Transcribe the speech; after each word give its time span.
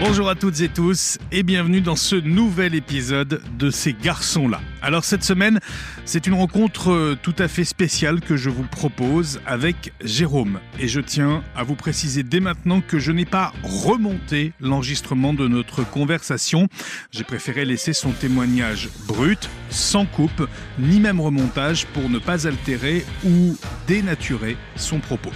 Bonjour 0.00 0.28
à 0.28 0.36
toutes 0.36 0.60
et 0.60 0.68
tous 0.68 1.18
et 1.32 1.42
bienvenue 1.42 1.80
dans 1.80 1.96
ce 1.96 2.14
nouvel 2.14 2.76
épisode 2.76 3.42
de 3.58 3.68
ces 3.68 3.92
garçons-là. 3.92 4.60
Alors 4.80 5.02
cette 5.02 5.24
semaine, 5.24 5.58
c'est 6.04 6.28
une 6.28 6.34
rencontre 6.34 6.92
euh, 6.92 7.18
tout 7.20 7.34
à 7.36 7.48
fait 7.48 7.64
spéciale 7.64 8.20
que 8.20 8.36
je 8.36 8.48
vous 8.48 8.62
propose 8.62 9.40
avec 9.44 9.92
Jérôme. 10.00 10.60
Et 10.78 10.86
je 10.86 11.00
tiens 11.00 11.42
à 11.56 11.64
vous 11.64 11.74
préciser 11.74 12.22
dès 12.22 12.38
maintenant 12.38 12.80
que 12.80 13.00
je 13.00 13.10
n'ai 13.10 13.24
pas 13.24 13.52
remonté 13.64 14.52
l'enregistrement 14.60 15.34
de 15.34 15.48
notre 15.48 15.82
conversation. 15.82 16.68
J'ai 17.10 17.24
préféré 17.24 17.64
laisser 17.64 17.92
son 17.92 18.12
témoignage 18.12 18.90
brut, 19.08 19.50
sans 19.68 20.06
coupe, 20.06 20.48
ni 20.78 21.00
même 21.00 21.20
remontage 21.20 21.86
pour 21.86 22.08
ne 22.08 22.20
pas 22.20 22.46
altérer 22.46 23.04
ou 23.24 23.56
dénaturer 23.88 24.56
son 24.76 25.00
propos. 25.00 25.32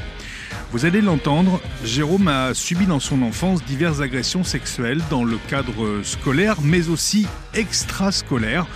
Vous 0.73 0.87
allez 0.87 1.03
l'entendre, 1.03 1.61
Jérôme 1.85 2.29
a 2.29 2.55
subi 2.55 2.87
dans 2.87 2.99
son 2.99 3.21
enfance 3.21 3.63
diverses 3.63 4.01
agressions 4.01 4.43
sexuelles 4.43 5.03
dans 5.11 5.23
le 5.23 5.37
cadre 5.37 6.01
scolaire, 6.03 6.63
mais 6.63 6.89
aussi 6.89 7.27
extrascolaire. 7.53 8.67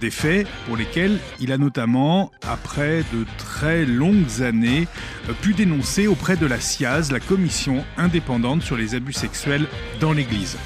Des 0.00 0.12
faits 0.12 0.46
pour 0.66 0.76
lesquels 0.76 1.18
il 1.40 1.50
a 1.50 1.58
notamment, 1.58 2.30
après 2.48 3.02
de 3.12 3.26
très 3.38 3.84
longues 3.84 4.40
années, 4.40 4.86
pu 5.40 5.52
dénoncer 5.52 6.06
auprès 6.06 6.36
de 6.36 6.46
la 6.46 6.60
CIAZ, 6.60 7.10
la 7.10 7.18
commission 7.18 7.84
indépendante 7.96 8.62
sur 8.62 8.76
les 8.76 8.94
abus 8.94 9.12
sexuels 9.12 9.66
dans 9.98 10.12
l'Église. 10.12 10.56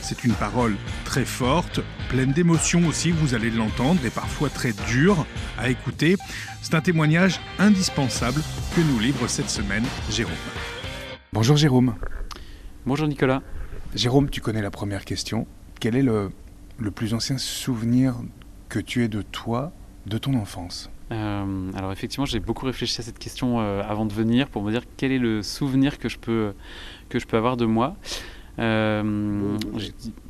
C'est 0.00 0.24
une 0.24 0.32
parole 0.32 0.76
très 1.04 1.26
forte, 1.26 1.80
pleine 2.08 2.32
d'émotions 2.32 2.86
aussi, 2.86 3.10
vous 3.10 3.34
allez 3.34 3.50
l'entendre, 3.50 4.00
et 4.04 4.10
parfois 4.10 4.48
très 4.48 4.72
dure 4.88 5.26
à 5.58 5.68
écouter. 5.68 6.16
C'est 6.62 6.76
un 6.76 6.80
témoignage 6.80 7.40
indispensable 7.58 8.40
que 8.76 8.80
nous 8.80 9.00
livre 9.00 9.26
cette 9.26 9.50
semaine 9.50 9.82
Jérôme. 10.08 10.32
Bonjour 11.32 11.56
Jérôme. 11.56 11.96
Bonjour 12.86 13.08
Nicolas. 13.08 13.42
Jérôme, 13.96 14.30
tu 14.30 14.40
connais 14.40 14.62
la 14.62 14.70
première 14.70 15.04
question. 15.04 15.48
Quel 15.80 15.96
est 15.96 16.04
le, 16.04 16.30
le 16.78 16.90
plus 16.92 17.14
ancien 17.14 17.36
souvenir 17.36 18.14
que 18.68 18.78
tu 18.78 19.02
aies 19.02 19.08
de 19.08 19.22
toi, 19.22 19.72
de 20.06 20.18
ton 20.18 20.34
enfance? 20.34 20.88
Euh, 21.10 21.72
alors 21.74 21.90
effectivement, 21.90 22.26
j'ai 22.26 22.38
beaucoup 22.38 22.64
réfléchi 22.64 23.00
à 23.00 23.02
cette 23.02 23.18
question 23.18 23.58
euh, 23.58 23.82
avant 23.82 24.06
de 24.06 24.12
venir 24.12 24.48
pour 24.48 24.62
me 24.62 24.70
dire 24.70 24.82
quel 24.96 25.10
est 25.10 25.18
le 25.18 25.42
souvenir 25.42 25.98
que 25.98 26.08
je 26.08 26.16
peux, 26.16 26.54
que 27.08 27.18
je 27.18 27.26
peux 27.26 27.36
avoir 27.36 27.56
de 27.56 27.66
moi. 27.66 27.96
Euh, 28.60 29.58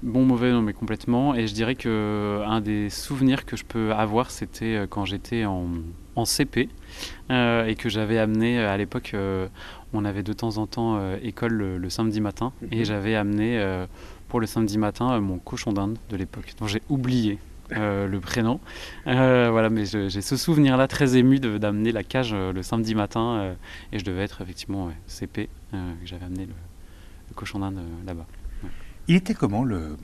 bon, 0.02 0.24
mauvais, 0.24 0.50
non, 0.50 0.62
mais 0.62 0.72
complètement. 0.72 1.34
Et 1.34 1.46
je 1.46 1.52
dirais 1.52 1.74
que 1.74 2.42
un 2.46 2.62
des 2.62 2.88
souvenirs 2.88 3.44
que 3.44 3.54
je 3.54 3.64
peux 3.64 3.92
avoir, 3.92 4.30
c'était 4.30 4.86
quand 4.88 5.04
j'étais 5.04 5.44
en, 5.44 5.68
en, 6.16 6.24
CP 6.24 6.68
euh, 7.30 7.66
et 7.66 7.74
que 7.74 7.88
j'avais 7.88 8.18
amené 8.18 8.60
à 8.60 8.76
l'époque. 8.76 9.14
on 9.92 10.04
avait 10.04 10.22
de 10.22 10.32
temps 10.32 10.58
en 10.58 10.66
temps 10.66 11.00
école 11.22 11.78
le, 11.78 11.90
samedi 11.90 12.20
matin 12.20 12.52
et 12.70 12.78
mhm. 12.78 12.84
j'avais 12.84 13.14
amené 13.14 13.84
pour 14.28 14.40
le 14.40 14.46
samedi 14.46 14.78
matin 14.78 15.18
mon 15.20 15.38
cochon 15.38 15.72
d'Inde 15.72 15.98
de 16.10 16.16
l'époque, 16.16 16.54
dont 16.58 16.66
j'ai 16.66 16.82
oublié 16.88 17.38
le 17.70 18.18
prénom. 18.18 18.60
voilà, 19.04 19.70
mais 19.70 19.84
j'ai 19.84 20.20
ce 20.22 20.36
souvenir-là 20.36 20.88
très 20.88 21.16
ému 21.16 21.38
d'amener 21.40 21.92
la 21.92 22.02
cage 22.02 22.34
le 22.34 22.62
samedi 22.62 22.94
matin 22.94 23.54
et 23.92 23.98
je 23.98 24.04
devais 24.04 24.22
être 24.22 24.40
effectivement 24.40 24.90
CP 25.06 25.48
j'avais 26.04 26.24
amené 26.24 26.46
le, 26.46 26.54
cochon 27.34 27.60
d'Inde 27.60 27.78
euh, 27.78 28.06
là-bas. 28.06 28.26
Il 29.08 29.16
était 29.16 29.34
comment 29.34 29.64
le, 29.64 29.96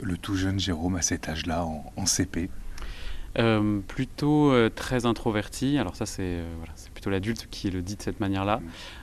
le, 0.00 0.16
tout 0.16 0.36
jeune 0.36 0.58
Jérôme 0.58 0.96
à 0.96 1.02
cet 1.02 1.28
âge-là, 1.28 1.64
en, 1.64 2.06
CP 2.06 2.48
euh, 3.38 3.80
plutôt 3.86 4.50
euh, 4.50 4.70
très 4.74 5.06
introverti. 5.06 5.78
Alors 5.78 5.96
ça, 5.96 6.06
c'est 6.06 6.38
voilà, 6.58 6.72
c'est 6.76 6.90
plutôt 6.90 7.10
l'adulte 7.10 7.48
qui 7.50 7.70
le 7.70 7.82
dit 7.82 7.96
de 7.96 8.02
cette 8.02 8.20
manière-là. 8.20 8.60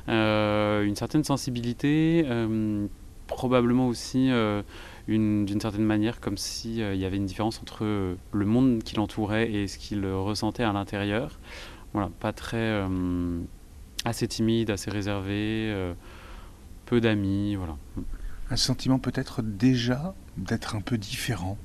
Mm. 0.07 0.87
une 0.87 0.95
certaine 0.95 1.23
sensibilité, 1.23 2.25
probablement 3.27 3.87
aussi 3.87 4.29
d'une 5.07 5.59
certaine 5.59 5.85
manière 5.85 6.19
comme 6.19 6.37
s'il 6.37 6.79
il 6.79 6.97
y 6.97 7.05
avait 7.05 7.17
une 7.17 7.25
différence 7.25 7.59
entre 7.61 7.83
le 8.31 8.45
monde 8.45 8.83
qui 8.83 8.95
l'entourait 8.95 9.51
et 9.51 9.67
ce 9.67 9.77
qu'il 9.77 10.05
ressentait 10.05 10.63
à 10.63 10.73
l'intérieur. 10.73 11.39
Voilà, 11.93 12.09
pas 12.19 12.33
très 12.33 12.81
assez 14.05 14.27
timide, 14.27 14.71
assez 14.71 14.91
réservé 14.91 15.93
peu 16.85 16.99
d'amis, 16.99 17.55
voilà. 17.55 17.77
Un 18.49 18.55
sentiment 18.55 18.99
peut-être 18.99 19.41
déjà 19.41 20.13
d'être 20.37 20.75
un 20.75 20.81
peu 20.81 20.97
différent 20.97 21.57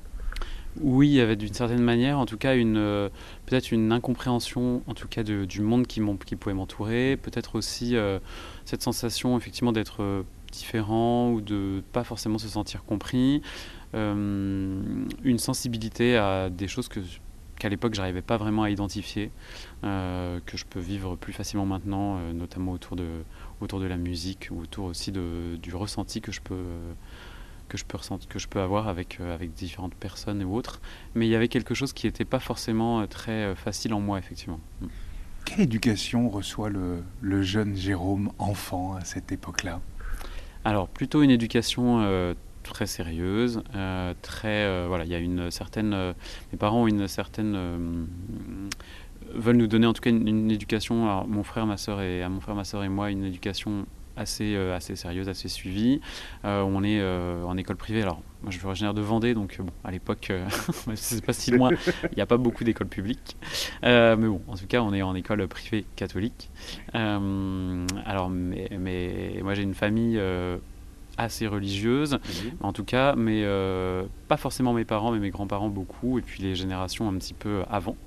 oui, 0.81 1.09
il 1.09 1.13
y 1.13 1.21
avait 1.21 1.35
d'une 1.35 1.53
certaine 1.53 1.81
manière, 1.81 2.19
en 2.19 2.25
tout 2.25 2.37
cas, 2.37 2.55
une 2.55 2.77
euh, 2.77 3.09
peut-être 3.45 3.71
une 3.71 3.91
incompréhension, 3.91 4.81
en 4.87 4.93
tout 4.93 5.07
cas, 5.07 5.23
du 5.23 5.61
monde 5.61 5.87
qui, 5.87 6.01
qui 6.25 6.35
pouvait 6.35 6.55
m'entourer. 6.55 7.17
Peut-être 7.17 7.55
aussi 7.55 7.95
euh, 7.95 8.19
cette 8.65 8.81
sensation, 8.81 9.37
effectivement, 9.37 9.71
d'être 9.71 10.03
euh, 10.03 10.23
différent 10.51 11.31
ou 11.31 11.41
de 11.41 11.83
pas 11.91 12.03
forcément 12.03 12.37
se 12.37 12.47
sentir 12.47 12.83
compris. 12.85 13.41
une 13.93 15.37
sensibilité 15.39 16.15
à 16.15 16.49
des 16.49 16.67
choses 16.67 16.87
que 16.87 16.99
qu'à 17.57 17.67
l'époque 17.67 17.93
j'arrivais 17.93 18.21
pas 18.21 18.37
vraiment 18.37 18.63
à 18.63 18.69
identifier, 18.69 19.31
que 19.81 20.55
je 20.55 20.65
peux 20.65 20.79
vivre 20.79 21.17
plus 21.17 21.33
facilement 21.33 21.65
maintenant, 21.65 22.17
notamment 22.33 22.71
autour 22.71 22.95
de, 22.95 23.07
autour 23.59 23.79
de 23.81 23.85
la 23.85 23.97
musique 23.97 24.47
ou 24.51 24.61
autour 24.61 24.85
aussi 24.85 25.11
du 25.11 25.75
ressenti 25.75 26.21
que 26.21 26.31
je 26.31 26.39
peux 26.39 26.63
que 27.69 27.77
je 27.77 27.85
peux 27.85 27.97
ressentir, 27.97 28.27
que 28.27 28.39
je 28.39 28.47
peux 28.47 28.59
avoir 28.59 28.89
avec 28.89 29.19
euh, 29.21 29.33
avec 29.33 29.53
différentes 29.53 29.95
personnes 29.95 30.43
ou 30.43 30.55
autres. 30.55 30.81
Mais 31.15 31.27
il 31.27 31.29
y 31.29 31.35
avait 31.35 31.47
quelque 31.47 31.73
chose 31.73 31.93
qui 31.93 32.07
n'était 32.07 32.25
pas 32.25 32.39
forcément 32.39 33.01
euh, 33.01 33.05
très 33.05 33.45
euh, 33.45 33.55
facile 33.55 33.93
en 33.93 34.01
moi 34.01 34.19
effectivement. 34.19 34.59
Mm. 34.81 34.87
quelle 35.45 35.61
éducation 35.61 36.29
reçoit 36.29 36.69
le, 36.69 37.03
le 37.21 37.41
jeune 37.43 37.75
Jérôme 37.75 38.31
enfant 38.39 38.95
à 38.95 39.05
cette 39.05 39.31
époque-là? 39.31 39.79
Alors 40.65 40.89
plutôt 40.89 41.21
une 41.21 41.31
éducation 41.31 42.35
très 42.63 42.85
sérieuse, 42.85 43.63
très 44.21 44.87
voilà, 44.87 45.05
il 45.05 45.09
y 45.09 45.15
a 45.15 45.19
une 45.19 45.49
certaine, 45.49 46.13
mes 46.51 46.57
parents 46.57 46.83
ont 46.83 46.87
une 46.87 47.07
certaine 47.07 48.07
veulent 49.33 49.57
nous 49.57 49.67
donner 49.67 49.87
en 49.87 49.93
tout 49.93 50.01
cas 50.01 50.09
une, 50.09 50.51
éducation, 50.51 51.05
alors 51.05 51.27
mon 51.27 51.43
frère, 51.43 51.65
ma 51.65 51.77
soeur 51.77 52.01
et 52.01 52.21
à 52.21 52.29
mon 52.29 52.41
frère, 52.41 52.55
ma 52.55 52.63
soeur 52.63 52.83
et 52.83 52.89
moi, 52.89 53.09
une 53.09 53.23
éducation 53.23 53.85
assez, 54.19 54.55
euh, 54.55 54.75
assez 54.75 54.95
sérieuse, 54.95 55.29
assez 55.29 55.47
suivie. 55.47 56.01
Euh, 56.45 56.61
on 56.61 56.83
est 56.83 56.99
euh, 56.99 57.43
en 57.43 57.57
école 57.57 57.77
privée. 57.77 58.01
Alors, 58.01 58.21
moi, 58.43 58.51
je 58.51 58.57
suis 58.57 58.65
originaire 58.65 58.93
de 58.93 59.01
Vendée, 59.01 59.33
donc 59.33 59.57
bon, 59.59 59.71
à 59.83 59.91
l'époque, 59.91 60.31
c'est 60.95 61.25
pas 61.25 61.33
si 61.33 61.51
loin. 61.51 61.71
Il 62.03 62.15
n'y 62.15 62.21
a 62.21 62.25
pas 62.25 62.37
beaucoup 62.37 62.63
d'écoles 62.63 62.87
publiques, 62.87 63.37
mais 63.83 64.15
bon, 64.15 64.41
en 64.47 64.55
tout 64.55 64.67
cas, 64.67 64.81
on 64.81 64.93
est 64.93 65.01
en 65.01 65.15
école 65.15 65.47
privée 65.47 65.85
catholique. 65.95 66.49
alors, 66.93 68.29
mais, 68.29 68.69
mais, 68.79 69.39
moi, 69.41 69.53
j'ai 69.55 69.63
une 69.63 69.73
famille 69.73 70.21
assez 71.17 71.47
religieuse, 71.47 72.17
en 72.61 72.71
tout 72.71 72.85
cas, 72.85 73.15
mais 73.15 73.43
pas 74.29 74.37
forcément 74.37 74.71
mes 74.71 74.85
parents, 74.85 75.11
mais 75.11 75.19
mes 75.19 75.31
grands-parents 75.31 75.69
beaucoup, 75.69 76.17
et 76.17 76.21
puis 76.21 76.41
les 76.41 76.55
générations 76.55 77.09
un 77.09 77.13
petit 77.15 77.33
peu 77.33 77.63
avant. 77.69 77.97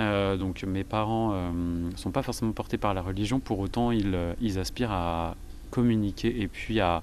Euh, 0.00 0.36
donc 0.36 0.64
mes 0.64 0.82
parents 0.82 1.30
ne 1.30 1.88
euh, 1.88 1.96
sont 1.96 2.10
pas 2.10 2.22
forcément 2.22 2.52
portés 2.52 2.78
par 2.78 2.94
la 2.94 3.02
religion, 3.02 3.38
pour 3.40 3.60
autant 3.60 3.92
ils, 3.92 4.16
ils 4.40 4.58
aspirent 4.58 4.92
à 4.92 5.36
communiquer 5.74 6.40
et 6.42 6.48
puis 6.48 6.80
à, 6.80 7.02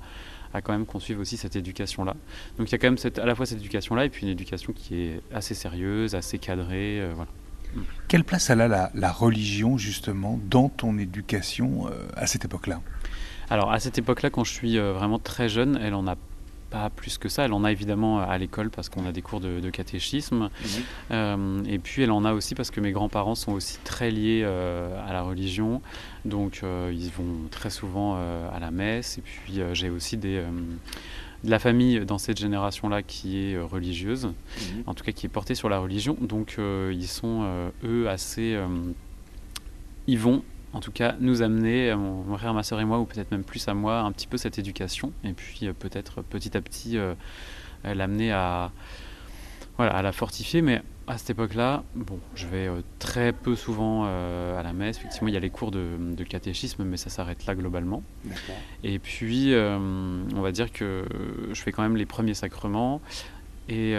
à 0.53 0.61
quand 0.61 0.71
même 0.71 0.85
qu'on 0.85 0.99
suive 0.99 1.19
aussi 1.19 1.37
cette 1.37 1.55
éducation-là. 1.55 2.15
Donc 2.57 2.69
il 2.69 2.71
y 2.71 2.75
a 2.75 2.77
quand 2.77 2.87
même 2.87 2.97
cette, 2.97 3.19
à 3.19 3.25
la 3.25 3.35
fois 3.35 3.45
cette 3.45 3.59
éducation-là 3.59 4.05
et 4.05 4.09
puis 4.09 4.23
une 4.23 4.31
éducation 4.31 4.73
qui 4.73 5.01
est 5.01 5.21
assez 5.33 5.55
sérieuse, 5.55 6.15
assez 6.15 6.37
cadrée. 6.39 7.01
voilà. 7.15 7.29
Quelle 8.07 8.25
place 8.25 8.49
a 8.49 8.55
la, 8.55 8.91
la, 8.93 9.11
religion 9.11 9.77
justement 9.77 10.39
dans 10.49 10.67
ton 10.67 10.97
éducation 10.97 11.89
à 12.15 12.27
cette 12.27 12.43
époque-là? 12.43 12.81
Alors 13.49 13.71
à 13.71 13.79
cette 13.79 13.97
époque-là, 13.97 14.29
quand 14.29 14.43
je 14.43 14.51
suis 14.51 14.77
vraiment 14.77 15.19
très 15.19 15.47
jeune, 15.47 15.79
elle 15.81 15.93
en 15.93 16.05
a 16.07 16.15
pas 16.71 16.89
plus 16.89 17.17
que 17.17 17.29
ça. 17.29 17.45
Elle 17.45 17.53
en 17.53 17.63
a 17.63 17.71
évidemment 17.71 18.21
à 18.21 18.37
l'école 18.37 18.71
parce 18.71 18.89
qu'on 18.89 19.05
a 19.05 19.11
des 19.11 19.21
cours 19.21 19.41
de, 19.41 19.69
catéchisme. 19.69 20.49
Mhm. 20.49 20.49
Euh, 21.11 21.63
et 21.67 21.77
puis 21.77 22.01
elle 22.01 22.11
en 22.11 22.25
a 22.25 22.33
aussi 22.33 22.55
parce 22.55 22.71
que 22.71 22.79
mes 22.79 22.91
grands-parents 22.91 23.35
sont 23.35 23.51
aussi 23.51 23.77
très 23.83 24.09
liés 24.09 24.41
euh, 24.43 24.89
à 25.07 25.13
la 25.13 25.21
religion. 25.21 25.81
Donc 26.25 26.61
euh, 26.63 26.91
ils 26.95 27.11
vont 27.11 27.47
très 27.51 27.69
souvent 27.69 28.15
à 28.15 28.59
la 28.59 28.71
messe. 28.71 29.19
Et 29.19 29.21
puis 29.21 29.61
j'ai 29.73 29.89
aussi 29.89 30.17
des, 30.17 30.41
de 31.43 31.49
la 31.49 31.59
famille 31.59 31.99
dans 32.05 32.17
cette 32.17 32.39
génération-là 32.39 33.03
qui 33.03 33.51
est 33.51 33.59
religieuse, 33.59 34.25
mhm. 34.25 34.83
en 34.87 34.93
tout 34.93 35.03
cas 35.03 35.11
qui 35.11 35.25
est 35.25 35.29
portée 35.29 35.55
sur 35.55 35.69
la 35.69 35.77
religion. 35.77 36.17
Donc 36.19 36.57
ils 36.57 37.07
sont 37.07 37.45
eux 37.83 38.09
assez... 38.09 38.57
ils 40.07 40.19
vont 40.19 40.43
en 40.73 40.79
tout 40.79 40.91
cas 40.91 41.15
nous 41.19 41.41
amener, 41.41 41.93
mon 41.95 42.37
frère, 42.37 42.53
ma 42.53 42.63
soeur 42.63 42.79
et 42.79 42.85
moi, 42.85 42.99
ou 42.99 43.05
peut-être 43.05 43.31
même 43.31 43.43
plus 43.43 43.67
à 43.67 43.73
moi, 43.73 43.99
un 43.99 44.11
petit 44.11 44.27
peu 44.27 44.37
cette 44.37 44.57
éducation, 44.57 45.11
et 45.23 45.33
puis 45.33 45.67
euh, 45.67 45.73
peut-être 45.73 46.21
petit 46.21 46.55
à 46.55 46.61
petit 46.61 46.97
euh, 46.97 47.13
l'amener 47.83 48.31
à, 48.31 48.71
voilà, 49.77 49.93
à 49.93 50.01
la 50.01 50.11
fortifier. 50.11 50.61
Mais 50.61 50.81
à 51.07 51.17
cette 51.17 51.31
époque-là, 51.31 51.83
bon, 51.95 52.19
je 52.35 52.47
vais 52.47 52.67
euh, 52.67 52.81
très 52.99 53.33
peu 53.33 53.55
souvent 53.55 54.05
à 54.05 54.63
la 54.63 54.71
messe. 54.71 54.97
Effectivement, 54.97 55.27
il 55.27 55.33
y 55.33 55.37
a 55.37 55.41
les 55.41 55.49
cours 55.49 55.71
de, 55.71 56.23
catéchisme, 56.23 56.85
mais 56.85 56.97
ça 56.97 57.09
s'arrête 57.09 57.45
là 57.45 57.55
globalement. 57.55 58.01
Et 58.83 58.99
puis, 58.99 59.53
on 59.55 60.41
va 60.41 60.51
dire 60.51 60.71
que 60.71 61.03
je 61.51 61.61
fais 61.61 61.71
quand 61.71 61.81
même 61.83 61.97
les 61.97 62.05
premiers 62.05 62.35
sacrements 62.35 63.01
et 63.67 63.95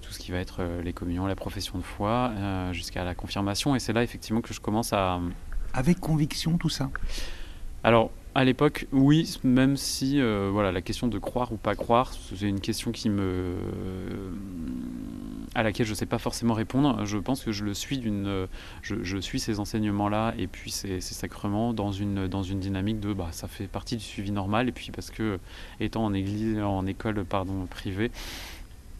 tout 0.00 0.12
ce 0.12 0.18
qui 0.18 0.32
va 0.32 0.38
être 0.38 0.62
les 0.82 0.92
communions, 0.92 1.26
la 1.26 1.36
profession 1.36 1.78
de 1.78 1.84
foi, 1.84 2.32
jusqu'à 2.72 3.04
la 3.04 3.14
confirmation. 3.14 3.76
Et 3.76 3.78
c'est 3.78 3.92
là 3.92 4.02
effectivement 4.02 4.40
que 4.40 4.54
je 4.54 4.60
commence 4.60 4.92
à, 4.92 5.20
avec 5.72 6.00
conviction 6.00 6.58
tout 6.58 6.68
ça 6.68 6.90
Alors, 7.84 8.10
À 8.34 8.44
l'époque, 8.44 8.86
oui, 8.92 9.38
même 9.44 9.76
si 9.76 10.18
euh, 10.18 10.48
voilà, 10.50 10.72
la 10.72 10.80
question 10.80 11.06
de 11.06 11.18
croire 11.18 11.52
ou 11.52 11.58
pas 11.58 11.74
croire, 11.74 12.14
c'est 12.34 12.48
une 12.48 12.60
question 12.60 12.90
qui 12.90 13.10
me, 13.10 13.56
à 15.54 15.62
laquelle 15.62 15.84
je 15.84 15.90
ne 15.90 15.96
sais 15.96 16.06
pas 16.06 16.16
forcément 16.16 16.54
répondre. 16.54 17.04
Je 17.04 17.18
pense 17.18 17.44
que 17.44 17.52
je 17.52 17.62
le 17.62 17.74
suis 17.74 17.98
d'une, 17.98 18.48
je, 18.80 19.18
suis 19.18 19.38
ces 19.38 19.60
enseignements-là 19.60 20.32
et 20.38 20.46
puis 20.46 20.70
ces, 20.70 21.02
sacrements 21.02 21.74
dans 21.74 21.92
une, 21.92 22.26
dans 22.26 22.42
une 22.42 22.58
dynamique 22.58 23.00
de, 23.00 23.12
bah, 23.12 23.28
ça 23.32 23.48
fait 23.48 23.66
partie 23.66 23.96
du 23.96 24.04
suivi 24.04 24.32
normal 24.32 24.66
et 24.66 24.72
puis 24.72 24.90
parce 24.92 25.10
que 25.10 25.38
étant 25.78 26.02
en 26.02 26.14
église, 26.14 26.58
en 26.58 26.86
école 26.86 27.26
pardon 27.26 27.66
privée 27.66 28.10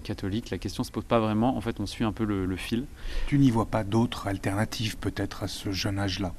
catholique, 0.05 0.51
la 0.51 0.59
question 0.59 0.85
se 0.85 0.91
pose 0.91 1.05
pas 1.05 1.21
vraiment. 1.21 1.57
En 1.57 1.63
fait, 1.63 1.81
on 1.81 1.87
suit 1.87 2.05
un 2.05 2.13
peu 2.13 2.25
le, 2.25 2.45
le 2.45 2.57
fil. 2.57 2.85
Tu 3.29 3.39
n'y 3.39 3.51
vois 3.51 3.67
pas 3.67 3.83
d'autres 3.83 4.27
alternatives 4.27 4.99
peut-être 4.99 5.43
à 5.43 5.49
ce 5.49 5.71
jeune 5.73 5.99
âge-là? 5.99 6.35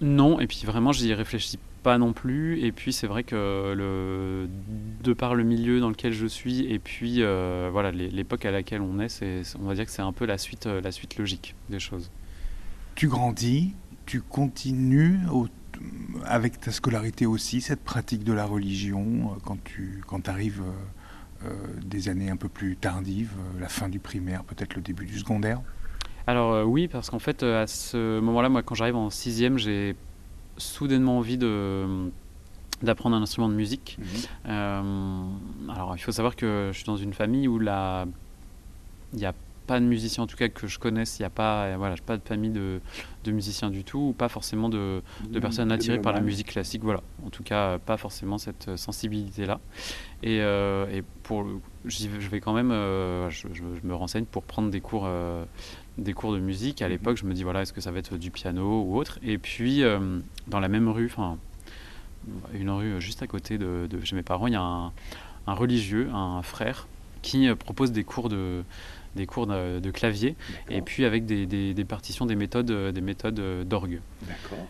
Non, 0.00 0.40
et 0.40 0.46
puis 0.46 0.62
vraiment, 0.64 0.92
j'y 0.92 1.12
réfléchis 1.14 1.58
pas 1.84 1.98
non 1.98 2.12
plus. 2.12 2.60
Et 2.60 2.72
puis 2.72 2.92
c'est 2.92 3.06
vrai 3.06 3.22
que 3.22 3.72
le, 3.76 4.48
de 5.04 5.12
par 5.12 5.36
le 5.36 5.44
milieu 5.44 5.78
dans 5.78 5.90
lequel 5.90 6.12
je 6.12 6.26
suis 6.26 6.72
et 6.72 6.80
puis 6.80 7.18
euh, 7.18 7.68
voilà 7.70 7.92
l'époque 7.92 8.44
à 8.44 8.50
laquelle 8.50 8.80
on 8.80 8.98
est, 8.98 9.08
c'est, 9.08 9.42
on 9.60 9.66
va 9.66 9.74
dire 9.74 9.84
que 9.84 9.92
c'est 9.92 10.02
un 10.02 10.12
peu 10.12 10.24
la 10.24 10.38
suite, 10.38 10.66
euh, 10.66 10.80
la 10.80 10.90
suite 10.90 11.16
logique 11.16 11.54
des 11.68 11.78
choses. 11.78 12.10
Tu 12.96 13.06
grandis, 13.06 13.74
tu 14.06 14.20
continues 14.20 15.20
avec 16.24 16.60
ta 16.60 16.72
scolarité 16.72 17.26
aussi 17.26 17.60
cette 17.60 17.84
pratique 17.84 18.24
de 18.24 18.32
la 18.32 18.46
religion 18.46 19.04
euh, 19.04 19.38
quand 19.44 19.62
tu 19.62 20.02
quand 20.08 20.28
arrives 20.28 20.62
des 21.84 22.08
années 22.08 22.30
un 22.30 22.38
peu 22.38 22.48
plus 22.48 22.74
tardives, 22.74 23.32
la 23.60 23.68
fin 23.68 23.90
du 23.90 23.98
primaire, 23.98 24.44
peut-être 24.44 24.76
le 24.76 24.80
début 24.80 25.04
du 25.04 25.18
secondaire? 25.18 25.60
Alors 26.26 26.66
oui, 26.66 26.88
parce 26.88 27.10
qu'en 27.10 27.18
fait 27.18 27.42
à 27.42 27.66
ce 27.66 28.20
moment-là, 28.20 28.48
moi 28.48 28.62
quand 28.62 28.74
j'arrive 28.74 28.96
en 28.96 29.10
sixième, 29.10 29.58
j'ai 29.58 29.94
soudainement 30.56 31.18
envie 31.18 31.38
de 31.38 32.10
d'apprendre 32.82 33.16
un 33.16 33.22
instrument 33.22 33.48
de 33.48 33.54
musique. 33.54 33.98
Mhm. 33.98 34.06
Euh, 34.48 35.72
alors, 35.72 35.94
il 35.96 36.00
faut 36.00 36.12
savoir 36.12 36.36
que 36.36 36.70
je 36.72 36.76
suis 36.76 36.86
dans 36.86 36.96
une 36.96 37.14
famille 37.14 37.48
où 37.48 37.58
la... 37.58 38.06
il 39.12 39.18
n'y 39.18 39.26
a 39.26 39.34
pas 39.66 39.80
de 39.80 39.86
musiciens, 39.86 40.24
en 40.24 40.26
tout 40.26 40.36
cas 40.36 40.48
que 40.48 40.66
je 40.66 40.78
connaisse, 40.78 41.18
il 41.18 41.22
n'y 41.22 41.26
a 41.26 41.30
pas, 41.30 41.78
voilà, 41.78 41.94
pas 42.04 42.18
de 42.18 42.22
famille 42.22 42.50
de, 42.50 42.82
de, 43.24 43.32
musiciens 43.32 43.70
du 43.70 43.82
tout, 43.82 44.08
ou 44.10 44.12
pas 44.12 44.28
forcément 44.28 44.68
de, 44.68 45.00
de 45.26 45.40
personnes 45.40 45.72
attirées 45.72 46.00
par 46.00 46.12
la 46.12 46.20
musique 46.20 46.48
classique. 46.48 46.82
Voilà, 46.84 47.00
en 47.24 47.30
tout 47.30 47.42
cas, 47.42 47.78
pas 47.78 47.96
forcément 47.96 48.36
cette 48.36 48.76
sensibilité-là. 48.76 49.60
Et, 50.22 50.42
euh, 50.42 50.86
et, 50.92 51.02
pour, 51.22 51.46
je 51.86 52.28
vais 52.28 52.40
quand 52.40 52.52
même, 52.52 52.72
euh, 52.72 53.30
je, 53.30 53.48
je, 53.54 53.62
me 53.84 53.94
renseigne 53.94 54.26
pour 54.26 54.42
prendre 54.42 54.68
des 54.68 54.82
cours 54.82 55.08
des 55.98 56.12
cours 56.12 56.32
de 56.32 56.38
musique. 56.38 56.82
À 56.82 56.86
mhm. 56.86 56.92
l'époque, 56.92 57.16
je 57.16 57.24
me 57.24 57.34
dis, 57.34 57.42
voilà, 57.42 57.62
est-ce 57.62 57.72
que 57.72 57.80
ça 57.80 57.90
va 57.90 57.98
être 57.98 58.16
du 58.16 58.30
piano 58.30 58.82
ou 58.82 58.96
autre? 58.96 59.18
Et 59.22 59.38
puis, 59.38 59.82
euh, 59.82 60.20
dans 60.48 60.60
la 60.60 60.68
même 60.68 60.88
rue, 60.88 61.06
enfin, 61.06 61.38
une 62.52 62.70
rue 62.70 63.00
juste 63.00 63.22
à 63.22 63.26
côté 63.26 63.58
de, 63.58 63.88
chez 64.02 64.16
mes 64.16 64.22
parents, 64.22 64.46
il 64.46 64.54
y 64.54 64.56
a 64.56 64.62
un, 64.62 64.92
religieux, 65.46 66.10
un 66.12 66.42
frère, 66.42 66.88
qui 67.22 67.48
euh, 67.48 67.54
propose 67.54 67.92
des 67.92 68.04
cours 68.04 68.28
de 68.28 68.62
des 69.16 69.26
cours 69.26 69.46
de, 69.46 69.90
clavier. 69.92 70.34
Et 70.68 70.82
puis 70.82 71.04
avec 71.04 71.24
des, 71.24 71.46
des, 71.46 71.84
partitions 71.84 72.26
des 72.26 72.34
méthodes 72.34 72.72
des 72.92 73.00
méthodes 73.00 73.64
d'orgue. 73.64 74.00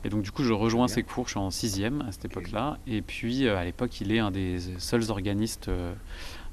Et 0.04 0.10
donc 0.10 0.20
du 0.20 0.32
coup 0.32 0.44
je 0.44 0.52
rejoins 0.52 0.86
ces 0.86 1.02
cours 1.02 1.24
je 1.24 1.30
suis 1.30 1.40
en 1.40 1.50
sixième 1.50 2.02
à 2.02 2.12
cette 2.12 2.26
époque 2.26 2.50
là 2.52 2.76
et 2.86 3.00
puis 3.00 3.46
euh, 3.46 3.56
à 3.56 3.64
l'époque 3.64 4.02
il 4.02 4.12
est 4.12 4.18
un 4.18 4.30
des 4.30 4.58
seuls 4.76 5.10
organistes 5.10 5.70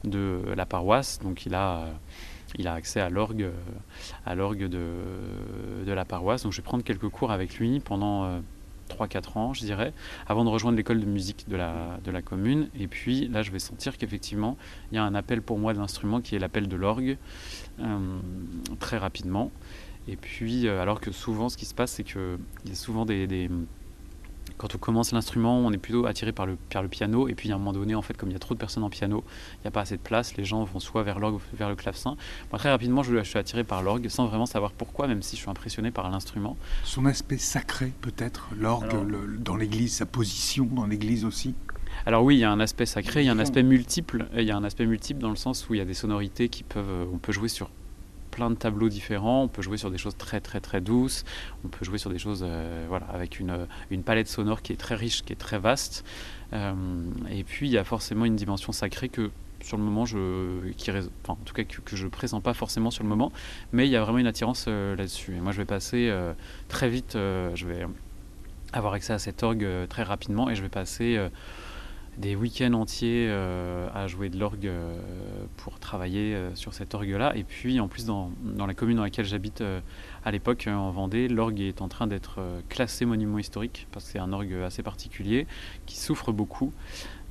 de 0.05 0.41
la 0.55 0.65
paroisse. 0.65 1.19
Donc 1.21 1.45
il 1.45 1.53
a 1.53 1.87
il 2.57 2.67
a 2.67 2.73
accès 2.73 2.99
à 2.99 3.09
l'orgue, 3.09 3.43
euh, 3.43 3.51
à 4.25 4.35
l'orgue 4.35 4.65
de, 4.65 4.87
de, 5.85 5.91
la 5.91 6.05
paroisse. 6.05 6.43
Donc 6.43 6.51
je 6.51 6.57
vais 6.57 6.63
prendre 6.63 6.83
quelques 6.83 7.09
cours 7.09 7.31
avec 7.31 7.57
lui 7.57 7.79
pendant 7.79 8.41
3-4 8.89 9.15
euh, 9.15 9.39
ans, 9.39 9.53
je 9.53 9.61
dirais, 9.61 9.93
avant 10.27 10.43
de 10.43 10.49
rejoindre 10.49 10.77
l'école 10.77 10.99
de 10.99 11.05
musique 11.05 11.47
de 11.47 11.55
la, 11.55 11.99
de 12.03 12.11
la 12.11 12.21
commune. 12.21 12.69
Et 12.79 12.87
puis 12.87 13.27
là, 13.27 13.41
je 13.41 13.51
vais 13.51 13.59
sentir 13.59 13.97
qu'effectivement, 13.97 14.57
il 14.91 14.95
y 14.95 14.97
a 14.97 15.03
un 15.03 15.15
appel 15.15 15.41
pour 15.41 15.57
moi 15.57 15.73
de 15.73 15.79
l'instrument 15.79 16.21
qui 16.21 16.35
est 16.35 16.39
l'appel 16.39 16.67
de 16.67 16.75
l'orgue, 16.75 17.17
euh, 17.79 18.19
très 18.79 18.97
rapidement. 18.97 19.51
Et 20.07 20.15
puis, 20.15 20.67
alors 20.67 20.99
que 20.99 21.11
souvent, 21.11 21.47
ce 21.47 21.57
qui 21.57 21.65
se 21.65 21.75
passe, 21.75 21.91
c'est 21.91 22.03
qu'il 22.03 22.39
y 22.65 22.71
a 22.71 22.75
souvent 22.75 23.05
des 23.05 23.49
quand 24.61 24.75
on 24.75 24.77
commence 24.77 25.11
l'instrument, 25.11 25.57
on 25.57 25.71
est 25.71 25.79
plutôt 25.79 26.05
attiré 26.05 26.31
par 26.31 26.45
le, 26.45 26.55
par 26.71 26.83
le 26.83 26.87
piano. 26.87 27.27
Et 27.27 27.33
puis 27.33 27.51
à 27.51 27.55
un 27.55 27.57
moment 27.57 27.73
donné, 27.73 27.95
en 27.95 28.03
fait, 28.03 28.15
comme 28.15 28.29
il 28.29 28.33
y 28.33 28.35
a 28.35 28.39
trop 28.39 28.53
de 28.53 28.59
personnes 28.59 28.83
en 28.83 28.91
piano, 28.91 29.23
il 29.55 29.61
n'y 29.63 29.67
a 29.67 29.71
pas 29.71 29.81
assez 29.81 29.97
de 29.97 30.01
place. 30.01 30.37
Les 30.37 30.45
gens 30.45 30.63
vont 30.63 30.79
soit 30.79 31.01
vers 31.01 31.17
l'orgue, 31.17 31.39
vers 31.53 31.67
le 31.67 31.75
clavecin. 31.75 32.15
Moi, 32.51 32.59
très 32.59 32.69
rapidement, 32.69 33.01
je, 33.01 33.23
suis 33.23 33.39
attiré 33.39 33.63
par 33.63 33.81
l'orgue, 33.81 34.07
sans 34.07 34.27
vraiment 34.27 34.45
savoir 34.45 34.71
pourquoi, 34.71 35.07
même 35.07 35.23
si 35.23 35.35
je 35.35 35.41
suis 35.41 35.49
impressionné 35.49 35.89
par 35.89 36.07
l'instrument. 36.11 36.57
Son 36.83 37.07
aspect 37.07 37.39
sacré, 37.39 37.91
peut-être, 38.01 38.49
l'orgue 38.55 39.41
dans 39.41 39.55
l'église, 39.55 39.95
sa 39.95 40.05
position 40.05 40.65
dans 40.65 40.85
l'église 40.85 41.25
aussi? 41.25 41.55
Alors 42.05 42.23
oui, 42.23 42.35
il 42.35 42.39
y 42.39 42.43
a 42.43 42.51
un 42.51 42.59
aspect 42.59 42.85
sacré, 42.85 43.23
il 43.23 43.25
y 43.25 43.29
a 43.29 43.33
un 43.33 43.39
aspect 43.39 43.63
multiple. 43.63 44.27
Il 44.35 44.43
y 44.43 44.51
a 44.51 44.57
un 44.57 44.63
aspect 44.63 44.85
multiple 44.85 45.21
dans 45.21 45.31
le 45.31 45.35
sens 45.35 45.67
où 45.69 45.73
il 45.73 45.79
y 45.79 45.81
a 45.81 45.85
des 45.85 45.95
sonorités 45.95 46.49
qui 46.49 46.61
peuvent, 46.61 47.07
on 47.11 47.17
peut 47.17 47.31
jouer 47.31 47.49
sur 47.49 47.71
plein 48.31 48.49
de 48.49 48.55
tableaux 48.55 48.89
différents. 48.89 49.43
On 49.43 49.47
peut 49.47 49.61
jouer 49.61 49.77
sur 49.77 49.91
des 49.91 49.97
choses 49.97 50.17
très 50.17 50.39
très 50.39 50.59
très 50.59 50.81
douces. 50.81 51.23
On 51.63 51.67
peut 51.67 51.85
jouer 51.85 51.97
sur 51.97 52.09
des 52.09 52.17
choses 52.17 52.43
euh, 52.47 52.85
voilà, 52.87 53.05
avec 53.07 53.39
une, 53.39 53.67
une, 53.91 54.03
palette 54.03 54.27
sonore 54.27 54.61
qui 54.61 54.73
est 54.73 54.77
très 54.77 54.95
riche, 54.95 55.23
qui 55.23 55.33
est 55.33 55.35
très 55.35 55.59
vaste. 55.59 56.05
Euh, 56.53 56.73
et 57.29 57.43
puis 57.43 57.67
il 57.67 57.71
y 57.71 57.77
a 57.77 57.83
forcément 57.83 58.25
une 58.25 58.35
dimension 58.35 58.71
sacrée 58.71 59.09
que 59.09 59.29
sur 59.61 59.77
le 59.77 59.83
moment, 59.83 60.05
je, 60.05 60.71
qui, 60.71 60.89
enfin, 60.89 61.03
en 61.27 61.35
tout 61.35 61.53
cas 61.53 61.63
que, 61.63 61.95
je 61.95 62.07
présente 62.07 62.41
pas 62.41 62.55
forcément 62.55 62.89
sur 62.89 63.03
le 63.03 63.09
moment, 63.09 63.31
mais 63.73 63.87
il 63.87 63.91
y 63.91 63.95
a 63.95 64.01
vraiment 64.01 64.17
une 64.17 64.25
attirance 64.25 64.65
euh, 64.67 64.95
là-dessus. 64.95 65.35
Et 65.35 65.39
moi, 65.39 65.51
je 65.51 65.57
vais 65.57 65.65
passer 65.65 66.11
très 66.67 66.89
vite, 66.89 67.13
je 67.13 67.65
vais 67.67 67.85
avoir 68.73 68.93
accès 68.93 69.13
à 69.13 69.19
cet 69.19 69.43
orgue 69.43 69.67
très 69.87 70.03
rapidement 70.03 70.49
et 70.49 70.55
je 70.55 70.63
vais 70.63 70.69
passer 70.69 71.19
des 72.17 72.35
week-ends 72.35 72.73
entiers 72.73 73.27
euh, 73.29 73.87
à 73.93 74.07
jouer 74.07 74.29
de 74.29 74.37
l'orgue 74.37 74.67
euh, 74.67 74.99
pour 75.57 75.79
travailler 75.79 76.35
euh, 76.35 76.53
sur 76.55 76.73
cet 76.73 76.93
orgue-là. 76.93 77.35
Et 77.35 77.43
puis 77.43 77.79
en 77.79 77.87
plus 77.87 78.05
dans, 78.05 78.31
la 78.57 78.73
commune 78.73 78.97
dans 78.97 79.03
laquelle 79.03 79.25
j'habite 79.25 79.63
à 80.23 80.31
l'époque 80.31 80.67
en 80.67 80.91
Vendée, 80.91 81.27
l'orgue 81.27 81.61
est 81.61 81.81
en 81.81 81.87
train 81.87 82.07
d'être 82.07 82.39
classé 82.69 83.05
monument 83.05 83.39
historique 83.39 83.87
parce 83.91 84.05
que 84.05 84.11
c'est 84.11 84.19
un 84.19 84.33
orgue 84.33 84.53
assez 84.65 84.83
particulier 84.83 85.47
qui 85.85 85.97
souffre 85.97 86.31
beaucoup. 86.31 86.73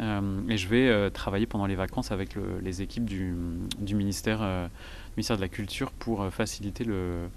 et 0.00 0.56
je 0.56 0.68
vais 0.68 1.10
travailler 1.10 1.46
pendant 1.46 1.66
les 1.66 1.76
vacances 1.76 2.10
avec 2.10 2.36
les 2.62 2.82
équipes 2.82 3.04
du, 3.04 3.34
du 3.78 3.94
ministère, 3.94 4.40
ministère 5.16 5.36
de 5.36 5.42
la 5.42 5.48
Culture 5.48 5.92
pour 5.92 6.26
faciliter 6.32 6.84
le, 6.84 7.28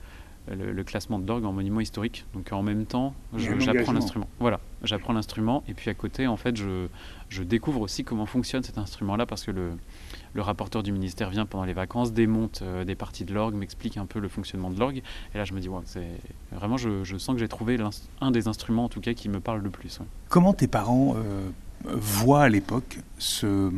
le, 0.48 0.84
classement 0.84 1.19
de 1.19 1.28
l'orgue 1.28 1.45
en 1.45 1.54
monument 1.54 1.80
historique. 1.80 2.25
Donc 2.34 2.51
en 2.51 2.63
même 2.63 2.86
temps, 2.86 3.13
j'apprends 3.38 3.94
l'instrument. 3.94 4.28
Voilà, 4.40 4.60
j'apprends 4.84 5.13
l'instrument 5.13 5.63
et 5.68 5.74
puis 5.74 5.90
à 5.90 5.94
côté, 5.94 6.28
en 6.28 6.38
fait, 6.38 6.56
je, 6.56 6.88
je 7.30 7.44
découvre 7.44 7.81
aussi 7.81 8.04
comment 8.04 8.26
fonctionne 8.26 8.64
cet 8.64 8.78
instrument-là 8.78 9.26
parce 9.26 9.44
que 9.44 9.52
le, 9.52 9.71
le, 10.33 10.42
rapporteur 10.42 10.83
du 10.83 10.92
ministère 10.92 11.30
vient 11.30 11.45
pendant 11.45 11.66
les 11.66 11.73
vacances, 11.73 12.14
démonte 12.14 12.62
euh, 12.62 12.83
des 12.83 12.95
parties 12.95 13.26
de 13.26 13.33
l'orgue, 13.33 13.56
m'explique 13.56 13.97
un 13.97 14.06
peu 14.06 14.19
le 14.19 14.28
fonctionnement 14.28 14.69
de 14.69 14.80
l'orgue. 14.80 15.02
Et 15.33 15.38
là, 15.38 15.45
je 15.45 15.54
me 15.54 15.59
dis, 15.59 15.69
ouais, 15.69 15.81
c'est 15.85 16.07
vraiment, 16.52 16.78
je, 16.78 17.04
je, 17.04 17.18
sens 17.18 17.35
que 17.35 17.40
j'ai 17.40 17.47
trouvé 17.47 17.78
un 18.21 18.31
des 18.31 18.47
instruments 18.47 18.85
en 18.85 18.90
tout 18.90 19.02
cas 19.02 19.14
qui 19.14 19.30
me 19.30 19.40
parle 19.40 19.62
le 19.62 19.69
plus. 19.69 20.00
Comment 20.30 20.54
tes 20.54 20.68
parents 20.68 21.16
euh, 21.16 21.50
voient 21.85 22.44
à 22.44 22.50
l'époque 22.50 23.00
ce, 23.18 23.71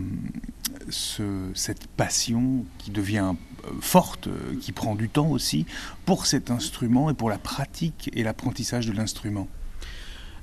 ce, 0.90 1.52
cette 1.54 1.88
passion 1.88 2.66
qui 2.78 2.92
devient 2.92 3.34
forte, 3.80 4.28
euh, 4.28 4.56
qui 4.62 4.72
prend 4.72 4.96
du 4.96 5.10
temps 5.10 5.28
aussi, 5.28 5.66
pour 6.06 6.26
cet 6.26 6.52
instrument 6.52 7.10
et 7.10 7.14
pour 7.14 7.30
la 7.30 7.38
pratique 7.38 8.10
et 8.14 8.24
l'apprentissage 8.24 8.88
de 8.88 8.94
l'instrument 8.94 9.48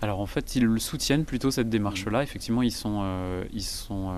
alors 0.05 0.19
en 0.19 0.27
fait, 0.27 0.57
ils 0.57 0.81
soutiennent 0.81 1.25
plutôt 1.25 1.53
cette 1.53 1.71
démarche-là. 1.71 2.25
Effectivement, 2.25 2.63
ils 2.63 2.73
sont, 2.73 3.03
euh, 3.05 3.45
ils 3.53 3.63
sont 3.63 4.13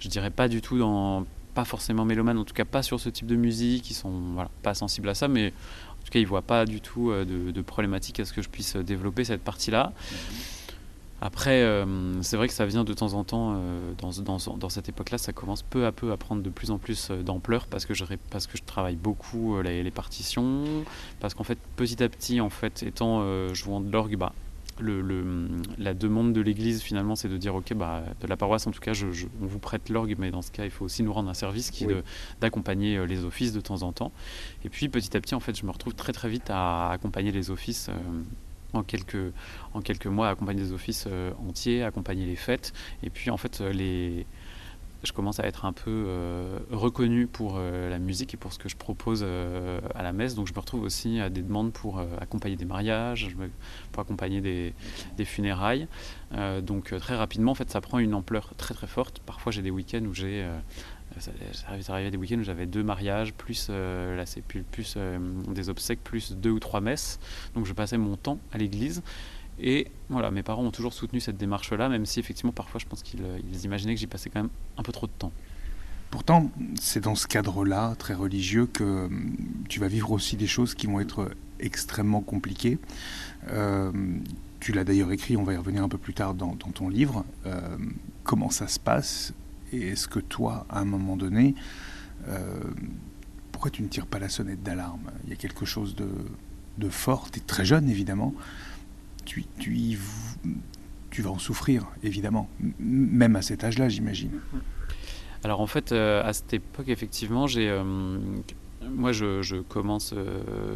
je 0.00 0.08
dirais 0.08 0.30
pas 0.30 0.48
du 0.48 0.60
tout 0.60 0.76
dans, 0.76 1.24
pas 1.54 1.64
forcément 1.64 2.04
mélomanes, 2.04 2.36
en 2.36 2.44
tout 2.44 2.52
cas 2.52 2.64
pas 2.64 2.82
sur 2.82 2.98
ce 2.98 3.08
type 3.08 3.28
de 3.28 3.36
musique. 3.36 3.88
Ils 3.92 3.94
sont 3.94 4.10
voilà, 4.34 4.50
pas 4.64 4.74
sensibles 4.74 5.08
à 5.08 5.14
ça, 5.14 5.28
mais 5.28 5.52
en 6.00 6.04
tout 6.04 6.10
cas, 6.10 6.18
ils 6.18 6.26
voient 6.26 6.42
pas 6.42 6.64
du 6.64 6.80
tout 6.80 7.12
de, 7.12 7.52
de 7.52 7.62
problématique 7.62 8.18
à 8.18 8.24
ce 8.24 8.32
que 8.32 8.42
je 8.42 8.48
puisse 8.48 8.74
développer 8.74 9.22
cette 9.22 9.42
partie-là. 9.42 9.92
Après, 11.24 11.62
euh, 11.62 12.20
c'est 12.20 12.36
vrai 12.36 12.48
que 12.48 12.52
ça 12.52 12.66
vient 12.66 12.82
de 12.82 12.92
temps 12.94 13.12
en 13.12 13.22
temps, 13.22 13.54
euh, 13.54 13.92
dans, 13.96 14.10
dans, 14.10 14.56
dans, 14.56 14.68
cette 14.68 14.88
époque-là, 14.88 15.18
ça 15.18 15.32
commence 15.32 15.62
peu 15.62 15.86
à 15.86 15.92
peu 15.92 16.10
à 16.10 16.16
prendre 16.16 16.42
de 16.42 16.50
plus 16.50 16.72
en 16.72 16.78
plus 16.78 17.10
euh, 17.12 17.22
d'ampleur 17.22 17.68
parce 17.68 17.86
que 17.86 17.94
je, 17.94 18.04
parce 18.28 18.48
que 18.48 18.58
je 18.58 18.64
travaille 18.64 18.96
beaucoup 18.96 19.62
les, 19.62 19.88
partitions, 19.92 20.64
parce 21.20 21.34
qu'en 21.34 21.44
fait, 21.44 21.58
petit 21.76 22.02
à 22.02 22.08
petit, 22.08 22.40
en 22.40 22.50
fait, 22.50 22.82
étant 22.82 23.22
jouant 23.54 23.80
de 23.80 23.92
l'orgue, 23.92 24.16
bah, 24.16 24.32
le, 24.80 25.00
le, 25.00 25.46
la 25.78 25.94
demande 25.94 26.32
de 26.32 26.40
l'Église 26.40 26.82
finalement, 26.82 27.14
c'est 27.14 27.28
de 27.28 27.36
dire, 27.36 27.54
ok, 27.54 27.72
bah, 27.74 28.02
de 28.20 28.26
la 28.26 28.36
paroisse 28.36 28.66
en 28.66 28.72
tout 28.72 28.80
cas, 28.80 28.92
je, 28.92 29.06
on 29.40 29.46
vous 29.46 29.60
prête 29.60 29.90
l'orgue, 29.90 30.16
mais 30.18 30.32
dans 30.32 30.42
ce 30.42 30.50
cas, 30.50 30.64
il 30.64 30.72
faut 30.72 30.86
aussi 30.86 31.04
nous 31.04 31.12
rendre 31.12 31.30
un 31.30 31.34
service 31.34 31.70
qui 31.70 31.84
est 31.84 32.02
d'accompagner 32.40 33.06
les 33.06 33.24
offices 33.24 33.52
de 33.52 33.60
temps 33.60 33.82
en 33.82 33.92
temps. 33.92 34.10
Et 34.64 34.68
puis, 34.68 34.88
petit 34.88 35.16
à 35.16 35.20
petit, 35.20 35.36
en 35.36 35.40
fait, 35.40 35.56
je 35.56 35.64
me 35.66 35.70
retrouve 35.70 35.94
très 35.94 36.12
très 36.12 36.28
vite 36.28 36.50
à 36.50 36.90
accompagner 36.90 37.30
les 37.30 37.52
offices 37.52 37.90
en 38.72 38.82
quelques, 38.82 39.32
en 39.74 39.80
quelques 39.80 40.06
mois, 40.06 40.28
accompagner 40.28 40.62
des 40.62 40.72
offices 40.72 41.06
euh, 41.08 41.32
entiers, 41.48 41.82
accompagner 41.82 42.26
les 42.26 42.36
fêtes. 42.36 42.72
Et 43.02 43.10
puis, 43.10 43.30
en 43.30 43.36
fait, 43.36 43.60
euh, 43.60 43.72
les, 43.72 44.26
je 45.02 45.12
commence 45.12 45.40
à 45.40 45.46
être 45.46 45.64
un 45.64 45.72
peu 45.72 46.04
euh, 46.06 46.58
reconnu 46.70 47.26
pour 47.26 47.54
euh, 47.56 47.90
la 47.90 47.98
musique 47.98 48.34
et 48.34 48.36
pour 48.36 48.52
ce 48.52 48.58
que 48.58 48.68
je 48.68 48.76
propose 48.76 49.24
à 49.24 50.02
la 50.02 50.12
messe. 50.12 50.34
Donc 50.34 50.46
je 50.46 50.52
me 50.52 50.58
retrouve 50.58 50.82
aussi 50.82 51.20
à 51.20 51.28
des 51.28 51.42
demandes 51.42 51.72
pour 51.72 52.00
accompagner 52.20 52.56
des 52.56 52.64
mariages, 52.64 53.28
pour 53.90 54.02
accompagner 54.02 54.40
des, 54.40 54.74
des 55.16 55.24
funérailles. 55.24 55.88
donc 56.62 56.96
très 56.98 57.16
rapidement, 57.16 57.52
en 57.52 57.54
fait, 57.56 57.70
ça 57.70 57.80
prend 57.80 57.98
une 57.98 58.14
ampleur 58.14 58.54
très 58.56 58.74
très 58.74 58.86
forte. 58.86 59.20
Parfois, 59.26 59.50
j'ai 59.50 59.62
des 59.62 59.70
week-ends 59.70 60.04
où 60.04 60.14
j'ai 60.14 60.46
ça, 61.18 61.92
arrivait 61.92 62.10
des 62.10 62.16
week-ends 62.16 62.38
où 62.38 62.44
j'avais 62.44 62.66
deux 62.66 62.82
mariages, 62.82 63.32
plus, 63.34 63.68
là, 63.68 64.24
plus, 64.48 64.62
plus 64.62 64.96
des 65.48 65.68
obsèques, 65.68 66.02
plus 66.02 66.32
deux 66.32 66.50
ou 66.50 66.60
trois 66.60 66.80
messes. 66.80 67.18
Donc 67.54 67.66
je 67.66 67.72
passais 67.72 67.98
mon 67.98 68.16
temps 68.16 68.38
à 68.52 68.58
l'église. 68.58 69.02
Et 69.60 69.88
voilà, 70.08 70.30
mes 70.30 70.42
parents 70.42 70.64
ont 70.64 70.70
toujours 70.70 70.92
soutenu 70.92 71.20
cette 71.20 71.36
démarche-là, 71.36 71.88
même 71.88 72.06
si 72.06 72.20
effectivement 72.20 72.52
parfois 72.52 72.80
je 72.80 72.86
pense 72.86 73.02
qu'ils 73.02 73.22
euh, 73.22 73.38
imaginaient 73.64 73.94
que 73.94 74.00
j'y 74.00 74.06
passais 74.06 74.30
quand 74.30 74.40
même 74.40 74.50
un 74.76 74.82
peu 74.82 74.92
trop 74.92 75.06
de 75.06 75.12
temps. 75.18 75.32
Pourtant, 76.10 76.50
c'est 76.80 77.00
dans 77.00 77.14
ce 77.14 77.26
cadre-là, 77.26 77.94
très 77.98 78.14
religieux, 78.14 78.66
que 78.66 79.06
hum, 79.06 79.36
tu 79.68 79.80
vas 79.80 79.88
vivre 79.88 80.10
aussi 80.10 80.36
des 80.36 80.46
choses 80.46 80.74
qui 80.74 80.86
vont 80.86 81.00
être 81.00 81.30
extrêmement 81.60 82.20
compliquées. 82.20 82.78
Euh, 83.50 83.92
tu 84.60 84.72
l'as 84.72 84.84
d'ailleurs 84.84 85.12
écrit, 85.12 85.36
on 85.36 85.44
va 85.44 85.54
y 85.54 85.56
revenir 85.56 85.82
un 85.82 85.88
peu 85.88 85.98
plus 85.98 86.14
tard 86.14 86.34
dans, 86.34 86.54
ton 86.54 86.88
livre. 86.88 87.24
Euh, 87.46 87.76
comment 88.24 88.50
ça 88.50 88.68
se 88.68 88.78
passe 88.78 89.32
Et 89.72 89.88
est-ce 89.88 90.08
que 90.08 90.20
toi, 90.20 90.66
à 90.68 90.80
un 90.80 90.84
moment 90.84 91.16
donné, 91.16 91.54
pourquoi 93.52 93.70
tu 93.70 93.82
ne 93.82 93.88
tires 93.88 94.06
pas 94.06 94.18
la 94.18 94.28
sonnette 94.28 94.62
d'alarme? 94.62 95.10
Il 95.24 95.30
y 95.30 95.32
a 95.32 95.36
quelque 95.36 95.64
chose 95.64 95.96
de, 95.96 96.88
fort, 96.88 97.30
tu 97.30 97.38
es 97.38 97.42
très 97.42 97.64
jeune 97.64 97.88
évidemment, 97.88 98.34
tu, 99.24 99.44
tu, 99.58 99.98
tu 101.10 101.22
vas 101.22 101.30
en 101.30 101.38
souffrir, 101.38 101.86
évidemment, 102.02 102.48
même 102.78 103.36
à 103.36 103.42
cet 103.42 103.64
âge-là, 103.64 103.88
j'imagine. 103.88 104.30
Alors 105.44 105.60
en 105.60 105.66
fait, 105.66 105.92
euh, 105.92 106.22
à 106.24 106.32
cette 106.32 106.54
époque, 106.54 106.88
effectivement, 106.88 107.46
euh, 107.56 108.18
moi, 108.82 109.10
euh, 109.22 109.42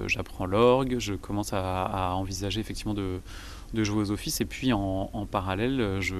j'apprends 0.07 0.47
l'orgue, 0.47 0.97
je 0.99 1.15
commence 1.15 1.53
à, 1.53 2.13
envisager 2.15 2.61
effectivement 2.61 2.95
de, 2.95 3.21
de, 3.75 3.85
jouer 3.85 4.03
aux 4.03 4.11
offices, 4.11 4.41
et 4.41 4.45
puis 4.45 4.73
en, 4.73 5.27
parallèle, 5.31 5.99
je, 6.01 6.15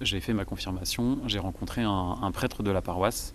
j'ai 0.00 0.20
fait 0.20 0.32
ma 0.32 0.44
confirmation, 0.44 1.18
j'ai 1.26 1.38
rencontré 1.38 1.82
un, 1.82 2.30
prêtre 2.32 2.62
de 2.62 2.70
la 2.70 2.82
paroisse 2.82 3.34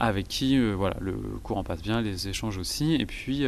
avec 0.00 0.26
qui, 0.26 0.58
voilà, 0.72 0.96
le 1.00 1.14
courant 1.42 1.64
passe 1.64 1.82
bien, 1.82 2.00
les 2.00 2.28
échanges 2.28 2.58
aussi, 2.58 2.94
et 2.94 3.06
puis 3.06 3.46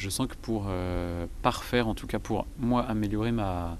je 0.00 0.08
sens 0.08 0.26
que 0.26 0.34
pour 0.34 0.64
euh, 0.68 1.26
parfaire, 1.42 1.86
en 1.86 1.94
tout 1.94 2.06
cas 2.06 2.18
pour 2.18 2.46
moi 2.58 2.82
améliorer 2.82 3.32
ma, 3.32 3.78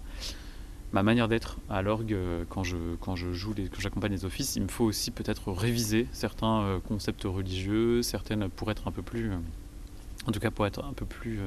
ma 0.92 1.02
manière 1.02 1.28
d'être 1.28 1.56
à 1.70 1.80
l'orgue 1.80 2.12
euh, 2.12 2.44
quand 2.48 2.62
je, 2.62 2.76
quand 3.00 3.16
je 3.16 3.32
joue, 3.32 3.54
les, 3.54 3.68
quand 3.68 3.80
j'accompagne 3.80 4.12
les 4.12 4.24
offices, 4.26 4.54
il 4.56 4.62
me 4.62 4.68
faut 4.68 4.84
aussi 4.84 5.10
peut-être 5.10 5.50
réviser 5.50 6.06
certains 6.12 6.60
euh, 6.60 6.78
concepts 6.78 7.24
religieux, 7.24 8.02
certaines 8.02 8.50
pour 8.50 8.70
être 8.70 8.86
un 8.86 8.92
peu 8.92 9.02
plus, 9.02 9.30
en 10.26 10.32
tout 10.32 10.40
cas 10.40 10.50
pour 10.50 10.66
être 10.66 10.84
un 10.84 10.92
peu 10.92 11.06
plus 11.06 11.40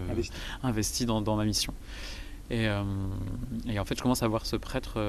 investi, 0.64 1.06
dans, 1.06 1.22
dans, 1.22 1.36
ma 1.36 1.46
mission. 1.46 1.74
Et, 2.50 2.66
et, 3.68 3.80
en 3.80 3.86
fait, 3.86 3.98
je 3.98 4.02
commence 4.02 4.24
à 4.24 4.28
voir 4.28 4.46
ce 4.46 4.56
prêtre 4.56 5.00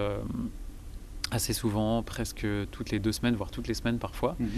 assez 1.31 1.53
souvent, 1.53 2.03
presque 2.03 2.47
toutes 2.71 2.91
les 2.91 2.99
deux 2.99 3.13
semaines, 3.13 3.35
voire 3.35 3.51
toutes 3.51 3.69
les 3.69 3.75
semaines 3.75 3.99
parfois. 3.99 4.37
Mhm. 4.39 4.49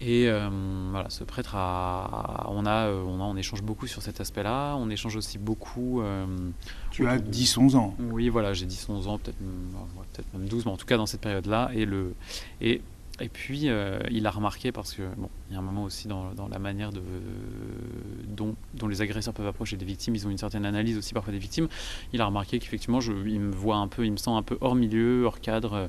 Et 0.00 0.28
euh, 0.28 0.48
voilà, 0.92 1.10
ce 1.10 1.24
prêtre, 1.24 1.56
a, 1.56 2.46
on, 2.50 2.66
a, 2.66 2.86
euh, 2.86 3.02
on, 3.04 3.20
a, 3.20 3.24
on 3.24 3.36
échange 3.36 3.62
beaucoup 3.62 3.88
sur 3.88 4.00
cet 4.00 4.20
aspect-là. 4.20 4.76
On 4.76 4.90
échange 4.90 5.16
aussi 5.16 5.38
beaucoup. 5.38 6.00
Euh, 6.00 6.24
tu 6.92 7.08
as 7.08 7.18
10-11 7.18 7.76
ans 7.76 7.96
Oui, 7.98 8.28
voilà, 8.28 8.52
j'ai 8.52 8.66
10-11 8.66 9.08
ans, 9.08 9.18
peut-être 9.18 9.36
peut 9.38 10.38
même 10.38 10.48
12, 10.48 10.66
mais 10.66 10.72
en 10.72 10.76
tout 10.76 10.86
cas 10.86 10.96
dans 10.96 11.06
cette 11.06 11.20
période-là. 11.20 11.70
Et, 11.74 11.84
le, 11.84 12.14
et, 12.60 12.80
et 13.20 13.28
puis, 13.28 13.68
il 14.10 14.26
a 14.26 14.30
remarqué, 14.30 14.72
parce 14.72 14.94
que 14.94 15.02
bon, 15.16 15.28
il 15.48 15.54
y 15.54 15.56
a 15.56 15.58
un 15.58 15.62
moment 15.62 15.84
aussi 15.84 16.08
dans, 16.08 16.32
dans 16.34 16.48
la 16.48 16.58
manière 16.58 16.90
dont, 16.92 18.54
dont, 18.74 18.88
les 18.88 19.02
agresseurs 19.02 19.34
peuvent 19.34 19.46
approcher 19.46 19.76
des 19.76 19.84
victimes, 19.84 20.14
ils 20.14 20.26
ont 20.26 20.30
une 20.30 20.38
certaine 20.38 20.64
analyse 20.64 20.96
aussi 20.96 21.14
parfois 21.14 21.32
des 21.32 21.38
victimes. 21.38 21.68
Il 22.12 22.20
a 22.20 22.26
remarqué 22.26 22.58
qu'effectivement, 22.58 23.00
il 23.00 23.40
me 23.40 23.52
voit 23.52 23.76
un 23.76 23.88
peu, 23.88 24.04
il 24.04 24.12
me 24.12 24.16
sent 24.16 24.30
un 24.30 24.42
peu 24.42 24.56
hors 24.60 24.74
milieu, 24.74 25.24
hors 25.24 25.40
cadre, 25.40 25.88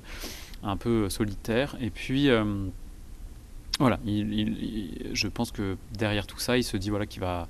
un 0.64 0.78
peu 0.78 1.10
solitaire. 1.10 1.76
Et 1.82 1.90
puis. 1.90 2.30
Voilà, 3.80 3.98
je 4.06 5.28
pense 5.30 5.52
que 5.52 5.78
derrière 5.98 6.28
tout 6.28 6.38
ça, 6.38 6.58
il 6.58 6.66
se 6.66 6.76
dit 6.76 6.90
voilà 6.90 7.06
qu'il 7.06 7.22
va, 7.22 7.48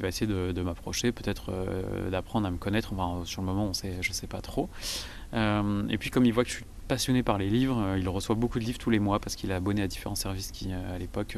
va 0.00 0.08
essayer 0.08 0.26
de, 0.26 0.62
m'approcher, 0.62 1.12
peut-être 1.12 1.50
euh, 1.50 2.10
d'apprendre 2.10 2.48
à 2.48 2.50
me 2.50 2.56
connaître. 2.56 2.92
sur 3.24 3.42
le 3.42 3.46
moment, 3.46 3.66
on 3.66 3.72
sait, 3.72 3.98
je 4.00 4.08
ne 4.08 4.14
sais 4.14 4.26
pas 4.26 4.40
trop. 4.40 4.68
Euh, 5.34 5.86
et 5.88 5.98
puis 5.98 6.10
comme 6.10 6.24
il 6.24 6.32
voit 6.32 6.42
que 6.42 6.50
je 6.50 6.56
suis 6.56 6.64
passionné 6.94 7.22
par 7.22 7.38
les 7.38 7.48
livres, 7.48 7.80
euh, 7.80 7.98
il 7.98 8.08
reçoit 8.08 8.34
beaucoup 8.34 8.58
de 8.58 8.64
livres 8.64 8.78
tous 8.78 8.90
les 8.90 8.98
mois 8.98 9.18
parce 9.18 9.36
qu'il 9.36 9.50
est 9.50 9.54
abonné 9.54 9.82
à 9.82 9.88
différents 9.88 10.14
services 10.14 10.50
qui, 10.50 10.72
à 10.72 10.98
l'époque, 10.98 11.36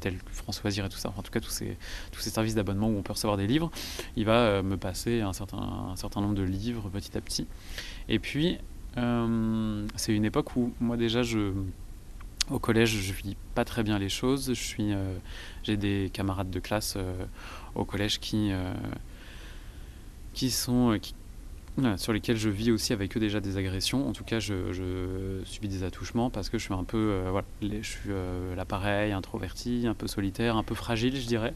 tels 0.00 0.18
que 0.18 0.32
Françoisir 0.32 0.84
et 0.84 0.88
tout 0.88 0.98
ça, 0.98 1.12
en 1.16 1.22
tout 1.22 1.30
cas 1.30 1.40
tous 1.40 1.50
ces, 1.50 1.76
services 2.12 2.54
d'abonnement 2.54 2.88
où 2.88 2.96
on 2.96 3.02
peut 3.02 3.12
recevoir 3.12 3.36
des 3.36 3.46
livres, 3.46 3.70
il 4.16 4.24
va 4.24 4.62
me 4.62 4.76
passer 4.76 5.20
un 5.20 5.32
certain, 5.32 6.20
nombre 6.20 6.34
de 6.34 6.42
livres 6.42 6.88
petit 6.90 7.16
à 7.16 7.20
petit. 7.20 7.46
Et 8.08 8.18
puis, 8.18 8.58
c'est 8.96 10.14
une 10.14 10.24
époque 10.24 10.56
où 10.56 10.72
moi 10.80 10.96
déjà 10.96 11.22
au 12.50 12.58
collège, 12.58 12.96
je 13.00 13.12
vis 13.12 13.36
pas 13.54 13.64
très 13.64 13.82
bien 13.82 13.98
les 13.98 14.08
choses. 14.08 14.52
Euh, 14.80 15.18
j'ai 15.62 15.76
des 15.76 16.10
camarades 16.12 16.50
de 16.50 16.60
classe 16.60 16.94
euh, 16.96 17.24
au 17.74 17.84
collège 17.84 18.20
euh, 18.34 18.74
qui 20.32 20.50
sont, 20.50 20.98
sur 21.96 22.12
lesquels 22.12 22.36
je 22.36 22.48
vis 22.48 22.70
aussi 22.70 22.92
avec 22.92 23.16
eux 23.16 23.20
déjà 23.20 23.40
des 23.40 23.56
agressions. 23.56 24.08
En 24.08 24.12
tout 24.12 24.24
cas, 24.24 24.40
je, 24.40 25.40
subis 25.44 25.68
des 25.68 25.82
attouchements 25.82 26.30
parce 26.30 26.48
que 26.48 26.58
je 26.58 26.64
suis 26.64 26.74
un 26.74 26.84
peu, 26.84 27.22
voilà, 27.30 27.46
je 27.62 27.82
suis 27.82 28.10
l'appareil, 28.56 29.12
introverti, 29.12 29.86
un 29.86 29.94
peu 29.94 30.06
solitaire, 30.06 30.56
un 30.56 30.62
peu 30.62 30.74
fragile, 30.74 31.16
je 31.16 31.26
dirais. 31.26 31.54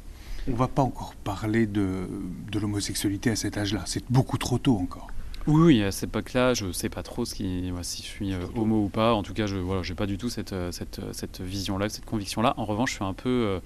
On 0.49 0.55
va 0.55 0.69
pas 0.69 0.83
encore 0.83 1.14
parler 1.23 1.67
de, 1.67 2.09
de 2.50 2.59
l'homosexualité 2.59 3.31
à 3.31 3.37
cet 3.37 3.57
âge-là. 3.57 3.83
C'est 3.87 4.05
beaucoup 4.11 4.38
trop 4.38 4.59
tôt 4.59 4.76
encore. 4.76 5.09
Oui, 5.49 5.83
à 5.83 5.91
cette 5.91 6.11
époque-là, 6.11 6.55
je 6.55 6.67
ne 6.67 6.73
sais 6.73 6.88
pas 6.88 7.02
trop 7.02 7.25
ce 7.25 7.35
qui, 7.35 7.73
si 7.83 8.02
je 8.02 8.07
suis 8.07 8.33
euh, 8.33 8.47
homo 8.55 8.85
ou 8.85 8.88
pas. 8.88 9.12
En 9.12 9.25
tout 9.25 9.35
cas, 9.35 9.47
je 9.47 9.57
n'ai 9.57 9.62
voilà, 9.62 9.83
pas 9.97 10.07
du 10.07 10.17
tout 10.17 10.29
cette, 10.29 10.52
euh, 10.52 10.71
cette, 10.71 11.00
euh, 11.00 11.12
cette 11.12 11.41
vision-là, 11.41 11.88
cette 11.88 12.05
conviction-là. 12.05 12.55
En 12.59 12.64
revanche, 12.64 12.91
je 12.91 12.95
suis 12.97 13.05
un 13.05 13.12
peu, 13.12 13.61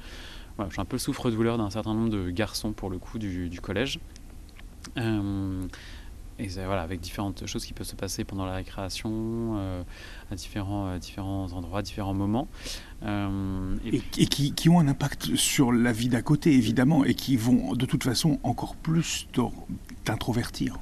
voilà, 0.56 0.70
je 0.70 0.74
suis 0.74 0.80
un 0.80 0.86
peu 0.86 0.96
souffre-douleur 0.96 1.58
d'un 1.58 1.68
certain 1.68 1.92
nombre 1.92 2.08
de 2.08 2.30
garçons, 2.30 2.72
pour 2.72 2.88
le 2.88 2.98
coup, 2.98 3.18
du, 3.18 3.50
du 3.50 3.60
collège. 3.60 4.00
Et 6.38 6.48
voilà, 6.48 6.82
avec 6.82 7.00
différentes 7.00 7.46
choses 7.46 7.64
qui 7.64 7.72
peuvent 7.72 7.86
se 7.86 7.96
passer 7.96 8.24
pendant 8.24 8.44
la 8.44 8.54
récréation, 8.54 9.56
à 10.30 10.34
différents, 10.34 10.98
différents 10.98 11.52
endroits, 11.52 11.82
différents 11.82 12.14
moments. 12.14 12.48
et, 13.02 14.02
et, 14.18 14.26
qui, 14.26 14.52
qui, 14.52 14.68
ont 14.68 14.78
un 14.78 14.88
impact 14.88 15.36
sur 15.36 15.72
la 15.72 15.92
vie 15.92 16.08
d'à 16.08 16.22
côté, 16.22 16.52
évidemment, 16.52 17.04
et 17.04 17.14
qui 17.14 17.36
vont 17.36 17.74
de 17.74 17.86
toute 17.86 18.04
façon 18.04 18.38
encore 18.42 18.76
plus 18.76 19.28
t'introvertir. 20.04 20.78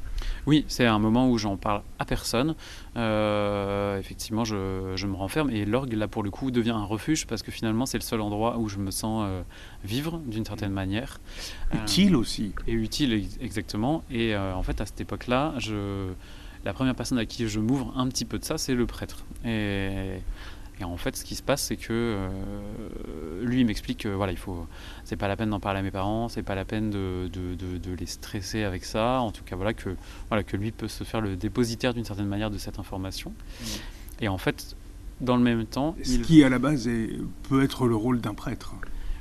Oui, 0.46 0.64
c'est 0.68 0.86
un 0.86 0.98
moment 0.98 1.28
où 1.30 1.38
j'en 1.38 1.56
parle 1.56 1.82
à 1.98 2.04
personne. 2.04 2.54
Euh, 2.96 3.98
effectivement, 3.98 4.44
je, 4.44 5.06
me 5.06 5.14
renferme 5.14 5.50
et 5.50 5.64
l'orgue, 5.64 5.94
là, 5.94 6.06
pour 6.06 6.22
le 6.22 6.30
coup, 6.30 6.50
devient 6.50 6.70
un 6.70 6.84
refuge 6.84 7.26
parce 7.26 7.42
que 7.42 7.50
finalement, 7.50 7.86
c'est 7.86 7.98
le 7.98 8.02
seul 8.02 8.20
endroit 8.20 8.58
où 8.58 8.68
je 8.68 8.78
me 8.78 8.90
sens 8.90 9.24
euh, 9.26 9.42
vivre 9.84 10.20
d'une 10.26 10.44
certaine 10.44 10.72
manière. 10.72 11.20
Utile 11.72 12.14
aussi. 12.16 12.52
Et 12.66 12.72
utile, 12.72 13.26
exactement. 13.40 14.04
Et 14.10 14.34
euh, 14.34 14.54
en 14.54 14.62
fait, 14.62 14.80
à 14.80 14.86
cette 14.86 15.00
époque-là, 15.00 15.54
la 16.64 16.72
première 16.72 16.94
personne 16.94 17.18
à 17.18 17.26
qui 17.26 17.48
je 17.48 17.60
m'ouvre 17.60 17.92
un 17.96 18.08
petit 18.08 18.24
peu 18.24 18.38
de 18.38 18.44
ça, 18.44 18.58
c'est 18.58 18.74
le 18.74 18.86
prêtre. 18.86 19.24
Et 19.44 20.20
et 20.80 20.84
en 20.84 20.96
fait, 20.96 21.16
ce 21.16 21.24
qui 21.24 21.36
se 21.36 21.42
passe, 21.42 21.62
c'est 21.62 21.76
que 21.76 21.92
euh, 21.92 23.44
lui, 23.44 23.60
il 23.60 23.66
m'explique 23.66 24.00
que 24.00 24.08
voilà, 24.08 24.32
il 24.32 24.38
faut, 24.38 24.66
c'est 25.04 25.16
pas 25.16 25.28
la 25.28 25.36
peine 25.36 25.50
d'en 25.50 25.60
parler 25.60 25.80
à 25.80 25.82
mes 25.82 25.92
parents, 25.92 26.28
c'est 26.28 26.42
pas 26.42 26.56
la 26.56 26.64
peine 26.64 26.90
de, 26.90 27.30
de, 27.32 27.54
de, 27.78 27.94
les 27.94 28.06
stresser 28.06 28.64
avec 28.64 28.84
ça. 28.84 29.20
En 29.20 29.30
tout 29.30 29.44
cas, 29.44 29.54
voilà 29.54 29.72
que, 29.72 29.94
voilà 30.28 30.42
que 30.42 30.56
lui 30.56 30.72
peut 30.72 30.88
se 30.88 31.04
faire 31.04 31.20
le 31.20 31.36
dépositaire 31.36 31.94
d'une 31.94 32.04
certaine 32.04 32.26
manière 32.26 32.50
de 32.50 32.58
cette 32.58 32.80
information. 32.80 33.30
Mmh. 33.30 33.64
Et 34.22 34.28
en 34.28 34.38
fait, 34.38 34.76
dans 35.20 35.36
le 35.36 35.42
même 35.42 35.64
temps, 35.64 35.94
ce 36.02 36.18
qui 36.18 36.42
à 36.42 36.48
la 36.48 36.58
base 36.58 36.88
est, 36.88 37.18
peut 37.48 37.62
être 37.62 37.86
le 37.86 37.94
rôle 37.94 38.20
d'un 38.20 38.34
prêtre. 38.34 38.74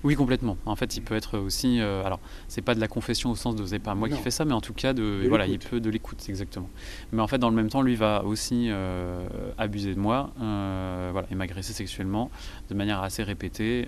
Oui, 0.03 0.15
complètement. 0.15 0.57
En 0.65 0.75
fait, 0.75 0.97
il 0.97 1.01
peut 1.01 1.15
être 1.15 1.37
aussi. 1.37 1.79
Euh, 1.79 2.03
alors, 2.03 2.19
c'est 2.49 2.61
pas 2.61 2.75
de 2.75 2.81
la 2.81 2.87
confession 2.87 3.31
au 3.31 3.35
sens 3.35 3.55
de 3.55 3.65
c'est 3.65 3.79
pas 3.79 3.95
moi 3.95 4.09
qui 4.09 4.17
fais 4.17 4.31
ça, 4.31 4.43
mais 4.43 4.53
en 4.53 4.61
tout 4.61 4.73
cas, 4.73 4.93
de, 4.93 5.25
voilà, 5.29 5.47
il 5.47 5.59
peut 5.59 5.79
de 5.79 5.89
l'écoute, 5.89 6.23
exactement. 6.27 6.69
Mais 7.11 7.21
en 7.21 7.27
fait, 7.27 7.37
dans 7.37 7.49
le 7.49 7.55
même 7.55 7.69
temps, 7.69 7.81
lui 7.81 7.95
va 7.95 8.23
aussi 8.25 8.67
euh, 8.69 9.25
abuser 9.57 9.95
de 9.95 9.99
moi, 9.99 10.31
euh, 10.41 11.09
voilà, 11.11 11.27
et 11.31 11.35
m'agresser 11.35 11.73
sexuellement 11.73 12.29
de 12.69 12.75
manière 12.75 13.01
assez 13.01 13.23
répétée, 13.23 13.87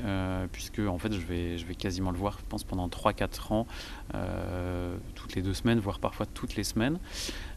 puisque 0.52 0.80
en 0.80 0.98
fait, 0.98 1.14
je 1.14 1.26
vais, 1.26 1.58
je 1.58 1.66
vais 1.66 1.76
quasiment 1.76 2.12
le 2.12 2.18
voir, 2.18 2.38
je 2.40 2.46
pense, 2.48 2.64
pendant 2.64 2.88
3-4 2.88 3.54
ans, 3.54 3.68
toutes 5.16 5.36
les 5.36 5.42
deux 5.42 5.54
semaines, 5.54 5.80
voire 5.80 6.00
parfois 6.00 6.26
toutes 6.26 6.56
les 6.56 6.64
semaines. 6.64 6.98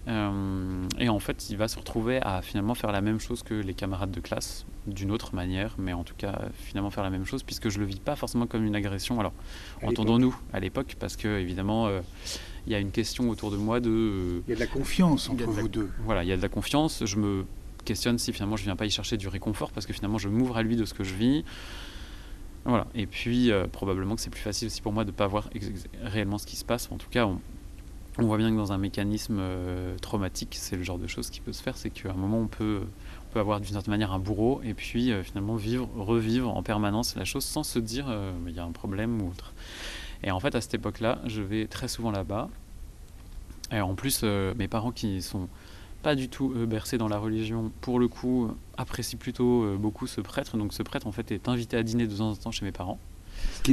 Euh, 0.09 0.89
et 0.99 1.09
en 1.09 1.19
fait, 1.19 1.51
il 1.51 1.57
va 1.57 1.69
se 1.69 1.79
retrouver 1.79 2.21
à 2.23 2.41
finalement 2.41 2.75
faire 2.75 2.93
la 2.93 3.01
même 3.01 3.21
chose 3.21 3.43
que 3.43 3.55
les 3.55 3.75
camarades 3.75 4.11
de 4.11 4.21
classe, 4.21 4.65
d'une 4.87 5.11
autre 5.11 5.35
manière, 5.35 5.75
mais 5.79 5.93
en 5.93 6.03
tout 6.03 6.15
cas, 6.17 6.49
finalement 6.55 6.91
faire 6.91 7.05
la 7.05 7.11
même 7.11 7.27
chose, 7.27 7.43
puisque 7.43 7.69
je 7.69 7.79
le 7.79 7.85
vis 7.85 8.01
pas 8.01 8.17
forcément 8.17 8.47
comme 8.47 8.65
une 8.65 8.75
agression. 8.75 9.21
Alors, 9.21 9.35
entendons-nous 9.83 10.35
à 10.53 10.61
l'époque, 10.61 10.97
parce 10.99 11.17
que 11.17 11.39
évidemment, 11.39 11.89
euh, 11.89 12.01
il 12.67 12.73
y 12.73 12.75
a 12.75 12.79
une 12.79 12.91
question 12.91 13.29
autour 13.29 13.51
de 13.51 13.57
moi 13.57 13.81
de. 13.81 14.43
il 14.47 14.51
y 14.51 14.53
a 14.53 14.57
de 14.57 14.61
la 14.61 14.67
confiance 14.67 15.29
entre 15.29 15.45
vous 15.45 15.69
deux. 15.69 15.91
Voilà, 16.05 16.25
il 16.25 16.29
y 16.29 16.33
a 16.33 16.37
de 16.37 16.43
la 16.43 16.49
confiance. 16.49 17.05
Je 17.05 17.17
me 17.17 17.45
questionne 17.85 18.19
si 18.19 18.33
finalement 18.33 18.57
je 18.57 18.65
viens 18.65 18.77
pas 18.77 18.87
y 18.87 18.91
chercher 18.91 19.17
du 19.17 19.29
réconfort 19.29 19.73
parce 19.73 19.87
que 19.87 19.95
finalement 19.95 20.19
je 20.19 20.29
m'ouvre 20.29 20.59
à 20.59 20.63
lui 20.63 20.77
de 20.77 20.85
ce 20.85 20.95
que 20.95 21.05
je 21.05 21.15
vis. 21.15 21.45
Voilà. 22.65 22.87
Et 22.95 23.07
puis 23.07 23.51
probablement 23.73 24.15
que 24.15 24.21
c'est 24.21 24.31
plus 24.31 24.43
facile 24.43 24.67
aussi 24.67 24.83
pour 24.83 24.93
moi 24.93 25.05
de 25.05 25.11
ne 25.11 25.17
pas 25.17 25.27
voir 25.27 25.49
réellement 26.03 26.39
ce 26.39 26.47
qui 26.47 26.57
se 26.57 26.65
passe. 26.65 26.91
En 26.93 26.99
tout 26.99 27.09
cas, 27.09 27.25
on, 27.25 27.41
on 28.19 28.27
voit 28.27 28.37
bien 28.37 28.51
que 28.51 28.57
dans 28.57 28.73
un 28.73 28.79
mécanisme 28.79 29.41
traumatique, 30.01 30.57
c'est 30.59 30.77
le 30.77 30.83
genre 30.83 30.99
de 30.99 31.07
choses 31.07 31.31
qui 31.31 31.41
peut 31.41 31.53
se 31.53 31.63
faire, 31.63 31.77
c'est 31.77 31.91
qu'à 31.91 32.11
un 32.11 32.15
moment 32.15 32.39
on 32.39 32.47
peut, 32.47 32.83
peut 33.33 33.41
avoir 33.41 33.61
d'une 33.61 33.73
certaine 33.73 33.93
manière 33.93 34.13
un 34.13 34.19
bourreau 34.19 34.61
et 34.65 34.75
puis 34.75 35.13
finalement 35.23 35.57
vivre, 35.57 35.89
revivre 35.97 36.57
en 36.57 36.63
permanence 36.63 37.15
la 37.17 37.25
chose 37.25 37.45
sans 37.45 37.63
se 37.63 37.79
dire 37.79 38.07
il 38.47 38.55
y 38.55 38.59
a 38.59 38.65
un 38.65 38.73
problème 38.73 39.23
ou 39.23 39.29
autre. 39.29 39.53
Et 40.23 40.31
en 40.31 40.41
fait, 40.41 40.55
à 40.55 40.61
cette 40.61 40.75
époque-là, 40.75 41.21
je 41.27 41.43
vais 41.43 41.67
très 41.67 41.89
souvent 41.89 42.11
là-bas. 42.11 42.49
Et 43.71 43.81
en 43.81 43.95
plus, 43.95 44.21
euh, 44.25 44.55
mes 44.57 44.69
parents 44.69 44.93
qui 44.93 45.23
sont 45.23 45.49
pas 46.03 46.15
du 46.15 46.29
tout 46.29 46.55
bercés 46.67 46.99
dans 46.99 47.09
la 47.09 47.19
religion, 47.19 47.71
pour 47.81 47.99
le 47.99 48.09
coup, 48.09 48.51
apprécient 48.77 49.19
plutôt 49.19 49.65
euh, 49.65 49.77
beaucoup 49.77 50.07
ce 50.07 50.21
prêtre. 50.21 50.57
Donc 50.57 50.73
ce 50.73 50.83
prêtre, 50.83 51.07
en 51.07 51.13
fait, 51.13 51.31
est 51.33 51.49
invité 51.49 51.77
à 51.77 51.83
dîner 51.83 52.07
de 52.07 52.17
temps 52.17 52.31
en 52.31 52.37
temps 52.37 52.51
chez 52.51 52.65
mes 52.65 52.73
parents. 52.73 52.99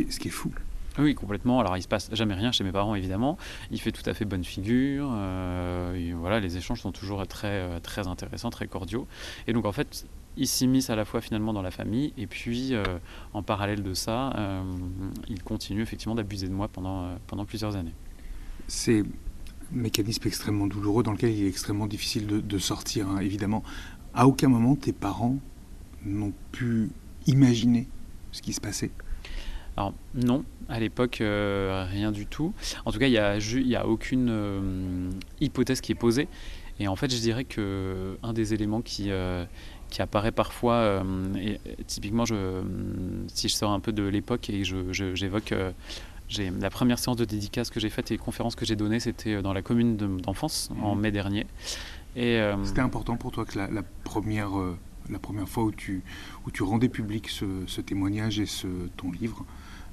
Ce 0.10 0.20
qui 0.20 0.28
est 0.28 0.32
fou. 0.32 0.52
Oui, 0.98 1.14
complètement. 1.16 1.60
Alors, 1.60 1.76
il 1.78 1.82
se 1.82 1.88
passe 1.88 2.10
jamais 2.14 2.36
rien 2.36 2.52
chez 2.52 2.64
mes 2.64 2.72
parents, 2.72 2.96
évidemment. 2.96 3.38
Il 3.72 3.82
fait 3.82 3.92
tout 3.92 4.08
à 4.10 4.14
fait 4.14 4.26
bonne 4.26 4.44
figure. 4.44 5.10
Euh, 5.12 6.14
voilà, 6.16 6.40
les 6.40 6.58
échanges 6.58 6.82
sont 6.82 6.92
toujours 6.92 7.26
très, 7.28 7.80
très 7.82 8.08
intéressants, 8.08 8.50
très 8.50 8.68
cordiaux. 8.68 9.08
Et 9.48 9.54
donc, 9.54 9.66
en 9.66 9.72
fait, 9.72 10.06
il 10.38 10.48
s'immisce 10.48 10.90
à 10.90 10.96
la 10.96 11.06
fois 11.06 11.22
finalement 11.22 11.54
dans 11.54 11.62
la 11.62 11.72
famille 11.72 12.14
et 12.18 12.28
puis 12.28 12.74
euh, 12.74 12.84
en 13.34 13.44
parallèle 13.44 13.84
de 13.84 13.94
ça, 13.94 14.32
euh, 14.36 14.64
il 15.30 15.44
continue 15.44 15.82
effectivement 15.82 16.16
d'abuser 16.16 16.48
de 16.48 16.54
moi 16.54 16.68
pendant, 16.68 17.04
euh, 17.04 17.16
pendant 17.28 17.46
plusieurs 17.46 17.76
années. 17.76 17.94
C'est 18.68 19.02
un 19.02 19.06
mécanisme 19.72 20.28
extrêmement 20.28 20.68
douloureux 20.68 21.04
dans 21.04 21.12
lequel 21.12 21.32
il 21.32 21.46
est 21.46 21.48
extrêmement 21.48 21.88
difficile 21.88 22.28
de, 22.28 22.58
sortir, 22.58 23.08
hein, 23.10 23.20
évidemment. 23.20 23.64
À 24.14 24.28
aucun 24.28 24.48
moment 24.48 24.76
tes 24.76 24.94
parents 24.94 25.38
n'ont 26.04 26.34
pu 26.52 26.90
imaginer 27.28 27.88
ce 28.32 28.42
qui 28.42 28.54
se 28.54 28.62
passait 28.62 28.92
alors 29.78 29.94
non, 30.14 30.44
à 30.70 30.80
l'époque, 30.80 31.18
rien 31.20 32.12
du 32.12 32.26
tout. 32.26 32.54
En 32.86 32.92
tout 32.92 33.00
cas, 33.00 33.08
il 33.08 33.12
n'y 33.12 33.76
a, 33.76 33.82
a, 33.82 33.86
aucune 33.86 35.12
hypothèse 35.42 35.82
qui 35.82 35.92
est 35.92 35.96
posée. 35.96 36.28
Et 36.80 36.88
en 36.88 36.96
fait, 36.96 37.12
je 37.12 37.20
dirais 37.20 37.44
que 37.44 38.18
un 38.24 38.34
des 38.34 38.54
éléments 38.54 38.82
qui, 38.82 39.12
qui 39.90 40.02
apparaît 40.02 40.32
parfois. 40.32 40.76
Euh, 40.76 41.04
et, 41.36 41.60
typiquement, 41.86 42.26
je, 42.26 42.62
si 43.28 43.48
je 43.48 43.56
sors 43.56 43.72
un 43.72 43.80
peu 43.80 43.92
de 43.92 44.04
l'époque 44.04 44.50
et 44.50 44.64
j'évoque 44.64 45.52
euh, 45.52 45.72
la 46.60 46.70
première 46.70 47.00
séance 47.00 47.18
de 47.18 47.26
dédicace 47.26 47.70
que 47.70 47.80
j'ai 47.80 47.90
faite 47.90 48.12
et 48.12 48.18
conférence 48.18 48.56
que 48.56 48.66
j'ai 48.66 48.76
donnée, 48.76 49.00
c'était 49.00 49.36
euh, 49.36 49.42
dans 49.42 49.54
la 49.54 49.62
commune 49.62 49.96
d'enfance 49.98 50.70
en 50.82 50.96
mhm. 50.96 51.02
mai 51.02 51.12
dernier. 51.12 51.48
C'était 52.16 52.82
important 52.82 53.18
pour 53.18 53.32
toi 53.32 53.46
que 53.46 53.58
la, 53.58 53.84
première 54.06 54.52
la 55.10 55.20
première 55.20 55.50
fois 55.50 55.64
où 55.64 55.72
tu 55.74 56.02
où 56.46 56.52
tu 56.52 56.64
rendais 56.64 56.88
public 56.88 57.30
ce, 57.30 57.82
témoignage 57.82 58.40
et 58.40 58.46
ce 58.46 58.68
ton 58.96 59.12
livre, 59.12 59.46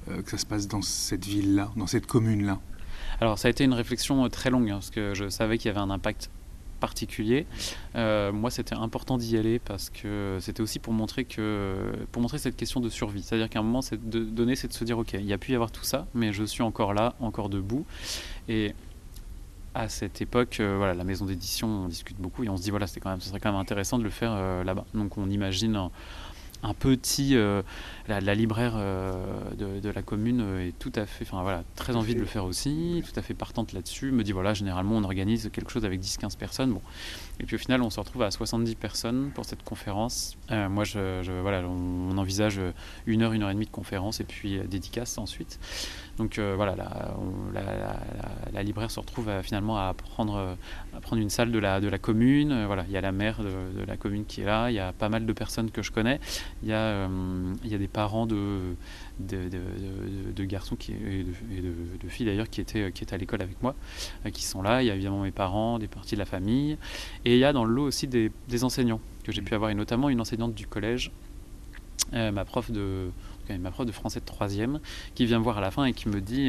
que 0.06 0.30
ça 0.30 0.38
se 0.38 0.46
passe 0.46 0.68
dans 0.68 0.82
cette 0.82 1.24
ville 1.24 1.54
là, 1.54 1.70
dans 1.76 1.86
cette 1.86 2.06
commune 2.06 2.44
là. 2.44 2.58
Alors 3.20 3.38
ça 3.38 3.48
a 3.48 3.50
été 3.50 3.64
une 3.64 3.74
réflexion 3.74 4.28
très 4.28 4.50
longue 4.50 4.70
hein, 4.70 4.74
parce 4.74 4.90
que 4.90 5.14
je 5.14 5.28
savais 5.28 5.58
qu'il 5.58 5.68
y 5.68 5.70
avait 5.70 5.80
un 5.80 5.90
impact 5.90 6.30
particulier. 6.82 7.46
Euh, 7.94 8.32
moi, 8.32 8.50
c'était 8.50 8.74
important 8.74 9.16
d'y 9.16 9.36
aller 9.38 9.60
parce 9.60 9.88
que 9.88 10.38
c'était 10.40 10.60
aussi 10.60 10.80
pour 10.80 10.92
montrer 10.92 11.24
que 11.24 11.76
pour 12.10 12.20
montrer 12.20 12.38
cette 12.38 12.56
question 12.56 12.80
de 12.80 12.88
survie. 12.88 13.22
C'est-à-dire 13.22 13.48
qu'à 13.48 13.60
un 13.60 13.62
moment, 13.62 13.82
c'est 13.82 14.00
de 14.10 14.54
c'est 14.56 14.66
de 14.66 14.72
se 14.72 14.84
dire, 14.84 14.98
ok, 14.98 15.12
il 15.14 15.24
y 15.24 15.32
a 15.32 15.38
pu 15.38 15.52
y 15.52 15.54
avoir 15.54 15.70
tout 15.70 15.84
ça, 15.84 16.08
mais 16.12 16.32
je 16.32 16.42
suis 16.42 16.64
encore 16.64 16.92
là, 16.92 17.14
encore 17.20 17.48
debout. 17.48 17.86
Et 18.48 18.74
à 19.74 19.88
cette 19.88 20.20
époque, 20.20 20.58
euh, 20.58 20.74
voilà, 20.76 20.94
la 20.94 21.04
maison 21.04 21.24
d'édition, 21.24 21.68
on 21.84 21.88
discute 21.88 22.18
beaucoup 22.18 22.42
et 22.42 22.48
on 22.48 22.56
se 22.56 22.62
dit, 22.62 22.70
voilà, 22.70 22.88
c'est 22.88 22.98
quand 22.98 23.10
même, 23.10 23.20
ce 23.20 23.28
serait 23.28 23.38
quand 23.38 23.52
même 23.52 23.60
intéressant 23.60 23.96
de 23.96 24.02
le 24.02 24.10
faire 24.10 24.32
euh, 24.34 24.64
là-bas. 24.64 24.84
Donc, 24.92 25.16
on 25.16 25.30
imagine 25.30 25.76
un 26.62 26.74
petit, 26.74 27.36
euh, 27.36 27.62
la, 28.08 28.34
libraire 28.34 28.74
euh, 28.76 29.12
de, 29.56 29.88
la 29.88 30.02
commune 30.02 30.58
est 30.60 30.78
tout 30.78 30.92
à 30.94 31.06
fait, 31.06 31.24
enfin 31.26 31.42
voilà, 31.42 31.64
très 31.74 31.96
envie 31.96 32.14
de 32.14 32.20
le 32.20 32.26
faire 32.26 32.44
aussi, 32.44 33.02
tout 33.04 33.18
à 33.18 33.22
fait 33.22 33.34
partante 33.34 33.72
là-dessus, 33.72 34.12
me 34.12 34.22
dit 34.22 34.32
voilà, 34.32 34.54
généralement 34.54 34.96
on 34.96 35.04
organise 35.04 35.50
quelque 35.52 35.70
chose 35.70 35.84
avec 35.84 36.00
10-15 36.00 36.36
personnes, 36.36 36.72
bon. 36.72 36.82
Et 37.40 37.44
puis 37.44 37.56
au 37.56 37.58
final 37.58 37.82
on 37.82 37.90
se 37.90 37.98
retrouve 37.98 38.22
à 38.22 38.30
70 38.30 38.74
personnes 38.76 39.30
pour 39.34 39.44
cette 39.44 39.62
conférence. 39.62 40.36
Euh, 40.50 40.68
moi 40.68 40.84
je, 40.84 41.40
voilà, 41.40 41.66
on, 41.66 42.16
envisage 42.18 42.60
une 43.06 43.22
heure, 43.22 43.32
une 43.32 43.42
heure 43.42 43.50
et 43.50 43.54
demie 43.54 43.66
de 43.66 43.70
conférence 43.70 44.20
et 44.20 44.24
puis 44.24 44.58
dédicace 44.68 45.18
ensuite. 45.18 45.58
Donc 46.18 46.38
voilà, 46.38 46.76
la, 48.52 48.62
libraire 48.62 48.90
se 48.90 49.00
retrouve 49.00 49.30
finalement 49.42 49.78
à 49.78 49.94
prendre, 49.94 50.56
à 50.94 51.00
prendre 51.00 51.22
une 51.22 51.30
salle 51.30 51.50
de 51.50 51.58
la, 51.58 51.80
de 51.80 51.88
la 51.88 51.98
commune. 51.98 52.66
voilà, 52.66 52.84
il 52.86 52.92
y 52.92 52.96
a 52.96 53.00
la 53.00 53.12
maire 53.12 53.42
de, 53.42 53.80
de, 53.80 53.84
la 53.86 53.96
commune 53.96 54.24
qui 54.26 54.42
est 54.42 54.44
là, 54.44 54.70
il 54.70 54.74
y 54.74 54.78
a 54.78 54.92
pas 54.92 55.08
mal 55.08 55.26
de 55.26 55.32
personnes 55.32 55.70
que 55.70 55.82
je 55.82 55.90
connais. 55.90 56.20
Il 56.62 56.68
y 56.68 56.72
a, 56.72 56.76
euh, 56.76 57.54
il 57.64 57.70
y 57.70 57.74
a 57.74 57.78
des 57.78 57.88
parents 57.88 58.26
de, 58.26 58.74
de, 59.26 60.44
garçons 60.44 60.76
qui, 60.76 60.92
et, 60.92 61.24
de, 61.24 62.08
filles 62.08 62.26
d'ailleurs 62.26 62.48
qui 62.48 62.60
étaient, 62.60 62.92
qui 62.92 63.04
étaient 63.04 63.14
à 63.14 63.18
l'école 63.18 63.42
avec 63.42 63.62
moi, 63.62 63.74
euh, 64.26 64.30
qui 64.30 64.44
sont 64.44 64.62
là. 64.62 64.82
Il 64.82 64.86
y 64.86 64.90
a 64.90 64.94
évidemment 64.94 65.22
mes 65.22 65.30
parents, 65.30 65.78
des 65.78 65.88
parties 65.88 66.14
de 66.14 66.20
la 66.20 66.26
famille. 66.26 66.76
Et 67.24 67.34
il 67.34 67.38
y 67.38 67.44
a 67.44 67.52
dans 67.52 67.64
le 67.64 67.72
lot 67.72 67.84
aussi 67.84 68.06
des, 68.06 68.30
enseignants 68.62 69.00
que 69.24 69.32
j'ai 69.32 69.42
pu 69.42 69.54
avoir, 69.54 69.70
et 69.70 69.74
notamment 69.74 70.08
une 70.08 70.20
enseignante 70.20 70.54
du 70.54 70.66
collège, 70.66 71.12
euh, 72.14 72.30
ma 72.32 72.44
prof 72.44 72.70
de 72.70 73.10
ma 73.60 73.70
prof 73.70 73.84
de 73.84 73.92
français 73.92 74.20
de 74.20 74.24
troisième, 74.24 74.80
qui 75.14 75.26
vient 75.26 75.38
me 75.38 75.44
voir 75.44 75.58
à 75.58 75.60
la 75.60 75.70
fin 75.70 75.84
et 75.84 75.92
qui 75.92 76.08
me 76.08 76.22
dit 76.22 76.48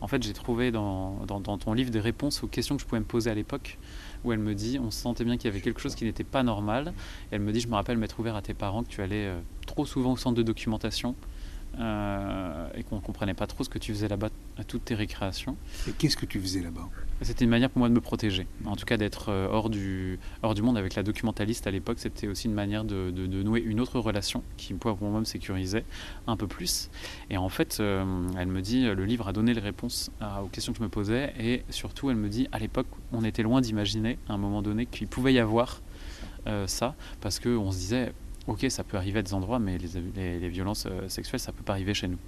en 0.00 0.06
fait 0.06 0.22
j'ai 0.22 0.34
trouvé 0.34 0.70
dans, 0.70 1.24
dans, 1.26 1.40
dans, 1.40 1.58
ton 1.58 1.72
livre 1.72 1.90
des 1.90 1.98
réponses 1.98 2.44
aux 2.44 2.46
questions 2.46 2.76
que 2.76 2.82
je 2.82 2.86
pouvais 2.86 3.00
me 3.00 3.06
poser 3.06 3.28
à 3.28 3.34
l'époque 3.34 3.76
où 4.24 4.32
elle 4.32 4.38
me 4.38 4.54
dit, 4.54 4.78
on 4.78 4.90
sentait 4.90 5.24
bien 5.24 5.36
qu'il 5.36 5.46
y 5.46 5.52
avait 5.52 5.60
quelque 5.60 5.80
chose 5.80 5.94
qui 5.94 6.04
n'était 6.04 6.24
pas 6.24 6.42
normal. 6.42 6.92
elle 7.30 7.40
me 7.40 7.52
dit, 7.52 7.60
je 7.60 7.68
me 7.68 7.74
rappelle 7.74 7.98
m'être 7.98 8.18
ouvert 8.18 8.36
à 8.36 8.42
tes 8.42 8.54
parents 8.54 8.82
que 8.82 8.88
tu 8.88 9.02
allais 9.02 9.26
euh, 9.26 9.40
trop 9.66 9.86
souvent 9.86 10.12
au 10.12 10.16
centre 10.16 10.36
de 10.36 10.42
documentation 10.42 11.10
euh, 11.10 11.37
et 11.78 12.82
qu'on 12.84 12.96
ne 12.96 13.00
comprenait 13.00 13.34
pas 13.34 13.46
trop 13.46 13.64
ce 13.64 13.68
que 13.68 13.78
tu 13.78 13.92
faisais 13.92 14.08
là-bas 14.08 14.30
à 14.56 14.64
toutes 14.64 14.86
tes 14.86 14.94
récréations. 14.94 15.56
Et 15.88 15.92
qu'est-ce 15.92 16.16
que 16.16 16.26
tu 16.26 16.40
faisais 16.40 16.60
là-bas? 16.60 16.88
C'était 17.22 17.44
une 17.44 17.50
manière 17.50 17.68
pour 17.70 17.80
moi 17.80 17.88
de 17.88 17.94
me 17.94 18.00
protéger, 18.00 18.46
en 18.64 18.76
tout 18.76 18.84
cas 18.84 18.96
d'être 18.96 19.30
euh, 19.30 19.48
hors, 19.50 19.70
du, 19.70 20.20
hors 20.44 20.54
du 20.54 20.62
monde 20.62 20.78
avec 20.78 20.94
la 20.94 21.02
documentaliste 21.02 21.66
à 21.66 21.72
l'époque. 21.72 21.98
C'était 21.98 22.28
aussi 22.28 22.46
une 22.46 22.54
manière 22.54 22.84
de, 22.84 23.10
nouer 23.42 23.60
une 23.60 23.80
autre 23.80 23.98
relation 23.98 24.44
qui 24.56 24.72
pour 24.74 24.96
moi 25.02 25.18
me 25.18 25.24
sécurisait 25.24 25.84
un 26.28 26.36
peu 26.36 26.46
plus. 26.46 26.90
Et 27.30 27.36
en 27.36 27.48
fait, 27.48 27.78
euh, 27.80 28.04
elle 28.38 28.48
me 28.48 28.60
dit, 28.60 28.84
le 28.84 29.04
livre 29.04 29.26
a 29.26 29.32
donné 29.32 29.52
les 29.52 29.60
réponses 29.60 30.10
aux 30.20 30.46
questions 30.46 30.72
que 30.72 30.78
je 30.78 30.84
me 30.84 30.88
posais 30.88 31.32
et 31.40 31.64
surtout 31.70 32.10
elle 32.10 32.16
me 32.16 32.28
dit, 32.28 32.48
à 32.52 32.58
l'époque, 32.60 32.86
on 33.12 33.24
était 33.24 33.42
loin 33.42 33.60
d'imaginer 33.60 34.18
à 34.28 34.34
un 34.34 34.38
moment 34.38 34.62
donné 34.62 34.86
qu'il 34.86 35.08
pouvait 35.08 35.32
y 35.32 35.38
avoir 35.40 35.80
ça, 36.66 36.94
parce 37.20 37.40
qu'on 37.40 37.70
se 37.70 37.76
disait, 37.76 38.12
ok, 38.48 38.66
ça 38.70 38.82
peut 38.82 38.96
arriver 38.96 39.20
à 39.20 39.22
des 39.22 39.34
endroits, 39.34 39.58
mais 39.58 39.78
les, 39.78 40.48
violences 40.48 40.86
euh, 40.86 41.08
sexuelles, 41.08 41.40
ça 41.40 41.52
peut 41.52 41.62
pas 41.62 41.74
arriver 41.74 41.94
chez 41.94 42.08
nous 42.08 42.18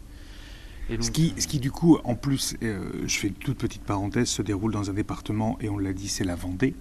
ce, 1.01 1.11
qui, 1.11 1.35
ce 1.39 1.47
qui, 1.47 1.59
du 1.61 1.71
coup, 1.71 1.99
en 2.05 2.15
plus, 2.15 2.57
euh, 2.63 2.91
je 3.07 3.19
fais 3.19 3.29
une 3.29 3.35
toute 3.35 3.59
petite 3.59 3.83
parenthèse, 3.83 4.29
se 4.29 4.43
déroule 4.43 4.73
dans 4.73 4.91
un 4.91 4.93
département, 4.93 5.57
et 5.61 5.69
on 5.69 5.79
l'a 5.79 5.93
dit, 5.93 6.09
c'est 6.09 6.25
la 6.25 6.35
Vendée, 6.35 6.75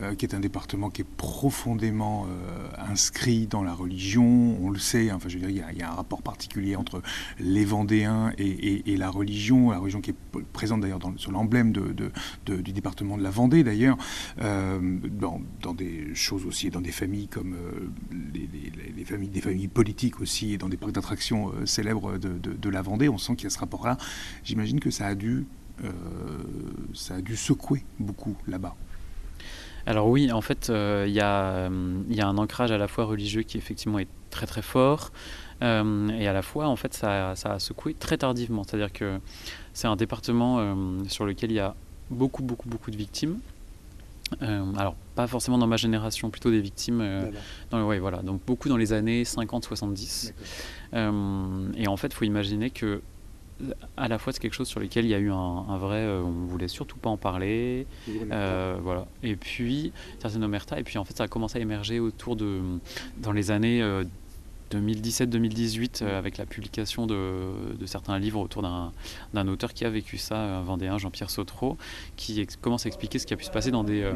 euh, 0.00 0.14
qui 0.14 0.24
est 0.24 0.34
un 0.34 0.40
département 0.40 0.90
qui 0.90 1.02
est 1.02 1.08
profondément 1.16 2.26
euh, 2.28 2.68
inscrit 2.78 3.46
dans 3.46 3.62
la 3.62 3.74
religion. 3.74 4.58
On 4.62 4.70
le 4.70 4.78
sait, 4.78 5.10
enfin, 5.12 5.28
je 5.28 5.38
veux 5.38 5.46
dire, 5.46 5.66
il 5.70 5.78
y, 5.78 5.82
a, 5.82 5.90
un 5.90 5.94
rapport 5.94 6.22
particulier 6.22 6.76
entre 6.76 7.02
les 7.38 7.64
Vendéens 7.64 8.32
et, 8.38 8.96
la 8.96 9.10
religion, 9.10 9.70
la 9.70 9.78
religion 9.78 10.00
qui 10.00 10.10
est 10.10 10.42
présente 10.52 10.80
d'ailleurs 10.80 11.00
sur 11.16 11.32
l'emblème 11.32 11.72
du 11.72 12.72
département 12.72 13.16
de 13.16 13.22
la 13.22 13.30
Vendée, 13.30 13.64
d'ailleurs, 13.64 13.96
dans, 14.38 15.40
dans, 15.62 15.74
des 15.74 16.14
choses 16.14 16.46
aussi, 16.46 16.70
dans 16.70 16.80
des 16.80 16.92
familles 16.92 17.28
comme 17.28 17.56
les, 18.34 19.04
familles, 19.04 19.28
des 19.28 19.40
familles 19.40 19.68
politiques 19.68 20.20
aussi, 20.20 20.52
et 20.52 20.58
dans 20.58 20.68
des 20.68 20.76
parcs 20.76 20.92
d'attractions 20.92 21.52
célèbres 21.64 22.18
de, 22.18 22.70
la 22.70 22.82
Vendée. 22.82 23.08
On 23.08 23.18
sent 23.18 23.36
qu'il 23.40 23.50
y 23.50 23.52
a 23.52 23.54
ce 23.54 23.58
rapport-là, 23.58 23.96
j'imagine 24.44 24.80
que 24.80 24.90
ça 24.90 25.06
a 25.06 25.14
dû, 25.14 25.46
euh, 25.84 25.90
ça 26.94 27.16
a 27.16 27.20
dû 27.20 27.36
secouer 27.36 27.84
beaucoup 27.98 28.36
là-bas. 28.46 28.74
Alors 29.86 30.08
oui, 30.08 30.30
en 30.30 30.42
fait, 30.42 30.68
euh, 30.68 31.04
il 31.08 31.12
y, 31.12 31.16
y, 31.16 31.20
a 31.20 32.28
un 32.28 32.38
ancrage 32.38 32.70
à 32.70 32.78
la 32.78 32.86
fois 32.86 33.06
religieux 33.06 33.42
qui 33.42 33.56
effectivement 33.56 33.98
est 33.98 34.08
très 34.28 34.46
très 34.46 34.62
fort, 34.62 35.10
euh, 35.62 36.08
et 36.10 36.28
à 36.28 36.32
la 36.32 36.42
fois, 36.42 36.68
en 36.68 36.76
fait, 36.76 36.92
ça, 36.92 37.34
ça 37.34 37.54
a 37.54 37.58
secoué 37.58 37.94
très 37.94 38.18
tardivement. 38.18 38.62
C'est-à-dire 38.62 38.92
que 38.92 39.18
c'est 39.72 39.88
un 39.88 39.96
département 39.96 40.76
sur 41.08 41.24
lequel 41.24 41.50
il 41.50 41.54
y 41.54 41.60
a 41.60 41.74
beaucoup, 42.10 42.42
beaucoup, 42.42 42.68
beaucoup 42.68 42.90
de 42.90 42.96
victimes. 42.96 43.38
alors, 44.40 44.96
pas 45.14 45.26
forcément 45.26 45.58
dans 45.58 45.66
ma 45.66 45.76
génération, 45.78 46.28
plutôt 46.30 46.50
des 46.50 46.60
victimes. 46.60 47.02
dans, 47.70 47.82
ouais, 47.86 47.98
voilà, 47.98 48.18
donc 48.18 48.42
beaucoup 48.46 48.68
dans 48.68 48.76
les 48.76 48.92
années 48.92 49.22
50-70. 49.22 50.34
et 50.92 51.88
en 51.88 51.96
fait, 51.96 52.08
il 52.08 52.14
faut 52.14 52.24
imaginer 52.26 52.68
que 52.68 53.00
à 53.96 54.08
la 54.08 54.18
fois 54.18 54.32
c'est 54.32 54.40
quelque 54.40 54.54
chose 54.54 54.68
sur 54.68 54.80
lequel 54.80 55.04
il 55.04 55.10
y 55.10 55.14
a 55.14 55.18
eu 55.18 55.30
un, 55.30 55.78
vrai 55.78 55.98
euh, 55.98 56.22
on 56.22 56.46
voulait 56.46 56.68
surtout 56.68 56.96
pas 56.96 57.10
en 57.10 57.16
parler. 57.16 57.86
Euh, 58.08 58.78
voilà. 58.82 59.06
Et 59.22 59.36
puis 59.36 59.92
certaines 60.18 60.44
omerta 60.44 60.78
et 60.78 60.82
puis 60.82 60.98
en 60.98 61.04
fait 61.04 61.16
ça 61.16 61.24
a 61.24 61.28
commencé 61.28 61.58
à 61.58 61.62
émerger 61.62 62.00
autour 62.00 62.36
de 62.36 62.60
dans 63.18 63.32
les 63.32 63.50
années 63.50 63.82
2017-2018 64.70 66.02
euh, 66.02 66.18
avec 66.18 66.38
la 66.38 66.46
publication 66.46 67.06
de, 67.06 67.86
certains 67.86 68.18
livres 68.18 68.40
autour 68.40 68.62
d'un 68.62 69.48
auteur 69.48 69.74
qui 69.74 69.84
a 69.84 69.90
vécu 69.90 70.16
ça 70.18 70.38
un 70.38 70.62
vendéen 70.62 70.98
Jean-Pierre 70.98 71.30
Sautreau 71.30 71.76
qui 72.16 72.46
commence 72.60 72.86
à 72.86 72.88
expliquer 72.88 73.18
ce 73.18 73.26
qui 73.26 73.34
a 73.34 73.36
pu 73.36 73.44
se 73.44 73.50
passer 73.50 73.70
dans 73.70 73.84
des 73.84 74.10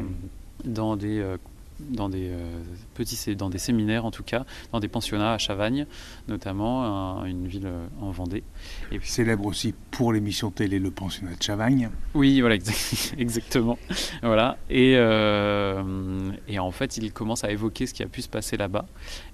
dans 0.63 0.95
des 0.95 1.35
dans 1.79 2.09
des 2.09 2.29
euh, 2.29 2.63
petits, 2.93 3.35
dans 3.35 3.49
des 3.49 3.57
séminaires 3.57 4.05
en 4.05 4.11
tout 4.11 4.23
cas, 4.23 4.45
dans 4.71 4.79
des 4.79 4.87
pensionnats 4.87 5.33
à 5.33 5.37
Chavagne, 5.37 5.85
notamment 6.27 7.23
une 7.25 7.47
ville 7.47 7.67
euh, 7.67 7.87
en 8.01 8.11
Vendée. 8.11 8.43
Et 8.91 8.99
puis... 8.99 9.09
Célèbre 9.09 9.45
aussi 9.45 9.73
pour 9.91 10.13
l'émission 10.13 10.51
télé 10.51 10.79
le 10.79 10.91
pensionnat 10.91 11.35
de 11.35 11.43
Chavagne. 11.43 11.89
Oui, 12.13 12.39
voilà, 12.39 12.55
exactement. 13.17 13.77
voilà. 14.21 14.57
Et, 14.69 14.93
euh, 14.95 16.31
et 16.47 16.59
en 16.59 16.71
fait, 16.71 16.97
il 16.97 17.11
commence 17.11 17.43
à 17.43 17.51
évoquer 17.51 17.87
ce 17.87 17.93
qui 17.93 18.03
a 18.03 18.07
pu 18.07 18.21
se 18.21 18.29
passer 18.29 18.57
là-bas. 18.57 18.85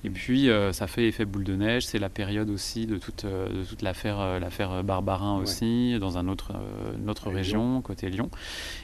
Et 0.04 0.10
puis, 0.10 0.50
ça 0.72 0.88
fait 0.88 1.08
effet 1.08 1.26
boule 1.26 1.44
de 1.44 1.56
neige. 1.56 1.86
C'est 1.86 2.00
la 2.00 2.10
période 2.10 2.50
aussi 2.50 2.86
de 2.86 2.98
toute, 2.98 3.26
de 3.26 3.64
toute 3.64 3.82
l'affaire, 3.82 4.40
l'affaire 4.40 4.84
Barbarin 4.84 5.38
aussi, 5.38 5.98
dans 6.00 6.18
un 6.18 6.28
autre, 6.28 6.54
une 7.00 7.10
autre 7.10 7.30
région, 7.30 7.82
côté 7.82 8.10
Lyon. 8.10 8.30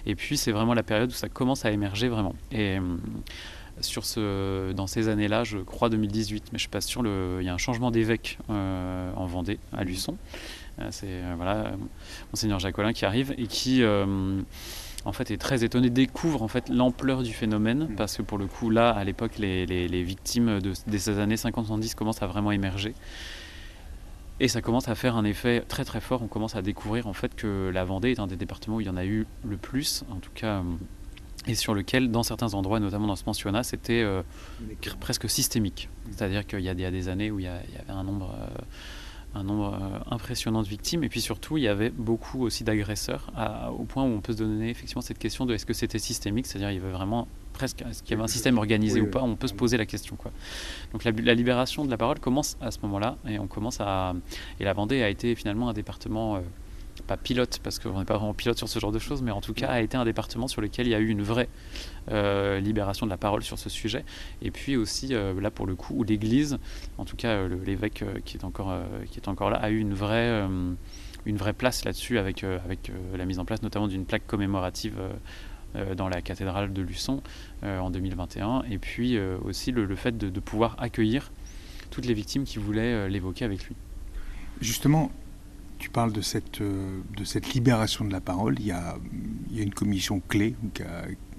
Et 0.06 0.15
puis, 0.15 0.38
c'est 0.38 0.52
vraiment 0.52 0.74
la 0.74 0.84
période 0.84 1.10
où 1.10 1.15
ça 1.15 1.30
commence 1.30 1.65
à 1.65 1.72
émerger 1.72 2.08
vraiment. 2.08 2.36
Et 2.52 2.78
sur 3.81 4.05
ce, 4.05 4.71
dans 4.73 4.87
ces 4.87 5.09
années-là, 5.09 5.43
je 5.43 5.57
crois 5.59 5.89
2018, 5.89 6.45
mais 6.51 6.57
je 6.57 6.61
suis 6.61 6.69
pas 6.69 6.81
sûr. 6.81 7.01
Le, 7.01 7.37
il 7.41 7.45
y 7.45 7.49
a 7.49 7.53
un 7.53 7.57
changement 7.57 7.91
d'évêque 7.91 8.39
euh, 8.49 9.11
en 9.15 9.25
Vendée, 9.25 9.59
à 9.73 9.83
Luçon. 9.83 10.17
Euh, 10.79 10.87
c'est 10.91 11.07
euh, 11.09 11.33
voilà, 11.35 11.71
monseigneur 12.31 12.59
Jacquelin 12.59 12.93
qui 12.93 13.05
arrive 13.05 13.33
et 13.37 13.47
qui 13.47 13.83
en 13.83 15.11
fait 15.13 15.31
est 15.31 15.37
très 15.37 15.63
étonné, 15.63 15.89
découvre 15.89 16.43
en 16.43 16.47
fait 16.47 16.69
l'ampleur 16.69 17.23
du 17.23 17.33
phénomène 17.33 17.87
mm. 17.89 17.95
parce 17.95 18.17
que 18.17 18.21
pour 18.21 18.37
le 18.37 18.47
coup 18.47 18.69
là, 18.69 18.89
à 18.89 19.03
l'époque, 19.03 19.37
les, 19.37 19.65
les, 19.65 20.03
victimes 20.03 20.59
de, 20.59 20.73
ces 20.73 21.19
années 21.19 21.35
50-70 21.35 21.95
commencent 21.95 22.21
à 22.23 22.27
vraiment 22.27 22.51
émerger. 22.51 22.93
Et 24.39 24.47
ça 24.47 24.61
commence 24.61 24.87
à 24.87 24.93
faire 24.93 25.15
un 25.15 25.23
effet 25.23 25.63
très 25.67 25.83
très 25.83 25.99
fort. 25.99 26.21
On 26.21 26.27
commence 26.27 26.55
à 26.55 26.61
découvrir 26.61 27.07
en 27.07 27.13
fait 27.13 27.35
que 27.35 27.71
la 27.73 27.83
Vendée 27.83 28.11
est 28.11 28.19
un 28.19 28.27
des 28.27 28.35
départements 28.35 28.75
où 28.75 28.81
il 28.81 28.87
y 28.87 28.89
en 28.89 28.97
a 28.97 29.05
eu 29.05 29.25
le 29.43 29.57
plus, 29.57 30.03
en 30.11 30.17
tout 30.17 30.29
cas 30.35 30.61
et 31.47 31.55
sur 31.55 31.73
lequel, 31.73 32.12
dans 32.12 32.23
certains 32.23 32.53
endroits, 32.53 32.79
notamment 32.79 33.07
dans 33.07 33.15
ce 33.15 33.23
pensionnat, 33.23 33.63
c'était 33.63 34.01
euh, 34.01 34.21
presque 34.99 35.29
systémique. 35.29 35.89
C'est-à-dire 36.12 36.45
qu'il 36.45 36.60
y, 36.60 36.69
a 36.69 36.73
des 36.73 37.10
années 37.10 37.31
où 37.31 37.39
il 37.39 37.45
y, 37.45 37.47
avait 37.47 37.89
un 37.89 38.03
nombre, 38.03 38.33
euh, 38.39 39.39
un 39.39 39.43
nombre 39.43 39.73
euh, 39.73 39.99
impressionnant 40.13 40.62
de 40.62 40.67
victimes, 40.67 41.03
et 41.03 41.10
puis 41.10 41.21
surtout, 41.21 41.57
il 41.57 41.63
y 41.63 41.67
avait 41.67 41.89
beaucoup 41.89 42.43
aussi 42.43 42.63
d'agresseurs, 42.63 43.31
au 43.77 43.83
point 43.83 44.03
où 44.03 44.07
on 44.07 44.21
peut 44.21 44.33
se 44.33 44.39
donner 44.39 44.69
effectivement 44.69 45.01
cette 45.01 45.19
question 45.19 45.45
de 45.45 45.53
est-ce 45.53 45.65
que 45.65 45.73
c'était 45.73 45.99
systémique, 45.99 46.47
c'est-à-dire 46.47 46.71
il 46.71 46.75
y 46.75 46.81
avait 46.81 46.91
vraiment 46.91 47.27
presque, 47.53 47.81
est-ce 47.81 48.03
qu'il 48.03 48.12
y 48.12 48.13
avait 48.13 48.23
un 48.23 48.27
système 48.27 48.57
organisé 48.57 49.01
ou 49.01 49.10
pas, 49.10 49.23
on 49.23 49.36
peut 49.36 49.47
se 49.47 49.53
poser 49.53 49.77
la 49.77 49.86
question. 49.86 50.15
Quoi. 50.15 50.31
Donc 50.91 51.03
la, 51.03 51.12
la, 51.12 51.33
libération 51.33 51.86
de 51.86 51.89
la 51.89 51.97
parole 51.97 52.19
commence 52.19 52.57
à 52.62 52.71
ce 52.71 52.79
moment-là, 52.83 53.17
et 53.27 53.39
on 53.39 53.47
commence 53.47 53.79
à... 53.79 54.13
Et 54.60 54.63
la 54.63 54.73
Vendée 54.73 55.01
a 55.01 55.10
été 55.10 55.33
finalement 55.33 55.69
un 55.69 55.73
département 55.73 56.41
pas 57.08 57.17
pilote, 57.17 57.60
parce 57.63 57.80
qu'on 57.80 57.98
n'est 57.98 58.06
pas 58.06 58.17
vraiment 58.17 58.34
pilote 58.34 58.58
sur 58.58 58.67
ce 58.67 58.80
genre 58.80 58.91
de 58.91 59.00
choses, 59.00 59.22
mais 59.22 59.32
en 59.32 59.41
tout 59.41 59.54
cas 59.54 59.70
a 59.70 59.82
été 59.82 59.98
un 59.98 60.06
département 60.06 60.48
sur 60.48 60.62
lequel 60.62 60.88
il 60.88 60.91
y 60.91 60.96
a 60.96 61.00
eu 61.00 61.08
une 61.08 61.24
vraie 61.24 61.48
euh, 62.12 62.60
libération 62.60 63.06
de 63.06 63.12
la 63.12 63.17
parole 63.17 63.43
sur 63.43 63.58
ce 63.58 63.70
sujet. 63.70 64.04
Et 64.41 64.52
puis 64.52 64.76
aussi, 64.76 65.15
euh, 65.15 65.39
là 65.39 65.50
pour 65.50 65.65
le 65.65 65.76
coup, 65.76 65.96
où 65.96 66.04
l'Église, 66.04 66.60
en 66.98 67.06
tout 67.06 67.15
cas 67.15 67.30
euh, 67.30 67.58
l'évêque 67.65 68.04
qui, 68.26 68.38
est 68.38 68.43
encore, 68.43 68.78
qui 69.10 69.20
est 69.20 69.28
encore 69.30 69.50
là, 69.50 69.58
a 69.58 69.70
eu 69.70 69.80
une 69.80 69.93
vraie, 69.93 70.46
une 71.26 71.38
vraie 71.38 71.54
place 71.54 71.86
là-dessus 71.86 72.20
avec, 72.20 72.43
avec 72.43 72.91
la 73.15 73.26
mise 73.26 73.39
en 73.39 73.46
place 73.46 73.62
notamment 73.62 73.88
d'une 73.88 74.06
plaque 74.06 74.28
commémorative. 74.28 75.00
dans 75.96 76.10
la 76.10 76.22
cathédrale 76.22 76.74
de 76.74 76.82
Luçon 76.82 77.22
en 77.62 77.91
2021, 77.91 78.63
et 78.70 78.80
puis 78.80 79.20
aussi 79.20 79.72
le, 79.72 79.96
fait 79.96 80.17
de, 80.17 80.30
de 80.30 80.39
pouvoir 80.39 80.76
accueillir 80.80 81.32
toutes 81.91 82.06
les 82.06 82.13
victimes 82.13 82.46
qui 82.46 82.58
voulaient 82.58 83.10
l'évoquer 83.10 83.46
avec 83.46 83.63
lui. 83.65 83.76
Justement, 84.60 85.12
tu 85.77 85.89
parles 85.89 86.13
de 86.13 86.21
cette, 86.21 86.61
euh, 86.61 86.99
de 87.15 87.23
cette 87.23 87.53
libération 87.53 88.05
de 88.05 88.11
la 88.11 88.21
parole. 88.21 88.55
Il 88.59 88.65
y 88.65 88.71
a, 88.71 88.97
il 89.49 89.57
y 89.57 89.59
a 89.59 89.63
une 89.63 89.73
commission 89.73 90.21
clé 90.27 90.55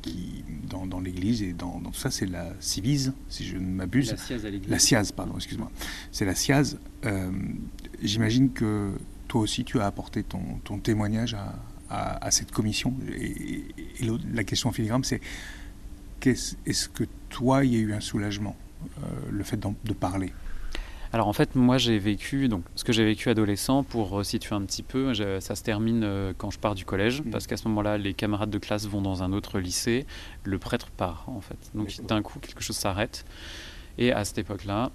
qui, 0.03 0.44
dans, 0.68 0.87
dans 0.87 1.01
l'Église 1.01 1.42
et 1.42 1.53
dans, 1.53 1.81
tout 1.81 1.94
ça, 1.94 2.11
c'est 2.11 2.27
la 2.27 2.53
Civise, 2.61 3.12
si 3.29 3.44
je 3.44 3.57
ne 3.57 3.66
m'abuse. 3.66 4.11
La 4.11 4.16
SIAZ 4.16 4.44
à 4.44 4.51
l'Église. 4.51 4.70
La 4.70 4.79
SIAZ, 4.79 5.12
pardon, 5.12 5.35
excuse-moi. 5.37 5.70
C'est 6.12 6.24
la 6.24 6.35
SIAZ. 6.35 6.79
Euh, 7.05 7.31
j'imagine 8.03 8.53
que 8.53 8.92
toi 9.27 9.40
aussi, 9.40 9.64
tu 9.64 9.81
as 9.81 9.87
apporté 9.87 10.22
ton, 10.22 10.40
ton 10.64 10.79
témoignage 10.79 11.35
à, 11.35 11.55
à, 11.90 12.31
cette 12.31 12.53
commission. 12.53 12.94
Et, 13.16 13.64
la 14.33 14.44
question 14.44 14.68
en 14.68 14.72
filigrane, 14.72 15.05
c'est 15.05 15.20
est-ce 16.24 16.88
que 16.88 17.05
toi, 17.29 17.64
il 17.64 17.72
y 17.72 17.77
a 17.77 17.81
eu 17.81 17.92
un 17.92 18.01
soulagement, 18.01 18.57
euh, 18.98 19.07
le 19.31 19.44
fait 19.44 19.59
de 19.59 19.92
parler? 19.92 20.33
Alors 21.12 21.29
en 21.29 21.33
fait, 21.33 21.55
moi 21.55 21.79
j'ai 21.79 21.99
vécu, 21.99 22.49
donc 22.49 22.64
ce 22.75 22.85
que 22.85 22.92
j'ai 22.92 23.05
vécu 23.05 23.31
adolescent, 23.31 23.83
pour 23.83 24.25
situer 24.25 24.55
un 24.55 24.62
petit 24.62 24.83
peu, 24.83 25.14
ça 25.40 25.55
se 25.55 25.62
termine 25.62 26.03
euh, 26.05 26.33
quand 26.37 26.51
je 26.51 26.59
pars 26.59 26.75
du 26.75 26.85
collège, 26.85 27.23
mmh. 27.23 27.31
parce 27.31 27.47
qu'à 27.47 27.57
ce 27.57 27.66
moment-là, 27.68 27.99
les 27.99 28.14
camarades 28.14 28.51
de 28.51 28.59
classe 28.59 28.87
vont 28.87 29.01
dans 29.01 29.23
un 29.23 29.33
autre 29.33 29.59
lycée, 29.59 30.07
le 30.44 30.59
prêtre 30.59 30.90
part 30.90 31.25
en 31.29 31.40
fait. 31.40 31.59
Donc 31.75 31.94
d'un 32.07 32.23
coup, 32.23 32.38
quelque 32.38 32.62
chose 32.62 32.77
s'arrête. 32.77 33.25
Et 33.97 34.12
à 34.12 34.25
cette 34.25 34.38
époque-là, 34.38 34.92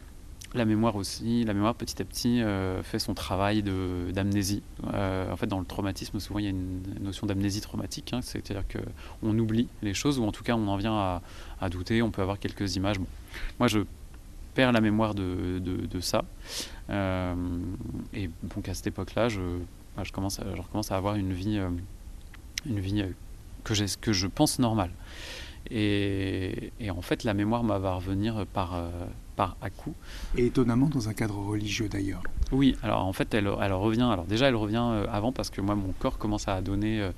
la 0.53 0.65
mémoire 0.65 0.95
aussi, 0.95 1.43
la 1.45 1.53
mémoire 1.53 1.73
petit 1.73 1.99
à 2.01 2.05
petit 2.05 2.41
euh, 2.41 2.83
fait 2.83 2.99
son 2.99 3.15
travail 3.15 3.63
d'amnésie. 3.63 4.61
Euh, 4.93 5.31
en 5.31 5.35
fait, 5.35 5.47
dans 5.47 5.59
le 5.59 5.65
traumatisme, 5.65 6.19
souvent 6.19 6.39
il 6.39 6.45
y 6.45 6.47
a 6.47 6.51
une 6.51 6.83
notion 7.01 7.25
d'amnésie 7.25 7.61
traumatique, 7.61 8.13
hein, 8.13 8.21
c'est-à-dire 8.21 8.63
qu'on 8.67 9.37
oublie 9.39 9.67
les 9.81 9.95
choses, 9.95 10.19
ou 10.19 10.25
en 10.25 10.31
tout 10.31 10.43
cas 10.43 10.55
on 10.55 10.67
en 10.67 10.77
vient 10.77 10.93
à, 10.93 11.21
à 11.59 11.69
douter, 11.69 12.01
on 12.01 12.11
peut 12.11 12.21
avoir 12.21 12.37
quelques 12.39 12.75
images. 12.75 12.99
Bon. 12.99 13.07
Moi 13.59 13.67
je 13.67 13.79
perds 14.53 14.71
la 14.71 14.81
mémoire 14.81 15.15
de, 15.15 15.59
de, 15.59 15.99
ça. 15.99 16.25
Euh, 16.89 17.35
et 18.13 18.29
donc 18.43 18.69
à 18.69 18.73
cette 18.73 18.87
époque-là, 18.87 19.29
je, 19.29 19.41
bah, 19.95 20.03
je, 20.03 20.11
commence 20.11 20.39
à, 20.39 20.43
je 20.55 20.61
recommence 20.61 20.91
à 20.91 20.97
avoir 20.97 21.15
une 21.15 21.33
vie, 21.33 21.57
euh, 21.57 21.69
une 22.65 22.79
vie 22.79 23.01
euh, 23.01 23.07
que, 23.63 23.73
que 23.97 24.13
je 24.13 24.27
pense 24.27 24.59
normale. 24.59 24.91
Et, 25.69 26.71
et, 26.79 26.91
en 26.91 27.01
fait, 27.01 27.23
la 27.23 27.33
mémoire 27.33 27.63
va 27.63 27.93
revenir 27.95 28.45
par, 28.47 28.83
par 29.37 29.55
à 29.61 29.69
coup. 29.69 29.93
Et 30.37 30.47
étonnamment 30.47 30.87
dans 30.87 31.07
un 31.07 31.13
cadre 31.13 31.37
religieux 31.37 31.87
d'ailleurs. 31.87 32.21
Oui, 32.51 32.75
alors 32.83 33.05
en 33.05 33.13
fait, 33.13 33.33
elle, 33.33 33.49
elle 33.61 33.73
revient. 33.73 34.01
Alors 34.11 34.25
déjà, 34.25 34.49
elle 34.49 34.57
revient 34.57 35.05
avant 35.09 35.31
parce 35.31 35.49
que 35.49 35.61
moi, 35.61 35.75
mon 35.75 35.93
corps 35.93 36.17
commence 36.17 36.49
à 36.49 36.61
donner 36.61 37.09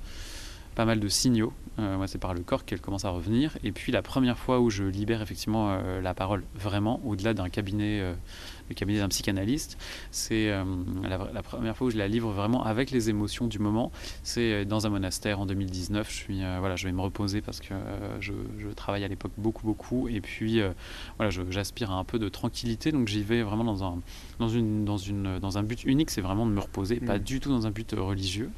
pas 0.76 0.84
mal 0.84 1.00
de 1.00 1.08
signaux. 1.08 1.52
Euh, 1.78 1.96
moi, 1.96 2.06
c'est 2.06 2.18
par 2.18 2.32
le 2.32 2.40
corps 2.40 2.64
qu'elle 2.64 2.80
commence 2.80 3.04
à 3.04 3.10
revenir. 3.10 3.56
Et 3.62 3.72
puis, 3.72 3.92
la 3.92 4.02
première 4.02 4.38
fois 4.38 4.60
où 4.60 4.70
je 4.70 4.84
libère 4.84 5.20
effectivement 5.20 5.70
euh, 5.70 6.00
la 6.00 6.14
parole 6.14 6.42
vraiment, 6.54 7.00
au-delà 7.04 7.34
d'un 7.34 7.48
cabinet, 7.48 8.00
euh, 8.00 8.14
le 8.68 8.74
cabinet 8.74 9.00
d'un 9.00 9.08
psychanalyste, 9.08 9.76
c'est 10.10 10.50
la, 11.02 11.42
première 11.42 11.76
fois 11.76 11.86
où 11.86 11.90
je 11.90 11.96
la 11.96 12.08
livre 12.08 12.32
vraiment 12.32 12.64
avec 12.64 12.90
les 12.90 13.10
émotions 13.10 13.46
du 13.46 13.58
moment. 13.58 13.92
C'est 14.24 14.64
dans 14.64 14.86
un 14.86 14.90
monastère 14.90 15.38
en 15.38 15.46
2019. 15.46 16.10
Je 16.10 16.14
suis, 16.14 16.40
voilà, 16.58 16.74
je 16.74 16.86
vais 16.86 16.92
me 16.92 17.00
reposer 17.00 17.40
parce 17.42 17.60
que 17.60 17.74
je, 18.20 18.32
travaille 18.74 19.04
à 19.04 19.08
l'époque 19.08 19.30
beaucoup, 19.38 19.64
beaucoup. 19.64 20.08
Et 20.08 20.20
puis, 20.20 20.60
voilà, 21.16 21.30
j'aspire 21.50 21.92
à 21.92 21.94
un 21.94 22.04
peu 22.04 22.18
de 22.18 22.28
tranquillité. 22.28 22.90
Donc, 22.90 23.06
j'y 23.06 23.22
vais 23.22 23.42
vraiment 23.42 23.64
dans 23.64 23.84
un, 23.84 24.00
dans 24.40 24.48
une, 24.48 24.84
dans 24.84 24.96
une, 24.96 25.38
dans 25.38 25.58
un 25.58 25.62
but 25.62 25.84
unique. 25.84 26.10
C'est 26.10 26.20
vraiment 26.20 26.44
de 26.44 26.50
me 26.50 26.60
reposer, 26.60 26.96
pas 26.96 27.18
mmh. 27.18 27.22
du 27.22 27.38
tout 27.38 27.50
dans 27.50 27.68
un 27.68 27.70
but 27.70 27.94
religieux. 27.96 28.50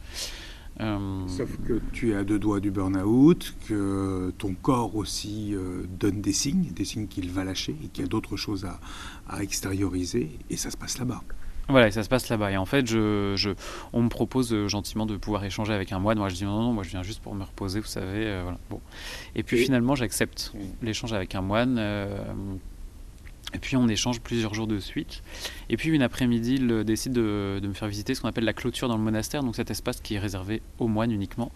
Euh, 0.80 1.26
Sauf 1.26 1.50
que 1.66 1.80
tu 1.92 2.12
es 2.12 2.14
à 2.14 2.24
deux 2.24 2.38
doigts 2.38 2.60
du 2.60 2.70
burn-out, 2.70 3.54
que 3.66 4.32
ton 4.38 4.54
corps 4.54 4.94
aussi 4.96 5.54
euh, 5.54 5.82
donne 5.98 6.20
des 6.20 6.32
signes, 6.32 6.70
des 6.74 6.84
signes 6.84 7.08
qu'il 7.08 7.30
va 7.30 7.44
lâcher 7.44 7.74
et 7.82 7.88
qu'il 7.88 8.04
y 8.04 8.06
a 8.06 8.08
d'autres 8.08 8.36
choses 8.36 8.66
à, 9.28 9.42
extérioriser, 9.42 10.30
et 10.50 10.56
ça 10.56 10.70
se 10.70 10.76
passe 10.76 10.98
là-bas. 10.98 11.22
Voilà, 11.68 11.90
ça 11.90 12.02
se 12.02 12.08
passe 12.08 12.30
là-bas. 12.30 12.50
Et 12.50 12.56
en 12.56 12.64
fait, 12.64 12.86
je, 12.86 13.54
on 13.92 14.02
me 14.02 14.08
propose 14.08 14.54
euh, 14.54 14.68
gentiment 14.68 15.04
de 15.04 15.16
pouvoir 15.16 15.44
échanger 15.44 15.74
avec 15.74 15.92
un 15.92 15.98
moine. 15.98 16.16
Moi, 16.16 16.30
je 16.30 16.34
dis 16.34 16.44
non, 16.44 16.62
non, 16.62 16.72
moi, 16.72 16.82
je 16.82 16.90
viens 16.90 17.02
juste 17.02 17.20
pour 17.20 17.34
me 17.34 17.44
reposer, 17.44 17.80
vous 17.80 17.86
savez. 17.86 18.40
voilà. 18.42 18.58
bon. 18.70 18.80
Et 19.34 19.42
puis 19.42 19.58
finalement, 19.58 19.94
j'accepte 19.94 20.52
l'échange 20.80 21.12
avec 21.12 21.34
un 21.34 21.42
moine. 21.42 21.78
Et 23.54 23.58
puis 23.58 23.76
on 23.76 23.88
échange 23.88 24.20
plusieurs 24.20 24.52
jours 24.52 24.66
de 24.66 24.78
suite. 24.78 25.22
Et 25.70 25.76
puis 25.76 25.88
une 25.88 26.02
après-midi, 26.02 26.56
il 26.56 26.84
décide 26.84 27.12
de, 27.12 27.60
me 27.62 27.72
faire 27.72 27.88
visiter 27.88 28.14
ce 28.14 28.20
qu'on 28.20 28.28
appelle 28.28 28.44
la 28.44 28.52
clôture 28.52 28.88
dans 28.88 28.96
le 28.96 29.02
monastère, 29.02 29.42
donc 29.42 29.56
cet 29.56 29.70
espace 29.70 30.00
qui 30.00 30.14
est 30.14 30.18
réservé 30.18 30.60
aux 30.78 30.86
moines 30.86 31.10
uniquement. 31.10 31.50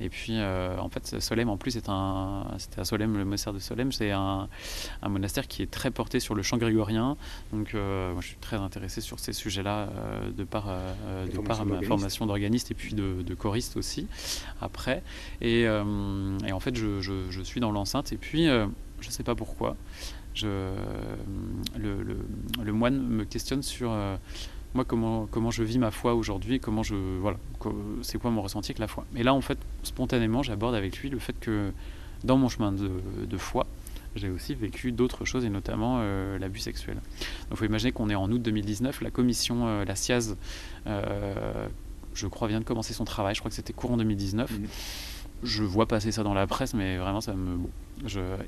Et 0.00 0.08
puis 0.08 0.32
euh, 0.32 0.78
en 0.78 0.88
fait, 0.88 1.20
Solem 1.20 1.50
en 1.50 1.56
plus, 1.56 1.72
c'est 1.72 1.88
un, 1.88 2.46
c'était 2.58 2.80
à 2.80 2.84
Solem, 2.84 3.16
le 3.16 3.24
monastère 3.24 3.52
de 3.52 3.58
Solem, 3.58 3.92
c'est 3.92 4.10
un, 4.10 4.48
monastère 5.06 5.46
qui 5.46 5.62
est 5.62 5.70
très 5.70 5.90
porté 5.90 6.18
sur 6.18 6.34
le 6.34 6.42
chant 6.42 6.56
grégorien. 6.56 7.16
Donc 7.52 7.74
euh, 7.74 8.14
je 8.20 8.26
suis 8.26 8.36
très 8.36 8.56
intéressé 8.56 9.02
sur 9.02 9.18
ces 9.18 9.34
sujets-là 9.34 9.88
euh, 9.90 10.30
de 10.30 10.44
par, 10.44 10.66
de 10.66 11.64
ma 11.64 11.82
formation 11.82 12.26
d'organiste 12.26 12.70
et 12.70 12.74
puis 12.74 12.94
de, 12.94 13.34
choriste 13.34 13.76
aussi 13.76 14.06
après. 14.62 15.02
Et, 15.42 15.68
en 15.68 16.60
fait, 16.60 16.74
je, 16.76 17.42
suis 17.42 17.60
dans 17.60 17.72
l'enceinte 17.72 18.12
et 18.12 18.16
puis 18.16 18.46
je 18.46 19.06
ne 19.06 19.12
sais 19.12 19.22
pas 19.22 19.34
pourquoi 19.34 19.76
le, 20.42 22.72
moine 22.72 23.06
me 23.06 23.24
questionne 23.24 23.62
sur 23.62 23.92
euh, 23.92 24.16
moi 24.74 24.84
comment, 24.84 25.26
comment 25.30 25.50
je 25.50 25.62
vis 25.62 25.78
ma 25.78 25.90
foi 25.90 26.14
aujourd'hui, 26.14 26.60
comment 26.60 26.82
je 26.82 26.94
voilà, 27.20 27.38
c'est 28.02 28.18
quoi 28.18 28.30
mon 28.30 28.42
ressenti 28.42 28.72
avec 28.72 28.78
la 28.78 28.88
foi. 28.88 29.04
Et 29.16 29.22
là 29.22 29.34
en 29.34 29.40
fait 29.40 29.58
spontanément 29.82 30.42
j'aborde 30.42 30.74
avec 30.74 30.98
lui 30.98 31.10
le 31.10 31.18
fait 31.18 31.38
que 31.38 31.72
dans 32.24 32.36
mon 32.36 32.48
chemin 32.48 32.72
de, 32.72 32.90
de 33.28 33.36
foi, 33.36 33.66
j'ai 34.16 34.30
aussi 34.30 34.54
vécu 34.54 34.92
d'autres 34.92 35.24
choses 35.24 35.44
et 35.44 35.50
notamment 35.50 35.98
euh, 36.00 36.38
l'abus 36.38 36.60
sexuel. 36.60 36.94
Donc 36.94 37.52
il 37.52 37.56
faut 37.56 37.64
imaginer 37.64 37.92
qu'on 37.92 38.08
est 38.08 38.14
en 38.14 38.30
août 38.30 38.40
2019, 38.40 39.02
la 39.02 39.10
commission, 39.10 39.66
euh, 39.66 39.84
la 39.84 39.94
SIAZ, 39.94 40.36
je 42.14 42.26
crois 42.28 42.48
vient 42.48 42.60
de 42.60 42.64
commencer 42.64 42.94
son 42.94 43.04
travail, 43.04 43.34
je 43.34 43.40
crois 43.40 43.50
que 43.50 43.56
c'était 43.56 43.72
courant 43.72 43.96
2019. 43.96 44.50
Mmh. 44.50 44.66
Je 45.42 45.62
vois 45.62 45.86
passer 45.86 46.12
ça 46.12 46.22
dans 46.22 46.34
la 46.34 46.46
presse, 46.46 46.74
mais 46.74 46.96
vraiment 46.96 47.20
ça 47.20 47.34
me 47.34 47.58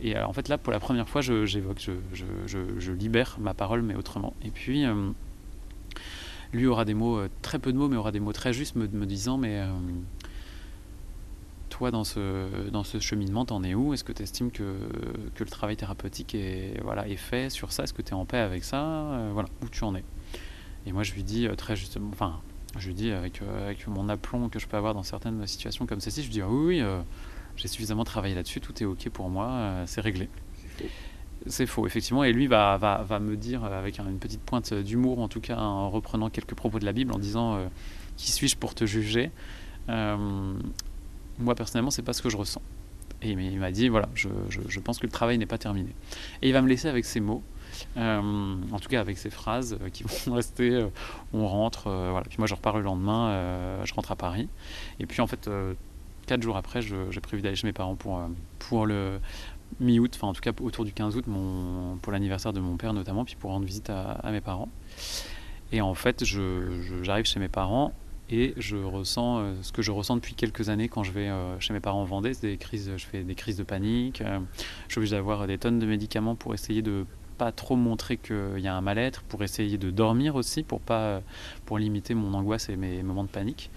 et 0.03 0.19
en 0.19 0.33
fait, 0.33 0.49
là, 0.49 0.59
pour 0.59 0.73
la 0.73 0.81
première 0.81 1.09
fois, 1.09 1.21
j'évoque, 1.21 1.89
je, 2.13 2.93
libère 2.93 3.37
ma 3.41 3.55
parole, 3.55 3.83
mais 3.83 3.95
autrement. 3.95 4.35
Et 4.43 4.51
puis, 4.51 4.85
lui 6.53 6.67
aura 6.67 6.85
des 6.85 6.95
mots, 6.95 7.21
très 7.43 7.59
peu 7.59 7.73
de 7.73 7.79
mots, 7.79 7.89
mais 7.89 7.97
aura 7.97 8.13
des 8.13 8.21
mots 8.21 8.33
très 8.33 8.53
justes, 8.53 8.77
me, 8.77 9.07
disant, 9.07 9.39
mais 9.39 9.63
toi, 11.71 11.91
dans 11.91 12.05
ce, 12.05 12.69
dans 12.71 12.85
ce 12.85 12.99
cheminement, 12.99 13.45
t'en 13.45 13.63
es 13.63 13.75
où? 13.75 13.95
Est-ce 13.95 14.05
que 14.05 14.13
tu 14.13 14.23
estimes 14.23 14.51
que, 14.51 14.75
que, 15.35 15.45
le 15.45 15.51
travail 15.51 15.77
thérapeutique 15.77 16.35
est, 16.35 16.81
voilà, 16.83 17.09
est 17.09 17.17
fait 17.17 17.49
sur 17.51 17.73
ça? 17.73 17.85
Est-ce 17.85 17.95
que 17.95 18.03
tu 18.03 18.11
es 18.11 18.15
en 18.15 18.25
paix 18.25 18.39
avec 18.39 18.65
ça? 18.65 19.29
Voilà, 19.33 19.49
où 19.63 19.69
tu 19.69 19.85
en 19.85 19.95
es. 19.95 20.05
Et 20.87 20.93
moi, 20.93 21.03
je 21.03 21.15
lui 21.15 21.23
dis 21.23 21.49
très 21.57 21.77
justement, 21.77 22.11
enfin, 22.13 22.41
je 22.79 22.89
lui 22.89 22.95
dis 22.95 23.11
avec, 23.11 23.41
avec 23.43 23.87
mon 23.87 24.09
aplomb 24.09 24.49
que 24.49 24.59
je 24.59 24.67
peux 24.67 24.77
avoir 24.77 24.95
dans 24.95 25.03
certaines 25.03 25.47
situations 25.47 25.87
comme 25.87 26.01
celle-ci, 26.01 26.23
je 26.23 26.27
lui 26.27 26.35
dis 26.35 26.43
oui, 26.43 26.83
oui 26.83 26.85
j'ai 27.57 27.69
suffisamment 27.69 28.05
travaillé 28.05 28.35
là-dessus, 28.35 28.61
tout 28.61 28.83
est 28.83 28.87
ok 28.87 29.09
pour 29.11 29.29
moi, 29.31 29.49
euh, 29.49 29.85
c'est 29.87 30.01
réglé. 30.01 30.29
C'est 31.47 31.67
faux. 31.67 31.87
effectivement. 31.87 32.25
Et 32.25 32.33
lui 32.33 32.47
va, 32.47 32.79
me 33.21 33.37
dire, 33.37 33.65
avec 33.65 33.99
une 33.99 34.19
petite 34.19 34.43
pointe 34.43 34.73
d'humour, 34.75 35.21
en 35.21 35.29
tout 35.29 35.41
cas 35.41 35.57
en 35.57 35.91
reprenant 35.91 36.29
quelques 36.29 36.55
propos 36.55 36.79
de 36.79 36.85
la 36.85 36.93
Bible, 36.93 37.13
en 37.13 37.19
disant 37.19 37.55
euh, 37.55 37.67
Qui 38.17 38.31
suis-je 38.31 38.57
pour 38.57 38.75
te 38.75 38.85
juger 38.85 39.31
euh, 39.89 40.55
Moi, 41.39 41.55
personnellement, 41.55 41.91
c'est 41.91 42.03
pas 42.03 42.13
ce 42.13 42.23
que 42.23 42.31
je 42.31 42.37
ressens. 42.37 42.63
Et 43.23 43.31
il 43.31 43.59
m'a 43.59 43.71
dit 43.71 43.89
Voilà, 43.89 44.09
je, 44.15 44.81
pense 44.81 44.99
que 44.99 45.07
le 45.07 45.13
travail 45.13 45.39
n'est 45.39 45.47
pas 45.47 45.59
terminé. 45.59 45.91
Et 46.43 46.49
il 46.49 46.53
va 46.53 46.63
me 46.63 46.69
laisser 46.69 46.89
avec 46.89 47.05
ces 47.05 47.21
mots. 47.21 47.43
En 47.97 48.79
tout 48.81 48.89
cas 48.89 49.01
avec 49.01 49.19
ces 49.19 49.31
phrases 49.31 49.79
qui 49.93 50.05
vont 50.05 50.35
rester 50.35 50.87
on 51.33 51.47
rentre 51.47 52.23
puis 52.29 52.39
moi 52.39 52.47
je 52.47 52.55
repars 52.55 52.77
le 52.77 52.83
lendemain 52.83 53.85
je 53.85 53.95
rentre 53.95 54.13
à 54.13 54.17
Paris. 54.17 54.49
Et 55.01 55.07
puis 55.07 55.21
en 55.21 55.27
fait 55.27 55.49
quatre 56.27 56.43
jours 56.43 56.57
après, 56.57 56.83
j'ai 56.83 57.21
prévu 57.21 57.43
d'aller 57.43 57.57
chez 57.57 57.67
mes 57.67 57.73
parents 57.73 57.95
pour, 57.95 58.19
euh, 58.19 58.27
pour 58.59 58.87
le 58.87 59.21
mi-août, 59.81 60.13
enfin 60.15 60.29
en 60.29 60.33
tout 60.33 60.41
cas 60.41 60.53
autour 60.61 60.85
du 60.85 60.93
15 60.93 61.17
août, 61.17 61.25
pour 62.03 62.13
l'anniversaire 62.13 62.53
de 62.53 62.61
mon 62.61 62.77
père 62.77 62.93
notamment, 62.93 63.25
puis 63.25 63.37
pour 63.37 63.51
rendre 63.51 63.67
visite 63.67 63.91
à, 63.91 64.31
mes 64.31 64.41
parents. 64.41 64.69
Et 65.73 65.81
en 65.81 65.95
fait, 65.95 66.25
j'arrive 67.03 67.25
chez 67.25 67.41
mes 67.41 67.49
parents 67.49 67.93
et 68.29 68.55
je 68.57 68.77
ressens 68.77 69.39
euh, 69.39 69.55
ce 69.63 69.73
que 69.73 69.83
je 69.83 69.93
ressens 69.93 70.17
depuis 70.17 70.35
quelques 70.35 70.69
années 70.69 70.89
quand 70.89 71.05
je 71.05 71.13
vais 71.13 71.29
euh, 71.29 71.59
chez 71.61 71.73
mes 71.73 71.81
parents 71.81 72.03
en 72.03 72.05
Vendée, 72.05 72.33
des 72.35 72.57
crises, 72.57 72.91
je 72.97 73.07
fais 73.07 73.23
des 73.23 73.35
crises 73.35 73.57
de 73.57 73.63
panique, 73.63 74.23
je 74.23 74.93
suis 74.93 74.99
obligé 74.99 75.17
d'avoir 75.17 75.47
des 75.47 75.59
tonnes 75.59 75.79
de 75.79 75.87
médicaments 75.87 76.35
pour 76.35 76.55
essayer 76.55 76.83
de 76.83 77.07
pas 77.39 77.53
trop 77.53 77.77
montrer 77.77 78.17
qu'il 78.17 78.59
y 78.59 78.69
a 78.69 78.75
un 78.75 78.81
mal-être, 78.81 79.23
pour 79.23 79.43
essayer 79.43 79.79
de 79.79 79.91
dormir 79.91 80.37
aussi, 80.37 80.63
pour 80.63 80.81
pas 80.81 81.23
pour 81.65 81.79
limiter 81.79 82.15
mon 82.15 82.35
angoisse 82.35 82.69
et 82.69 82.77
mes 82.77 83.03
moments 83.03 83.25
de 83.25 83.29
panique. 83.29 83.71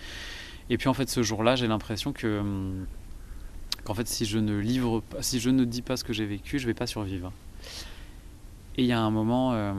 Et 0.69 0.77
puis 0.77 0.87
en 0.87 0.93
fait, 0.93 1.09
ce 1.09 1.23
jour-là, 1.23 1.55
j'ai 1.55 1.67
l'impression 1.67 2.13
que 2.13 2.39
hum, 2.39 2.85
qu'en 3.83 3.93
fait, 3.93 4.07
si 4.07 4.25
je 4.25 4.37
ne 4.37 4.57
livre 4.57 5.03
si 5.21 5.39
je 5.39 5.49
ne 5.49 5.65
dis 5.65 5.81
pas 5.81 5.97
ce 5.97 6.03
que 6.03 6.13
j'ai 6.13 6.25
vécu, 6.25 6.59
je 6.59 6.67
vais 6.67 6.73
pas 6.73 6.87
survivre. 6.87 7.31
Et 8.77 8.83
il 8.83 8.87
y 8.87 8.93
a 8.93 8.99
un 9.01 9.11
moment, 9.11 9.51
euh, 9.53 9.73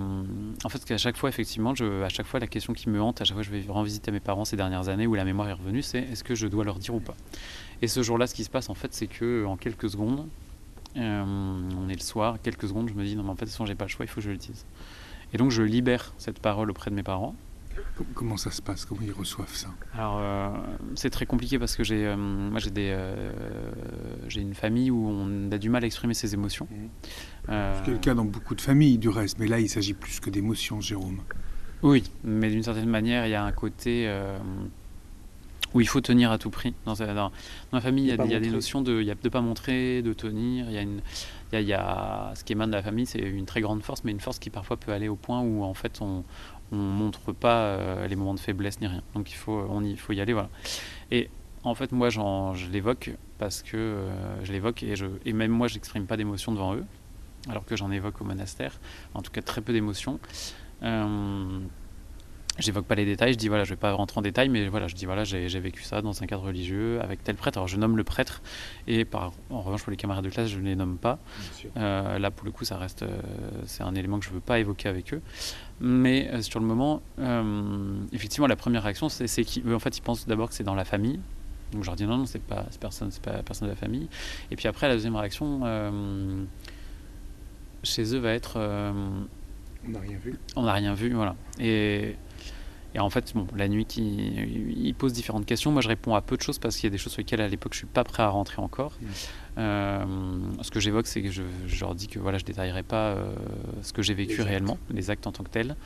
en 0.63 0.69
fait, 0.69 0.85
qu'à 0.85 0.99
chaque 0.99 1.17
fois, 1.17 1.31
effectivement, 1.31 1.75
je, 1.75 2.03
à 2.03 2.11
chaque 2.11 2.27
fois, 2.27 2.39
la 2.39 2.47
question 2.47 2.75
qui 2.75 2.91
me 2.91 3.01
hante, 3.01 3.23
à 3.23 3.25
chaque 3.25 3.35
fois, 3.35 3.43
je 3.43 3.51
vais 3.51 3.65
rendre 3.67 3.87
visite 3.87 4.07
à 4.09 4.11
mes 4.13 4.21
parents 4.21 4.45
ces 4.45 4.57
dernières 4.57 4.91
années 4.91 5.07
où 5.07 5.15
la 5.15 5.25
mémoire 5.25 5.49
est 5.49 5.55
revenue, 5.55 5.81
c'est 5.81 6.01
est-ce 6.01 6.23
que 6.23 6.35
je 6.35 6.47
dois 6.47 6.65
leur 6.65 6.79
dire 6.79 6.95
ou 6.95 7.01
pas? 7.01 7.17
Et 7.81 7.89
ce 7.89 8.03
jour-là, 8.03 8.27
ce 8.27 8.35
qui 8.35 8.45
se 8.45 8.51
passe, 8.51 8.69
en 8.69 8.75
fait, 8.75 8.93
c'est 8.93 9.07
que 9.07 9.47
en 9.47 9.57
quelques 9.57 9.89
secondes, 9.89 10.29
euh, 10.97 11.25
on 11.25 11.89
est 11.89 11.95
le 11.95 12.01
soir, 12.01 12.39
quelques 12.43 12.69
secondes, 12.69 12.89
je 12.89 12.95
me 12.95 13.05
dis 13.05 13.17
non, 13.17 13.23
mais 13.23 13.31
en 13.31 13.35
fait, 13.35 13.45
de 13.45 13.51
toute 13.51 13.53
façon, 13.53 13.67
j'ai 13.67 13.75
pas 13.75 13.85
le 13.85 13.91
choix, 13.91 14.05
il 14.05 14.09
faut 14.09 14.17
que 14.17 14.27
je 14.27 14.31
le 14.31 14.37
dise. 14.37 14.67
Et 15.33 15.39
donc, 15.39 15.51
je 15.51 15.63
libère 15.63 16.13
cette 16.19 16.41
parole 16.41 16.71
auprès 16.71 16.91
de 16.91 16.97
mes 16.97 17.03
parents. 17.03 17.35
Comment 18.15 18.37
ça 18.37 18.51
se 18.51 18.61
passe? 18.61 18.85
Comment 18.85 19.01
ils 19.03 19.13
reçoivent 19.13 19.55
ça? 19.55 19.69
Alors, 19.95 20.19
euh, 20.19 20.51
c'est 20.97 21.11
très 21.11 21.25
compliqué 21.25 21.59
parce 21.59 21.77
que 21.77 21.85
j'ai, 21.85 22.05
euh, 22.07 22.17
moi, 22.17 22.59
j'ai 22.59 22.71
des, 22.71 22.97
j'ai 24.27 24.41
une 24.41 24.55
famille 24.55 24.91
où 24.91 25.09
on 25.09 25.53
a 25.53 25.59
du 25.59 25.71
mal 25.71 25.85
à 25.85 25.87
exprimer 25.87 26.15
ses 26.15 26.35
émotions. 26.35 26.67
Mmh. 26.71 27.53
C'est 27.85 27.91
le 27.91 27.99
cas 27.99 28.15
dans 28.15 28.25
beaucoup 28.25 28.55
de 28.55 28.61
familles, 28.61 28.99
du 28.99 29.09
reste. 29.09 29.39
Mais 29.39 29.47
là, 29.47 29.61
il 29.61 29.69
s'agit 29.69 29.95
plus 29.95 30.21
que 30.21 30.31
d'émotions, 30.31 30.81
Jérôme. 30.81 31.21
Oui, 31.83 32.05
mais 32.25 32.51
d'une 32.51 32.63
certaine 32.63 32.89
manière, 32.89 33.27
il 33.27 33.31
y 33.31 33.35
a 33.35 33.45
un 33.45 33.53
côté 33.53 34.07
où 35.75 35.81
il 35.81 35.89
faut 35.89 36.01
tenir 36.01 36.31
à 36.33 36.39
tout 36.39 36.51
prix. 36.51 36.75
Dans, 36.85 36.95
dans, 36.95 37.31
la 37.73 37.81
famille, 37.81 38.05
il 38.05 38.31
y 38.31 38.35
a, 38.35 38.41
des 38.41 38.51
notions 38.51 38.83
de 38.83 39.03
ne 39.03 39.29
pas 39.29 39.41
montrer, 39.41 40.03
de 40.03 40.13
tenir. 40.13 40.67
Il 40.69 40.75
y 40.75 40.79
a 40.79 40.83
une, 40.83 41.01
il 41.53 41.61
y 41.63 41.73
a, 41.73 42.33
ce 42.35 42.45
qui 42.45 42.53
émane 42.53 42.71
de 42.71 42.77
la 42.77 42.83
famille, 42.83 43.07
c'est 43.07 43.21
une 43.21 43.47
très 43.47 43.61
grande 43.61 43.83
force, 43.83 44.05
mais 44.05 44.11
une 44.11 44.21
force 44.21 44.39
qui 44.39 44.51
parfois 44.51 44.77
peut 44.77 44.93
aller 44.93 45.09
au 45.09 45.17
point 45.17 45.41
où 45.41 45.63
en 45.63 45.75
fait 45.75 46.01
on, 46.01 46.25
on 46.73 46.77
montre 46.77 47.33
pas 47.33 47.63
euh, 47.63 48.07
les 48.07 48.17
moments 48.17 48.35
de 48.35 48.41
faiblesse 48.41 48.81
ni 48.81 48.87
rien. 48.87 49.03
Donc 49.15 49.31
il 49.31 49.37
faut, 49.37 49.67
on 49.71 49.83
y, 49.83 49.97
faut 49.97 50.13
y 50.13 50.21
aller, 50.21 50.33
voilà. 50.33 50.51
Et 51.11 51.31
en 51.63 51.75
fait, 51.75 51.93
moi, 51.93 52.09
je 52.09 52.71
l'évoque 52.71 53.11
parce 53.39 53.63
que 53.63 53.77
euh, 53.77 54.45
je 54.45 54.53
l'évoque 54.53 54.83
et, 54.83 54.97
je, 54.97 55.07
et 55.25 55.33
même 55.33 55.51
moi, 55.51 55.69
j'exprime 55.69 56.07
pas 56.07 56.17
d'émotion 56.17 56.53
devant 56.53 56.75
eux, 56.75 56.85
alors 57.49 57.65
que 57.65 57.77
j'en 57.77 57.91
évoque 57.91 58.21
au 58.21 58.25
monastère. 58.25 58.81
En 59.15 59.23
tout 59.23 59.31
cas, 59.31 59.43
très 59.43 59.61
peu 59.61 59.73
d'émotions. 59.73 60.21
Euh, 60.83 61.61
j'évoque 62.59 62.87
pas 62.87 62.95
les 62.95 63.05
détails, 63.05 63.33
je 63.33 63.39
dis 63.39 63.49
voilà, 63.49 63.65
je 63.65 63.71
vais 63.71 63.77
pas 63.77 63.93
rentrer 63.93 64.19
en 64.19 64.23
détail, 64.23 64.49
mais 64.49 64.69
voilà, 64.69 64.89
je 64.89 64.95
dis 64.95 65.07
voilà, 65.07 65.25
j'ai 65.25 65.61
vécu 65.61 65.83
ça 65.83 66.03
dans 66.03 66.23
un 66.23 66.27
cadre 66.27 66.45
religieux 66.45 67.01
avec 67.01 67.23
tel 67.25 67.37
prêtre. 67.37 67.59
Alors 67.59 67.69
je 67.69 67.77
nomme 67.77 67.97
le 67.97 68.05
prêtre, 68.05 68.43
et 68.87 69.05
par, 69.05 69.33
en 69.51 69.61
revanche 69.61 69.83
pour 69.83 69.91
les 69.91 69.97
camarades 69.97 70.25
de 70.25 70.31
classe, 70.31 70.49
je 70.49 70.59
ne 70.59 70.65
les 70.65 70.77
nomme 70.77 70.99
pas. 70.99 71.19
Euh, 71.77 72.19
là, 72.19 72.31
pour 72.31 72.45
le 72.45 72.51
coup, 72.51 72.65
ça 72.65 72.77
reste, 72.77 73.03
euh, 73.03 73.21
c'est 73.67 73.83
un 73.83 73.95
élément 73.95 74.19
que 74.19 74.25
je 74.25 74.31
veux 74.31 74.41
pas 74.41 74.59
évoquer 74.59 74.89
avec 74.89 75.15
eux. 75.15 75.23
Mais 75.81 76.29
euh, 76.33 76.43
sur 76.43 76.61
le 76.61 76.67
moment, 76.67 77.03
effectivement, 78.13 78.47
la 78.47 78.57
première 78.57 78.83
réaction, 78.83 79.09
c'est 79.09 79.45
qu'en 79.45 79.79
fait, 79.79 79.97
ils 79.97 80.03
pensent 80.03 80.27
d'abord 80.27 80.49
que 80.49 80.55
c'est 80.55 80.65
dans 80.65 80.75
la 80.75 80.85
famille. 80.85 81.21
Donc 81.73 81.85
je 81.85 81.87
leur 81.87 81.97
dis 81.97 82.05
non, 82.05 82.17
non, 82.17 82.27
c'est 82.27 82.43
pas, 82.43 82.67
personne, 82.81 83.13
c'est 83.13 83.23
pas 83.23 83.43
personne 83.45 83.69
de 83.69 83.73
la 83.73 83.77
famille. 83.77 84.09
Et 84.51 84.57
puis 84.57 84.67
après, 84.67 84.89
la 84.89 84.95
deuxième 84.95 85.17
réaction 85.17 85.61
chez 87.83 88.15
eux 88.15 88.19
va 88.19 88.33
être. 88.33 88.59
on 88.59 89.91
n'a 89.91 90.01
rien 90.01 90.19
vu. 90.19 90.37
On 90.57 90.63
n'a 90.63 90.73
rien 90.73 90.95
vu, 90.95 91.15
voilà. 91.15 91.37
Et 91.61 92.17
et 92.95 92.99
en 92.99 93.11
fait, 93.11 93.33
bon, 93.35 93.47
la 93.57 93.69
nuit, 93.69 93.87
il, 93.97 94.95
pose 94.95 95.13
différentes 95.13 95.47
questions. 95.47 95.71
Moi, 95.71 95.81
je 95.81 95.89
réponds 95.89 96.15
à 96.15 96.23
peu 96.23 96.37
de 96.37 96.43
choses 96.43 96.59
parce 96.59 96.77
qu'il 96.77 96.85
y 96.85 96.89
a 96.89 96.91
des 96.91 96.99
choses 96.99 97.13
sur 97.13 97.21
lesquelles, 97.21 97.41
à 97.41 97.49
l'époque, 97.49 97.73
je 97.73 97.79
suis 97.79 97.87
pas 97.87 98.05
prêt 98.05 98.23
à 98.23 98.29
rentrer 98.29 98.61
encore. 98.61 98.93
Mmh. 99.01 99.07
Euh, 99.59 100.05
ce 100.63 100.71
que 100.71 100.81
j'évoque, 100.81 101.07
c'est 101.07 101.23
que 101.23 101.31
je, 101.31 101.43
leur 101.81 101.95
dis 101.95 102.09
que 102.09 102.19
voilà, 102.19 102.39
je 102.39 102.45
détaillerai 102.45 102.83
pas 102.83 103.11
euh, 103.11 103.33
ce 103.83 103.93
que 103.93 104.03
j'ai 104.03 104.15
vécu 104.15 104.43
réellement, 104.43 104.79
les 104.91 105.11
actes 105.11 105.27
en 105.27 105.33
tant 105.33 105.45
que 105.45 105.51
tels. 105.51 105.77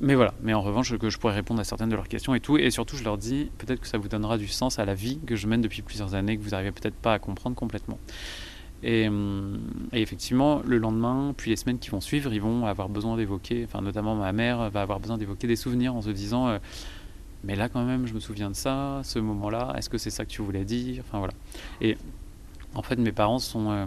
Mais 0.00 0.16
voilà, 0.16 0.34
mais 0.42 0.54
en 0.54 0.62
revanche, 0.62 0.96
que 0.98 1.08
je 1.08 1.18
pourrais 1.18 1.34
répondre 1.34 1.60
à 1.60 1.64
certaines 1.64 1.88
de 1.88 1.94
leurs 1.94 2.08
questions 2.08 2.34
et 2.34 2.40
tout. 2.40 2.56
Et 2.58 2.70
surtout, 2.70 2.96
je 2.96 3.04
leur 3.04 3.16
dis, 3.16 3.50
peut-être 3.58 3.80
que 3.80 3.86
ça 3.86 3.96
vous 3.96 4.08
donnera 4.08 4.38
du 4.38 4.48
sens 4.48 4.80
à 4.80 4.84
la 4.84 4.94
vie 4.94 5.20
que 5.24 5.36
je 5.36 5.46
mène 5.46 5.60
depuis 5.60 5.82
plusieurs 5.82 6.14
années, 6.16 6.36
que 6.36 6.42
vous 6.42 6.50
n'arrivez 6.50 6.72
peut-être 6.72 6.96
pas 6.96 7.14
à 7.14 7.18
comprendre 7.20 7.54
complètement. 7.54 7.98
Hum, 8.82 9.60
et, 9.92 10.02
effectivement, 10.02 10.60
le 10.64 10.78
lendemain, 10.78 11.32
puis 11.36 11.50
les 11.50 11.56
semaines 11.56 11.78
qui 11.78 11.90
vont 11.90 12.00
suivre, 12.00 12.32
ils 12.32 12.40
vont 12.40 12.66
avoir 12.66 12.88
besoin 12.88 13.16
d'évoquer, 13.16 13.64
enfin 13.64 13.80
notamment 13.80 14.14
ma 14.14 14.32
mère 14.32 14.68
va 14.70 14.82
avoir 14.82 15.00
besoin 15.00 15.16
d'évoquer 15.16 15.46
des 15.46 15.56
souvenirs 15.56 15.94
en 15.94 16.02
se 16.02 16.10
disant, 16.10 16.48
euh, 16.48 16.58
mais 17.44 17.56
là 17.56 17.68
quand 17.70 17.82
même, 17.84 18.06
je 18.06 18.12
me 18.12 18.20
souviens 18.20 18.50
de 18.50 18.54
ça, 18.54 19.00
ce 19.02 19.18
moment-là, 19.18 19.74
est-ce 19.78 19.88
que 19.88 19.96
c'est 19.96 20.10
ça 20.10 20.24
que 20.26 20.30
tu 20.30 20.42
voulais 20.42 20.64
dire? 20.64 21.02
Enfin 21.06 21.18
voilà. 21.18 21.32
Et 21.80 21.96
en 22.74 22.82
fait, 22.82 22.96
mes 22.96 23.12
parents 23.12 23.38
sont, 23.38 23.70
euh, 23.70 23.86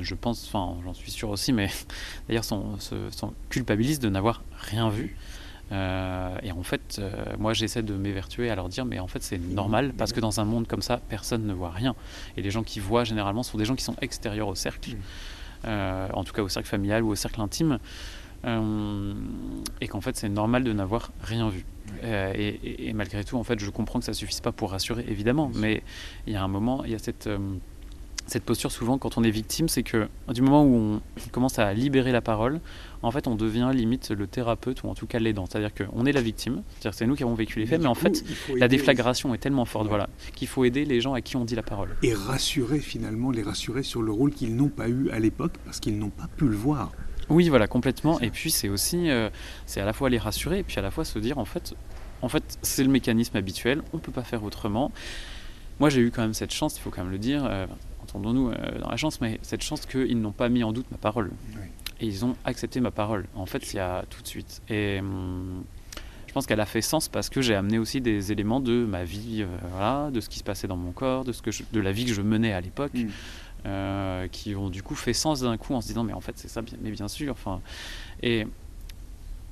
je 0.00 0.14
pense, 0.14 0.46
enfin 0.46 0.76
j'en 0.84 0.94
suis 0.94 1.10
sûr 1.10 1.30
aussi, 1.30 1.52
mais 1.52 1.70
d'ailleurs 2.28 2.44
sont, 2.44 2.78
sont 2.78 3.32
culpabilistes 3.48 4.02
de 4.02 4.10
n'avoir 4.10 4.42
rien 4.58 4.90
vu. 4.90 5.16
Euh, 5.72 6.36
et 6.42 6.52
en 6.52 6.62
fait, 6.62 6.98
euh, 6.98 7.10
moi, 7.38 7.52
j'essaie 7.52 7.82
de 7.82 7.94
m'évertuer 7.94 8.50
à 8.50 8.54
leur 8.54 8.68
dire, 8.68 8.84
mais 8.84 8.98
en 8.98 9.06
fait, 9.06 9.22
c'est 9.22 9.38
normal 9.38 9.92
parce 9.96 10.12
que 10.12 10.20
dans 10.20 10.40
un 10.40 10.44
monde 10.44 10.66
comme 10.66 10.82
ça, 10.82 11.00
personne 11.08 11.46
ne 11.46 11.54
voit 11.54 11.70
rien. 11.70 11.94
Et 12.36 12.42
les 12.42 12.50
gens 12.50 12.62
qui 12.62 12.80
voient 12.80 13.04
généralement 13.04 13.42
sont 13.42 13.58
des 13.58 13.64
gens 13.64 13.74
qui 13.74 13.84
sont 13.84 13.96
extérieurs 14.00 14.48
au 14.48 14.54
cercle, 14.54 14.96
euh, 15.66 16.08
en 16.12 16.24
tout 16.24 16.32
cas 16.32 16.42
au 16.42 16.48
cercle 16.48 16.68
familial 16.68 17.02
ou 17.02 17.10
au 17.10 17.14
cercle 17.14 17.40
intime, 17.40 17.78
et 19.80 19.88
qu'en 19.88 20.02
fait, 20.02 20.16
c'est 20.16 20.28
normal 20.28 20.64
de 20.64 20.72
n'avoir 20.74 21.12
rien 21.22 21.48
vu. 21.48 21.64
Et, 22.02 22.88
et, 22.88 22.92
malgré 22.92 23.24
tout, 23.24 23.38
en 23.38 23.42
fait, 23.42 23.58
je 23.58 23.70
comprends 23.70 24.00
que 24.00 24.04
ça 24.04 24.12
suffise 24.12 24.40
pas 24.40 24.52
pour 24.52 24.72
rassurer, 24.72 25.02
évidemment, 25.08 25.50
mais 25.54 25.82
il 26.26 26.34
y 26.34 26.36
a 26.36 26.42
un 26.42 26.48
moment, 26.48 26.84
il 26.84 26.90
y 26.90 26.94
a 26.94 26.98
cette 26.98 27.26
cette 28.26 28.44
posture, 28.44 28.72
souvent, 28.72 28.96
quand 28.98 29.18
on 29.18 29.24
est 29.24 29.30
victime, 29.30 29.68
c'est 29.68 29.82
que 29.82 30.08
du 30.28 30.40
moment 30.40 30.64
où 30.64 30.74
on 30.74 31.00
commence 31.30 31.58
à 31.58 31.72
libérer 31.74 32.10
la 32.10 32.22
parole, 32.22 32.60
en 33.02 33.10
fait, 33.10 33.26
on 33.26 33.34
devient 33.34 33.70
limite 33.74 34.10
le 34.10 34.26
thérapeute 34.26 34.82
ou 34.82 34.88
en 34.88 34.94
tout 34.94 35.06
cas 35.06 35.18
l'aidant. 35.18 35.44
C'est-à-dire 35.46 35.74
qu'on 35.74 36.06
est 36.06 36.12
la 36.12 36.22
victime, 36.22 36.62
c'est-à-dire 36.70 36.90
que 36.92 36.96
c'est 36.96 37.06
nous 37.06 37.16
qui 37.16 37.22
avons 37.22 37.34
vécu 37.34 37.58
les 37.58 37.66
faits, 37.66 37.80
mais, 37.80 37.86
en 37.86 37.94
fait, 37.94 38.24
la 38.56 38.68
déflagration 38.68 39.34
est 39.34 39.38
tellement 39.38 39.66
forte, 39.66 39.88
voilà, 39.88 40.08
qu'il 40.34 40.48
faut 40.48 40.64
aider 40.64 40.84
les 40.84 41.00
gens 41.00 41.12
à 41.12 41.20
qui 41.20 41.36
on 41.36 41.44
dit 41.44 41.54
la 41.54 41.62
parole. 41.62 41.96
Et 42.02 42.14
rassurer 42.14 42.78
finalement, 42.78 43.30
les 43.30 43.42
rassurer 43.42 43.82
sur 43.82 44.02
le 44.02 44.12
rôle 44.12 44.32
qu'ils 44.32 44.56
n'ont 44.56 44.68
pas 44.68 44.88
eu 44.88 45.10
à 45.10 45.18
l'époque 45.18 45.54
parce 45.64 45.80
qu'ils 45.80 45.98
n'ont 45.98 46.10
pas 46.10 46.28
pu 46.36 46.48
le 46.48 46.56
voir. 46.56 46.92
Oui, 47.28 47.48
voilà, 47.48 47.66
complètement. 47.66 48.20
Et 48.20 48.30
puis 48.30 48.50
c'est 48.50 48.68
aussi, 48.68 49.10
euh, 49.10 49.30
c'est 49.66 49.80
à 49.80 49.84
la 49.84 49.92
fois 49.92 50.10
les 50.10 50.18
rassurer 50.18 50.58
et 50.60 50.62
puis 50.62 50.78
à 50.78 50.82
la 50.82 50.90
fois 50.90 51.04
se 51.04 51.18
dire 51.18 51.38
en 51.38 51.44
fait, 51.44 51.74
en 52.22 52.28
fait, 52.28 52.58
c'est 52.62 52.84
le 52.84 52.90
mécanisme 52.90 53.36
habituel, 53.36 53.82
on 53.92 53.98
peut 53.98 54.12
pas 54.12 54.22
faire 54.24 54.44
autrement. 54.44 54.92
Moi, 55.80 55.90
j'ai 55.90 56.00
eu 56.00 56.10
quand 56.10 56.22
même 56.22 56.34
cette 56.34 56.52
chance, 56.52 56.76
il 56.78 56.80
faut 56.80 56.90
quand 56.90 57.02
même 57.02 57.12
le 57.12 57.18
dire. 57.18 57.44
Euh, 57.44 57.66
entendons-nous 58.14 58.50
euh, 58.50 58.78
dans 58.80 58.88
la 58.88 58.96
chance, 58.96 59.20
mais 59.20 59.38
cette 59.42 59.62
chance 59.62 59.86
qu'ils 59.86 60.20
n'ont 60.20 60.32
pas 60.32 60.48
mis 60.48 60.62
en 60.62 60.72
doute 60.72 60.86
ma 60.90 60.98
parole. 60.98 61.30
Et 62.00 62.06
ils 62.06 62.24
ont 62.24 62.36
accepté 62.44 62.80
ma 62.80 62.90
parole, 62.90 63.26
en 63.34 63.46
fait, 63.46 63.72
il 63.72 63.76
y 63.76 63.80
a 63.80 64.04
tout 64.08 64.22
de 64.22 64.26
suite. 64.26 64.62
Et 64.68 64.98
hum, 65.00 65.64
je 66.26 66.32
pense 66.32 66.46
qu'elle 66.46 66.60
a 66.60 66.66
fait 66.66 66.80
sens 66.80 67.08
parce 67.08 67.28
que 67.28 67.40
j'ai 67.40 67.54
amené 67.54 67.78
aussi 67.78 68.00
des 68.00 68.32
éléments 68.32 68.60
de 68.60 68.84
ma 68.84 69.04
vie, 69.04 69.42
euh, 69.42 69.46
voilà, 69.70 70.10
de 70.10 70.20
ce 70.20 70.28
qui 70.28 70.38
se 70.38 70.44
passait 70.44 70.68
dans 70.68 70.76
mon 70.76 70.92
corps, 70.92 71.24
de, 71.24 71.32
ce 71.32 71.42
que 71.42 71.50
de 71.72 71.80
la 71.80 71.92
vie 71.92 72.04
que 72.04 72.12
je 72.12 72.22
menais 72.22 72.52
à 72.52 72.60
l'époque. 72.60 72.92
Mm. 72.94 74.28
qui 74.30 74.54
ont 74.54 74.68
du 74.68 74.82
coup 74.82 74.94
fait 74.94 75.14
sens 75.14 75.40
d'un 75.40 75.56
coup 75.56 75.72
en 75.72 75.80
se 75.80 75.86
disant 75.86 76.04
mais 76.04 76.12
en 76.12 76.20
fait 76.20 76.34
c'est 76.36 76.48
ça, 76.48 76.60
mais 76.82 76.90
bien 76.90 77.08
sûr. 77.08 77.32
Enfin, 77.32 77.62
et 78.22 78.46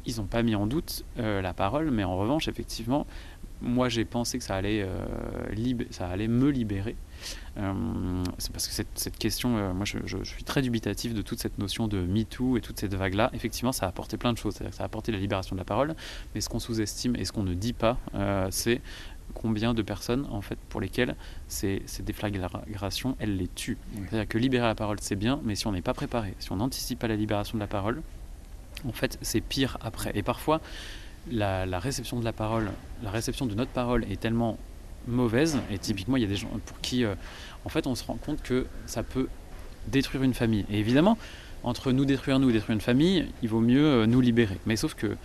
ils 0.05 0.16
n'ont 0.18 0.27
pas 0.27 0.42
mis 0.42 0.55
en 0.55 0.66
doute 0.66 1.05
la 1.16 1.55
parole, 1.55 1.90
mais 1.90 2.05
en 2.05 2.18
revanche, 2.18 2.46
effectivement, 2.46 3.07
moi 3.62 3.88
j'ai 3.88 4.05
pensé 4.05 4.37
que 4.37 4.44
ça 4.44 4.57
allait, 4.57 4.87
ça 5.90 6.09
allait 6.09 6.29
me 6.29 6.51
libérer. 6.51 6.94
Euh, 7.59 8.25
c'est 8.38 8.51
parce 8.53 8.67
que 8.67 8.73
cette, 8.73 8.99
cette 8.99 9.19
question, 9.19 9.57
euh, 9.59 9.73
moi 9.75 9.85
je, 9.85 9.99
je, 10.07 10.25
suis 10.25 10.45
très 10.45 10.62
dubitatif 10.62 11.12
de 11.12 11.21
toute 11.21 11.38
cette 11.38 11.59
notion 11.59 11.87
de 11.87 11.99
MeToo 11.99 12.57
et 12.57 12.61
toute 12.61 12.79
cette 12.79 12.95
vague-là. 12.95 13.31
Effectivement, 13.35 13.73
ça 13.73 13.87
a 13.87 13.88
apporté 13.88 14.17
plein 14.17 14.33
de 14.33 14.38
choses. 14.38 14.55
C'est-à-dire 14.55 14.71
que 14.71 14.77
ça 14.77 14.85
a 14.85 14.87
apporté 14.87 15.12
la 15.12 15.19
libération 15.19 15.55
de 15.55 15.61
la 15.61 15.65
parole, 15.65 15.95
mais 16.35 16.41
ce 16.41 16.49
qu'on 16.49 16.61
sous-estime 16.61 17.15
et 17.17 17.25
ce 17.25 17.33
qu'on 17.33 17.43
ne 17.43 17.55
dit 17.55 17.75
pas, 17.75 17.99
euh, 18.15 18.49
c'est 18.51 18.81
combien 19.35 19.75
de 19.75 19.83
personnes 19.83 20.27
en 20.31 20.41
fait 20.41 20.59
pour 20.69 20.81
lesquelles 20.81 21.17
ces, 21.49 21.83
ces 21.87 22.03
déflagrations 22.03 23.17
elles 23.19 23.37
les 23.37 23.49
tuent. 23.49 23.79
C'est-à-dire 24.09 24.29
que 24.29 24.38
libérer 24.38 24.67
la 24.67 24.75
parole 24.75 24.99
c'est 25.01 25.17
bien, 25.17 25.41
mais 25.43 25.55
si 25.55 25.67
on 25.67 25.73
n'est 25.73 25.83
pas 25.83 25.95
préparé, 25.95 26.35
si 26.38 26.53
on 26.53 26.57
n'anticipe 26.57 26.99
pas 26.99 27.09
la 27.09 27.17
libération 27.17 27.57
de 27.57 27.61
la 27.61 27.67
parole, 27.67 28.03
en 28.87 28.93
fait 28.93 29.19
c'est 29.23 29.41
pire 29.41 29.79
après. 29.81 30.12
Et 30.15 30.23
parfois 30.23 30.61
la, 31.31 31.65
la, 31.65 31.79
réception 31.79 32.19
de 32.19 32.25
la 32.25 32.33
parole, 32.33 32.73
la 33.03 33.11
réception 33.11 33.47
de 33.47 33.55
notre 33.55 33.71
parole 33.71 34.05
est 34.11 34.21
tellement 34.21 34.59
mauvaise. 35.07 35.59
Et 35.71 35.79
typiquement, 35.79 36.17
il 36.17 36.23
y 36.23 36.27
a 36.27 36.29
des 36.29 36.37
gens 36.37 36.49
pour 36.67 36.81
qui, 36.81 37.05
euh, 37.05 37.15
en 37.65 37.69
fait, 37.69 37.87
on 37.87 37.95
se 37.95 38.05
rend 38.05 38.17
compte 38.17 38.43
que 38.43 38.67
ça 38.87 39.03
peut 39.03 39.29
détruire 39.88 40.23
une 40.23 40.35
famille. 40.35 40.65
Et 40.71 40.79
évidemment, 40.79 41.19
entre 41.65 41.93
nous 41.93 42.05
détruire 42.05 42.38
nous 42.38 42.51
et 42.51 42.53
détruire 42.53 42.75
une 42.75 42.81
famille, 42.81 43.27
il 43.43 43.49
vaut 43.49 43.61
mieux 43.61 43.85
euh, 43.85 44.07
nous 44.07 44.21
libérer. 44.21 44.59
Mais 44.67 44.77
sauf 44.77 44.95
que 44.95 45.17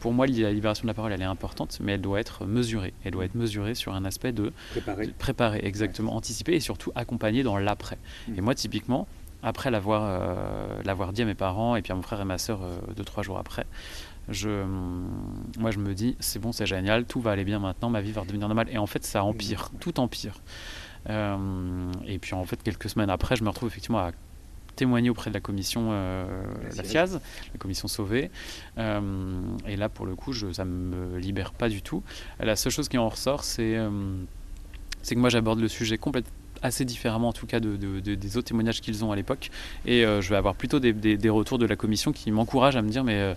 pour 0.00 0.12
moi, 0.12 0.26
la 0.26 0.50
libération 0.50 0.84
de 0.84 0.88
la 0.88 0.94
parole, 0.94 1.12
elle 1.12 1.20
est 1.20 1.26
importante, 1.26 1.78
mais 1.82 1.92
elle 1.92 2.00
doit 2.00 2.20
être 2.20 2.46
mesurée. 2.46 2.94
Elle 3.04 3.12
doit 3.12 3.26
être 3.26 3.34
mesurée 3.34 3.74
sur 3.74 3.92
un 3.92 4.06
aspect 4.06 4.32
de 4.32 4.50
préparer, 5.18 5.60
exactement, 5.62 6.16
anticiper 6.16 6.54
et 6.54 6.60
surtout 6.60 6.90
accompagner 6.94 7.42
dans 7.42 7.58
l'après. 7.58 7.98
Mmh. 8.26 8.38
Et 8.38 8.40
moi, 8.40 8.54
typiquement, 8.54 9.06
après 9.42 9.70
l'avoir 9.70 10.02
euh, 10.04 10.82
l'avoir 10.84 11.12
dit 11.12 11.22
à 11.22 11.26
mes 11.26 11.34
parents 11.34 11.76
et 11.76 11.82
puis 11.82 11.92
à 11.92 11.96
mon 11.96 12.02
frère 12.02 12.20
et 12.20 12.24
ma 12.24 12.38
soeur 12.38 12.60
deux 12.96 13.04
trois 13.04 13.22
jours 13.22 13.38
après, 13.38 13.66
je, 14.30 14.64
moi 15.58 15.70
je 15.70 15.78
me 15.78 15.94
dis 15.94 16.16
c'est 16.20 16.38
bon, 16.38 16.52
c'est 16.52 16.66
génial, 16.66 17.04
tout 17.04 17.20
va 17.20 17.32
aller 17.32 17.44
bien 17.44 17.58
maintenant, 17.58 17.90
ma 17.90 18.00
vie 18.00 18.12
va 18.12 18.22
redevenir 18.22 18.48
normale. 18.48 18.68
Et 18.70 18.78
en 18.78 18.86
fait, 18.86 19.04
ça 19.04 19.24
empire, 19.24 19.70
tout 19.80 20.00
empire. 20.00 20.40
Euh, 21.08 21.92
et 22.06 22.18
puis 22.18 22.34
en 22.34 22.44
fait, 22.44 22.62
quelques 22.62 22.88
semaines 22.88 23.10
après, 23.10 23.36
je 23.36 23.44
me 23.44 23.48
retrouve 23.48 23.68
effectivement 23.68 23.98
à 23.98 24.12
témoigner 24.76 25.10
auprès 25.10 25.30
de 25.30 25.34
la 25.34 25.40
commission 25.40 25.88
euh, 25.90 26.26
la 26.76 26.82
FIAZ, 26.82 27.20
la 27.52 27.58
commission 27.58 27.88
sauvée. 27.88 28.30
Euh, 28.78 29.40
et 29.66 29.76
là, 29.76 29.88
pour 29.88 30.06
le 30.06 30.14
coup, 30.14 30.32
je, 30.32 30.52
ça 30.52 30.64
ne 30.64 30.70
me 30.70 31.18
libère 31.18 31.52
pas 31.52 31.68
du 31.68 31.82
tout. 31.82 32.02
La 32.38 32.56
seule 32.56 32.72
chose 32.72 32.88
qui 32.88 32.98
en 32.98 33.08
ressort, 33.08 33.44
c'est 33.44 33.78
c'est 35.02 35.14
que 35.14 35.20
moi 35.20 35.30
j'aborde 35.30 35.60
le 35.60 35.68
sujet 35.68 35.96
complètement 35.96 36.32
assez 36.62 36.84
différemment 36.84 37.28
en 37.28 37.32
tout 37.32 37.46
cas 37.46 37.58
de, 37.58 38.00
des 38.00 38.36
autres 38.36 38.48
témoignages 38.48 38.82
qu'ils 38.82 39.02
ont 39.02 39.12
à 39.12 39.16
l'époque 39.16 39.48
et 39.86 40.02
je 40.02 40.28
vais 40.28 40.36
avoir 40.36 40.54
plutôt 40.54 40.78
des, 40.78 40.92
des, 40.92 41.28
retours 41.30 41.56
de 41.56 41.64
la 41.64 41.74
commission 41.74 42.12
qui 42.12 42.30
m'encouragent 42.30 42.76
à 42.76 42.82
me 42.82 42.90
dire 42.90 43.02
mais 43.02 43.34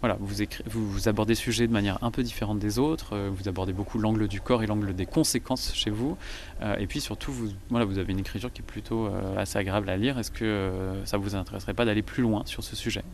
voilà, 0.00 0.16
vous, 0.18 1.08
abordez 1.08 1.34
le 1.34 1.38
sujet 1.38 1.66
de 1.66 1.72
manière 1.72 2.02
un 2.02 2.10
peu 2.10 2.22
différente 2.22 2.58
des 2.58 2.78
autres, 2.78 3.14
euh, 3.14 3.30
vous 3.30 3.48
abordez 3.48 3.74
beaucoup 3.74 3.98
l'angle 3.98 4.28
du 4.28 4.40
corps 4.40 4.62
et 4.62 4.66
l'angle 4.66 4.94
des 4.94 5.04
conséquences 5.04 5.74
chez 5.74 5.90
vous, 5.90 6.16
euh, 6.62 6.76
et 6.76 6.86
puis 6.86 7.02
surtout, 7.02 7.32
vous, 7.32 7.50
voilà, 7.68 7.84
vous 7.84 7.98
avez 7.98 8.12
une 8.12 8.18
écriture 8.18 8.50
qui 8.50 8.62
est 8.62 8.64
plutôt 8.64 9.06
euh, 9.06 9.36
assez 9.36 9.58
agréable 9.58 9.90
à 9.90 9.98
lire. 9.98 10.18
Est-ce 10.18 10.30
que 10.30 10.72
ça 11.04 11.18
vous 11.18 11.36
intéresserait 11.36 11.74
pas 11.74 11.84
d'aller 11.84 12.02
plus 12.02 12.22
loin 12.22 12.42
sur 12.46 12.64
ce 12.64 12.76
sujet? 12.76 13.04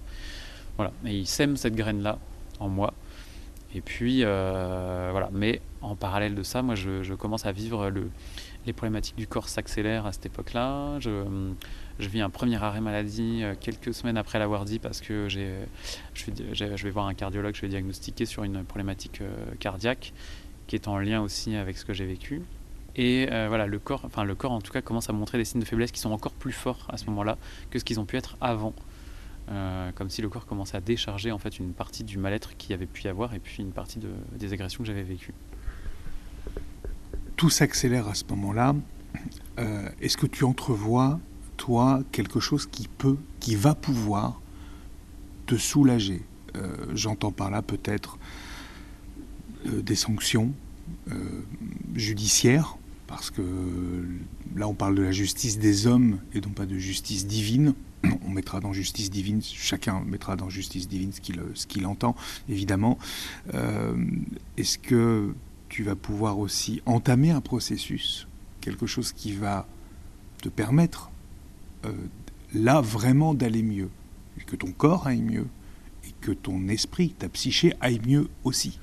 Voilà, 0.77 0.93
et 1.05 1.17
il 1.17 1.27
sème 1.27 1.57
cette 1.57 1.75
graine-là 1.75 2.19
en 2.61 2.69
moi. 2.69 2.95
Et 3.75 3.81
puis, 3.81 4.23
voilà, 4.23 5.29
mais 5.33 5.61
en 5.83 5.97
parallèle 5.97 6.35
de 6.37 6.43
ça, 6.45 6.63
moi, 6.63 6.77
je, 6.77 7.15
commence 7.15 7.47
à 7.47 7.53
vivre 7.53 7.91
le, 7.91 8.11
les 8.65 8.73
problématiques 8.73 9.17
du 9.17 9.27
corps 9.27 9.49
s'accélèrent 9.49 10.07
à 10.07 10.13
cette 10.13 10.27
époque-là. 10.27 10.99
Je 11.99 12.09
vis 12.09 12.21
un 12.21 12.31
premier 12.31 12.63
arrêt 12.63 12.81
maladie 12.81 13.41
euh, 13.43 13.55
quelques 13.59 13.95
semaines 13.95 14.17
après 14.17 14.39
l'avoir 14.39 14.65
dit 14.65 14.79
parce 14.79 15.01
que 15.01 15.29
j'ai, 15.29 15.51
je, 16.15 16.25
je, 16.53 16.85
vais 16.85 16.91
voir 16.91 17.07
un 17.07 17.15
cardiologue, 17.15 17.55
je 17.55 17.63
vais 17.63 17.69
diagnostiquer 17.69 18.27
sur 18.27 18.45
une 18.45 18.65
problématique 18.65 19.21
euh, 19.23 19.55
cardiaque 19.59 20.13
qui 20.67 20.77
est 20.77 20.89
en 20.89 20.99
lien 20.99 21.23
aussi 21.23 21.57
avec 21.57 21.79
ce 21.79 21.85
que 21.85 21.93
j'ai 21.93 22.07
vécu. 22.07 22.43
Et 22.97 23.29
euh, 23.31 23.47
voilà, 23.49 23.67
le 23.67 23.79
corps, 23.79 24.03
enfin 24.05 24.25
le 24.25 24.35
corps 24.35 24.53
en 24.53 24.61
tout 24.61 24.73
cas 24.73 24.83
commence 24.83 25.09
à 25.09 25.13
montrer 25.13 25.39
des 25.39 25.45
signes 25.45 25.61
de 25.61 25.67
faiblesse 25.67 25.93
qui 25.93 26.01
sont 26.01 26.13
encore 26.13 26.33
plus 26.33 26.53
forts 26.53 26.87
à 26.89 26.97
ce 26.97 27.07
moment-là 27.07 27.39
que 27.71 27.79
ce 27.79 27.85
qu'ils 27.85 28.01
ont 28.01 28.07
pu 28.07 28.17
être 28.17 28.37
avant. 28.41 28.75
comme 29.95 30.11
si 30.11 30.23
le 30.23 30.29
corps 30.29 30.47
commençait 30.47 30.77
à 30.77 30.81
décharger 30.81 31.31
en 31.31 31.39
fait 31.39 31.59
une 31.59 31.73
partie 31.73 32.05
du 32.05 32.19
mal-être 32.19 32.57
qu'il 32.57 32.71
y 32.71 32.75
avait 32.75 32.87
pu 32.87 33.05
y 33.05 33.09
avoir 33.09 33.33
et 33.35 33.39
puis 33.39 33.63
une 33.63 33.73
partie 33.73 34.01
de, 34.01 34.11
des 34.33 34.53
agressions 34.53 34.81
que 34.81 34.87
j'avais 34.87 35.03
vécues. 35.03 35.35
Tout 37.37 37.51
s'accélère 37.51 38.09
à 38.09 38.15
ce 38.15 38.25
moment-là. 38.31 38.75
Est-ce 40.01 40.17
que 40.17 40.27
tu 40.27 40.45
entrevois 40.45 41.21
toi 41.57 42.03
quelque 42.13 42.41
chose 42.41 42.67
qui 42.67 42.89
peut, 42.89 43.17
qui 43.41 43.55
va 43.55 43.75
pouvoir 43.75 44.41
te 45.47 45.57
soulager. 45.57 46.23
Euh, 46.57 46.69
j'entends 46.95 47.33
par 47.33 47.51
là 47.51 47.63
peut-être 47.63 48.19
euh, 49.67 49.83
des 49.83 49.95
sanctions 49.95 50.53
euh, 51.11 51.15
judiciaires, 51.95 52.77
parce 53.07 53.31
que 53.31 53.43
là 54.55 54.69
on 54.69 54.75
parle 54.75 54.95
de 54.95 55.03
la 55.03 55.13
justice 55.13 55.59
des 55.59 55.87
hommes 55.87 56.19
et 56.35 56.41
non 56.41 56.51
pas 56.51 56.67
de 56.67 56.79
justice 56.79 57.27
divine. 57.27 57.75
On 58.25 58.31
mettra 58.31 58.61
dans 58.61 58.73
justice 58.73 59.11
divine, 59.11 59.41
chacun 59.43 60.01
mettra 60.05 60.37
dans 60.37 60.49
justice 60.49 60.87
divine 60.87 61.13
ce 61.13 61.21
qu'il 61.21 61.41
ce 61.55 61.67
qu'il 61.67 61.87
entend, 61.87 62.15
évidemment. 62.49 62.99
Est-ce 64.57 64.79
que 64.79 65.35
tu 65.69 65.83
vas 65.83 65.97
pouvoir 65.97 66.39
aussi 66.39 66.83
entamer 66.87 67.31
un 67.31 67.41
processus, 67.41 68.29
quelque 68.61 68.87
chose 68.87 69.13
qui 69.13 69.33
va 69.33 69.67
te 70.41 70.49
permettre 70.49 71.11
euh, 71.85 71.93
là 72.55 72.81
vraiment 72.81 73.35
d'aller 73.35 73.63
mieux, 73.63 73.91
que 74.47 74.57
ton 74.57 74.73
corps 74.73 75.07
aille 75.07 75.23
mieux, 75.23 75.47
et 76.07 76.13
que 76.21 76.33
ton 76.33 76.69
esprit, 76.69 77.11
ta 77.11 77.29
psyché 77.29 77.75
aille 77.81 78.01
mieux 78.07 78.29
aussi. 78.45 78.79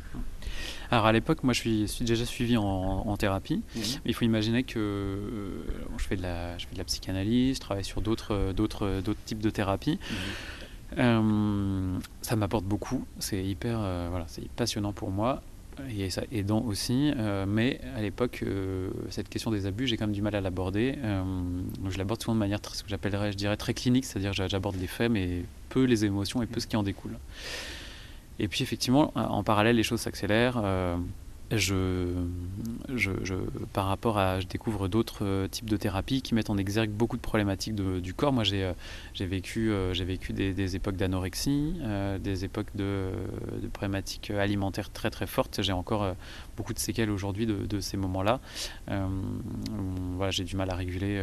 Alors 0.92 1.08
à 1.08 1.12
l'époque, 1.12 1.44
moi 1.44 1.54
je 1.54 1.60
suis, 1.60 1.88
suis, 1.88 2.06
déjà 2.06 2.26
suivi 2.26 2.56
en, 2.56 3.18
thérapie. 3.18 3.62
Mhm. 3.76 3.84
Il 4.06 4.14
faut 4.14 4.26
imaginer 4.26 4.64
que 4.64 4.78
euh, 4.78 5.64
je, 5.98 6.04
fais 6.04 6.16
de 6.16 6.22
la, 6.22 6.58
je 6.58 6.68
fais 6.68 6.74
de 6.74 6.78
la 6.78 6.84
psychanalyse, 6.84 7.56
je 7.56 7.62
travaille 7.62 7.84
sur 7.84 8.02
d'autres, 8.02 8.54
d'autres, 8.56 9.02
d'autres 9.04 9.24
types 9.26 9.42
de 9.42 9.50
thérapies. 9.50 10.00
Mhm. 10.12 10.98
Euh, 11.00 12.00
ça 12.22 12.36
m'apporte 12.36 12.66
beaucoup, 12.66 13.06
c'est 13.18 13.44
hyper, 13.44 13.80
voilà, 14.12 14.26
c'est 14.28 14.48
passionnant 14.50 14.94
pour 14.94 15.10
moi 15.10 15.42
et 15.90 16.10
ça 16.10 16.24
aidant 16.32 16.62
aussi. 16.62 17.12
Euh, 17.18 17.46
mais 17.48 17.80
à 17.96 18.02
l'époque, 18.02 18.44
euh, 18.44 18.90
cette 19.10 19.30
question 19.30 19.52
des 19.52 19.66
abus, 19.66 19.88
j'ai 19.88 19.98
quand 19.98 20.06
même 20.06 20.16
du 20.16 20.22
mal 20.22 20.36
à 20.36 20.42
l'aborder. 20.42 20.96
Euh, 21.04 21.24
je 21.90 21.98
l'aborde 21.98 22.22
souvent 22.22 22.36
de 22.36 22.40
manière, 22.40 22.60
ce 22.72 22.84
que 22.84 22.90
j'appellerais, 22.90 23.32
je 23.32 23.38
dirais, 23.38 23.58
très 23.58 23.74
clinique, 23.74 24.06
c'est-à-dire 24.06 24.34
j'aborde 24.34 24.76
les 24.80 24.88
faits, 24.88 25.12
mais 25.12 25.44
peu 25.70 25.84
les 25.84 26.06
émotions 26.06 26.42
et 26.42 26.46
peu 26.46 26.60
ce 26.60 26.68
qui 26.68 26.76
en 26.76 26.84
découle. 26.84 27.18
Et 28.40 28.48
puis 28.48 28.64
effectivement, 28.64 29.12
en 29.16 29.44
parallèle, 29.44 29.76
les 29.76 29.84
choses 29.84 30.02
s'accélèrent 30.02 30.62
je, 31.58 32.08
je, 32.96 33.36
par 33.74 33.88
rapport 33.88 34.18
à, 34.18 34.40
je 34.40 34.48
découvre 34.48 34.88
d'autres 34.88 35.26
euh, 35.26 35.48
types 35.48 35.70
de 35.70 35.78
thérapies 35.78 36.22
qui 36.22 36.36
mettent 36.36 36.50
en 36.50 36.58
exergue 36.58 36.90
beaucoup 36.90 37.18
de 37.18 37.22
problématiques 37.22 37.76
du 37.76 38.14
corps. 38.14 38.34
Moi, 38.34 38.44
j'ai, 38.44 38.64
euh, 38.64 38.74
vécu, 39.20 39.72
euh, 39.72 39.94
j'ai 39.94 40.06
vécu 40.06 40.34
des, 40.34 40.76
époques 40.76 40.96
d'anorexie, 40.96 41.76
des 42.20 42.46
époques 42.46 42.76
de, 42.76 43.10
de, 43.62 43.68
problématiques 43.68 44.32
alimentaires 44.32 44.90
très 44.90 45.10
très 45.10 45.28
fortes. 45.28 45.62
J'ai 45.62 45.74
encore 45.74 46.16
beaucoup 46.58 46.74
de 46.74 46.80
séquelles 46.80 47.10
aujourd'hui 47.10 47.46
de, 47.46 47.80
ces 47.80 47.98
moments-là. 47.98 48.40
voilà, 48.88 50.32
j'ai 50.32 50.44
du 50.44 50.56
mal 50.56 50.70
à 50.70 50.76
réguler, 50.76 51.22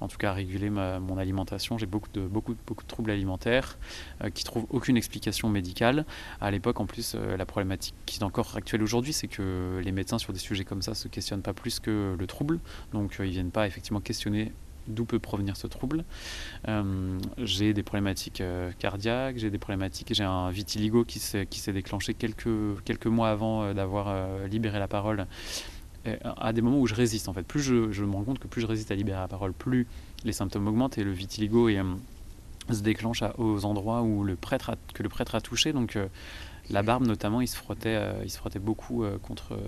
en 0.00 0.08
tout 0.08 0.18
cas 0.18 0.30
à 0.30 0.32
réguler 0.34 0.70
mon 0.70 1.18
alimentation. 1.18 1.78
J'ai 1.78 1.86
beaucoup 1.86 2.10
de, 2.12 2.20
beaucoup, 2.20 2.54
de 2.54 2.86
troubles 2.86 3.10
alimentaires 3.10 3.78
qui 4.34 4.44
trouvent 4.44 4.66
aucune 4.70 4.96
explication 4.96 5.48
médicale. 5.48 6.04
À 6.40 6.50
l'époque, 6.50 6.80
en 6.80 6.86
plus, 6.86 7.14
la 7.14 7.46
problématique 7.46 7.94
qui 8.06 8.20
est 8.20 8.24
encore 8.24 8.56
actuelle 8.56 8.82
aujourd'hui, 8.82 9.12
c'est 9.12 9.28
que 9.28 9.80
les 9.82 9.92
médecins 9.92 10.18
sur 10.18 10.32
des 10.32 10.38
sujets 10.38 10.64
comme 10.64 10.82
ça 10.82 10.94
se 10.94 11.08
questionnent 11.08 11.42
pas 11.42 11.52
plus 11.52 11.80
que 11.80 12.16
le 12.18 12.26
trouble, 12.26 12.60
donc 12.92 13.18
euh, 13.18 13.26
ils 13.26 13.32
viennent 13.32 13.50
pas 13.50 13.66
effectivement 13.66 14.00
questionner 14.00 14.52
d'où 14.88 15.04
peut 15.04 15.18
provenir 15.18 15.56
ce 15.56 15.66
trouble. 15.66 16.04
Euh, 16.68 17.18
j'ai 17.38 17.72
des 17.72 17.82
problématiques 17.82 18.40
euh, 18.40 18.70
cardiaques, 18.78 19.38
j'ai 19.38 19.50
des 19.50 19.58
problématiques, 19.58 20.12
j'ai 20.12 20.24
un 20.24 20.50
vitiligo 20.50 21.04
qui 21.04 21.18
s'est, 21.18 21.46
déclenché 21.72 22.14
quelques, 22.14 23.06
mois 23.06 23.30
avant 23.30 23.72
d'avoir 23.74 24.14
libéré 24.48 24.78
la 24.78 24.88
parole, 24.88 25.26
à 26.22 26.52
des 26.52 26.62
moments 26.62 26.80
où 26.80 26.86
je 26.86 26.94
résiste 26.94 27.28
en 27.28 27.32
fait. 27.32 27.42
Plus 27.42 27.62
je, 27.62 28.04
me 28.04 28.12
rends 28.12 28.24
compte 28.24 28.38
que 28.38 28.48
plus 28.48 28.60
je 28.60 28.66
résiste 28.66 28.90
à 28.90 28.94
libérer 28.94 29.20
la 29.20 29.28
parole, 29.28 29.52
plus 29.52 29.86
les 30.24 30.32
symptômes 30.32 30.66
augmentent 30.66 30.98
et 30.98 31.04
le 31.04 31.12
vitiligo 31.12 31.68
se 32.70 32.82
déclenche 32.82 33.22
aux 33.38 33.64
endroits 33.64 34.02
où 34.02 34.24
le 34.24 34.36
prêtre 34.36 34.76
que 34.94 35.02
le 35.02 35.08
prêtre 35.08 35.34
a 35.34 35.40
touché. 35.40 35.72
Donc 35.72 35.96
la 36.70 36.82
barbe 36.82 37.06
notamment, 37.06 37.40
il 37.40 37.48
se 37.48 37.56
frottait, 37.56 37.96
euh, 37.96 38.58
beaucoup 38.60 39.04
euh, 39.04 39.18
contre, 39.18 39.58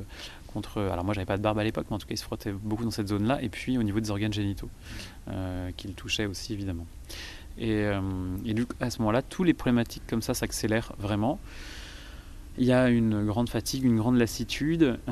contre. 0.50 0.80
Alors 0.80 1.04
moi, 1.04 1.14
j'avais 1.14 1.26
pas 1.26 1.36
de 1.36 1.42
barbe 1.42 1.58
à 1.58 1.64
l'époque, 1.64 1.86
mais 1.90 1.96
en 1.96 1.98
tout 1.98 2.06
cas, 2.06 2.14
il 2.14 2.18
se 2.18 2.24
frottait 2.24 2.52
beaucoup 2.52 2.84
dans 2.84 2.90
cette 2.90 3.08
zone-là. 3.08 3.42
Et 3.42 3.48
puis 3.48 3.78
au 3.78 3.82
niveau 3.82 4.00
des 4.00 4.10
organes 4.10 4.32
génitaux, 4.32 4.68
euh, 5.28 5.70
qu'il 5.76 5.94
touchait 5.94 6.26
aussi 6.26 6.52
évidemment. 6.52 6.86
Et, 7.58 7.84
et 8.44 8.54
du 8.54 8.64
coup, 8.64 8.74
à 8.80 8.88
ce 8.90 9.00
moment-là, 9.00 9.22
tous 9.22 9.44
les 9.44 9.52
problématiques 9.52 10.04
comme 10.06 10.22
ça 10.22 10.32
s'accélèrent 10.32 10.92
vraiment. 10.98 11.38
Il 12.58 12.64
y 12.64 12.72
a 12.72 12.88
une 12.88 13.26
grande 13.26 13.50
fatigue, 13.50 13.84
une 13.84 13.98
grande 13.98 14.16
lassitude. 14.16 14.98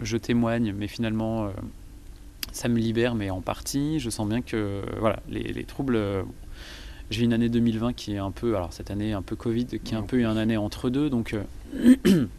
je 0.00 0.16
témoigne, 0.16 0.72
mais 0.76 0.88
finalement 0.88 1.52
ça 2.52 2.68
me 2.68 2.78
libère, 2.78 3.14
mais 3.14 3.30
en 3.30 3.40
partie. 3.40 4.00
Je 4.00 4.10
sens 4.10 4.28
bien 4.28 4.42
que 4.42 4.82
voilà, 4.98 5.20
les, 5.28 5.64
troubles. 5.64 5.98
j'ai 7.10 7.24
une 7.24 7.32
année 7.32 7.48
2020 7.48 7.92
qui 7.92 8.14
est 8.14 8.18
un 8.18 8.30
peu, 8.30 8.56
alors 8.56 8.72
cette 8.72 8.90
année 8.90 9.12
un 9.12 9.22
peu 9.22 9.36
Covid, 9.36 9.66
qui 9.66 9.94
est 9.94 9.96
un 9.96 10.02
peu 10.02 10.18
une 10.18 10.26
année 10.26 10.56
entre 10.56 10.90
deux, 10.90 11.10
donc 11.10 11.36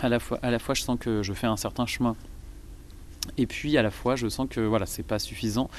à 0.00 0.08
la 0.08 0.20
fois, 0.20 0.38
à 0.42 0.50
la 0.50 0.58
fois, 0.58 0.74
je 0.74 0.82
sens 0.82 0.98
que 0.98 1.22
je 1.22 1.32
fais 1.32 1.46
un 1.46 1.56
certain 1.56 1.86
chemin, 1.86 2.16
et 3.38 3.46
puis 3.46 3.76
à 3.76 3.82
la 3.82 3.90
fois, 3.90 4.16
je 4.16 4.28
sens 4.28 4.46
que 4.48 4.60
voilà, 4.60 4.86
c'est 4.86 5.02
pas 5.02 5.18
suffisant. 5.18 5.70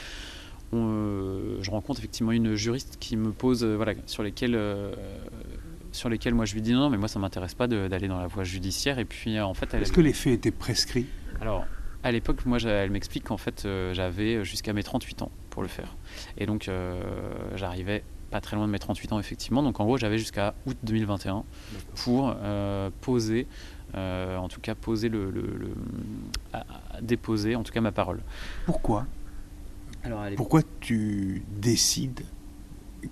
je 0.74 1.70
rencontre 1.70 2.00
effectivement 2.00 2.32
une 2.32 2.56
juriste 2.56 2.98
qui 3.00 3.18
me 3.18 3.32
pose, 3.32 3.64
voilà, 3.64 3.94
sur 4.06 4.24
lesquelles 4.24 4.56
sur 5.92 6.10
lesquels 6.10 6.34
moi 6.34 6.46
je 6.46 6.54
lui 6.54 6.62
dis 6.62 6.74
non, 6.74 6.90
mais 6.90 6.98
moi 6.98 7.08
ça 7.08 7.20
m'intéresse 7.20 7.54
pas 7.54 7.68
d'aller 7.68 8.08
dans 8.08 8.20
la 8.20 8.28
voie 8.28 8.44
judiciaire. 8.44 9.00
Et 9.00 9.06
puis 9.06 9.40
en 9.40 9.54
fait, 9.54 9.74
est-ce 9.74 9.92
que 9.92 10.02
les 10.02 10.14
faits 10.14 10.34
étaient 10.34 10.52
prescrits? 10.52 11.08
Alors 11.40 11.66
à 12.04 12.12
l'époque, 12.12 12.46
moi 12.46 12.58
elle 12.60 12.92
m'explique 12.92 13.26
qu'en 13.26 13.38
fait 13.38 13.66
euh, 13.66 13.94
j'avais 13.94 14.44
jusqu'à 14.44 14.74
mes 14.74 14.84
38 14.84 15.22
ans 15.24 15.32
pour 15.50 15.62
le 15.62 15.68
faire. 15.68 15.96
Et 16.38 16.46
donc 16.46 16.68
euh, 16.68 17.02
j'arrivais 17.56 18.04
pas 18.32 18.42
très 18.42 18.56
loin 18.56 18.66
de 18.66 18.72
mes 18.72 18.80
38 18.80 19.14
ans 19.14 19.20
effectivement. 19.20 19.62
Donc 19.62 19.80
en 19.80 19.86
gros 19.86 19.98
j'avais 19.98 20.18
jusqu'à 20.18 20.56
août 20.66 20.78
2021 20.84 21.44
pour 21.96 22.36
euh, 23.96 24.38
en 24.38 24.48
tout 24.48 24.62
cas 24.62 24.76
poser 24.76 25.10
le, 25.10 25.32
le, 25.32 25.44
déposer 27.02 27.56
en 27.56 27.64
tout 27.64 27.72
cas 27.72 27.82
ma 27.82 27.92
parole. 27.92 28.22
Pourquoi 28.66 29.06
Alors, 30.04 30.26
Pourquoi 30.36 30.62
tu 30.80 31.44
décides 31.50 32.22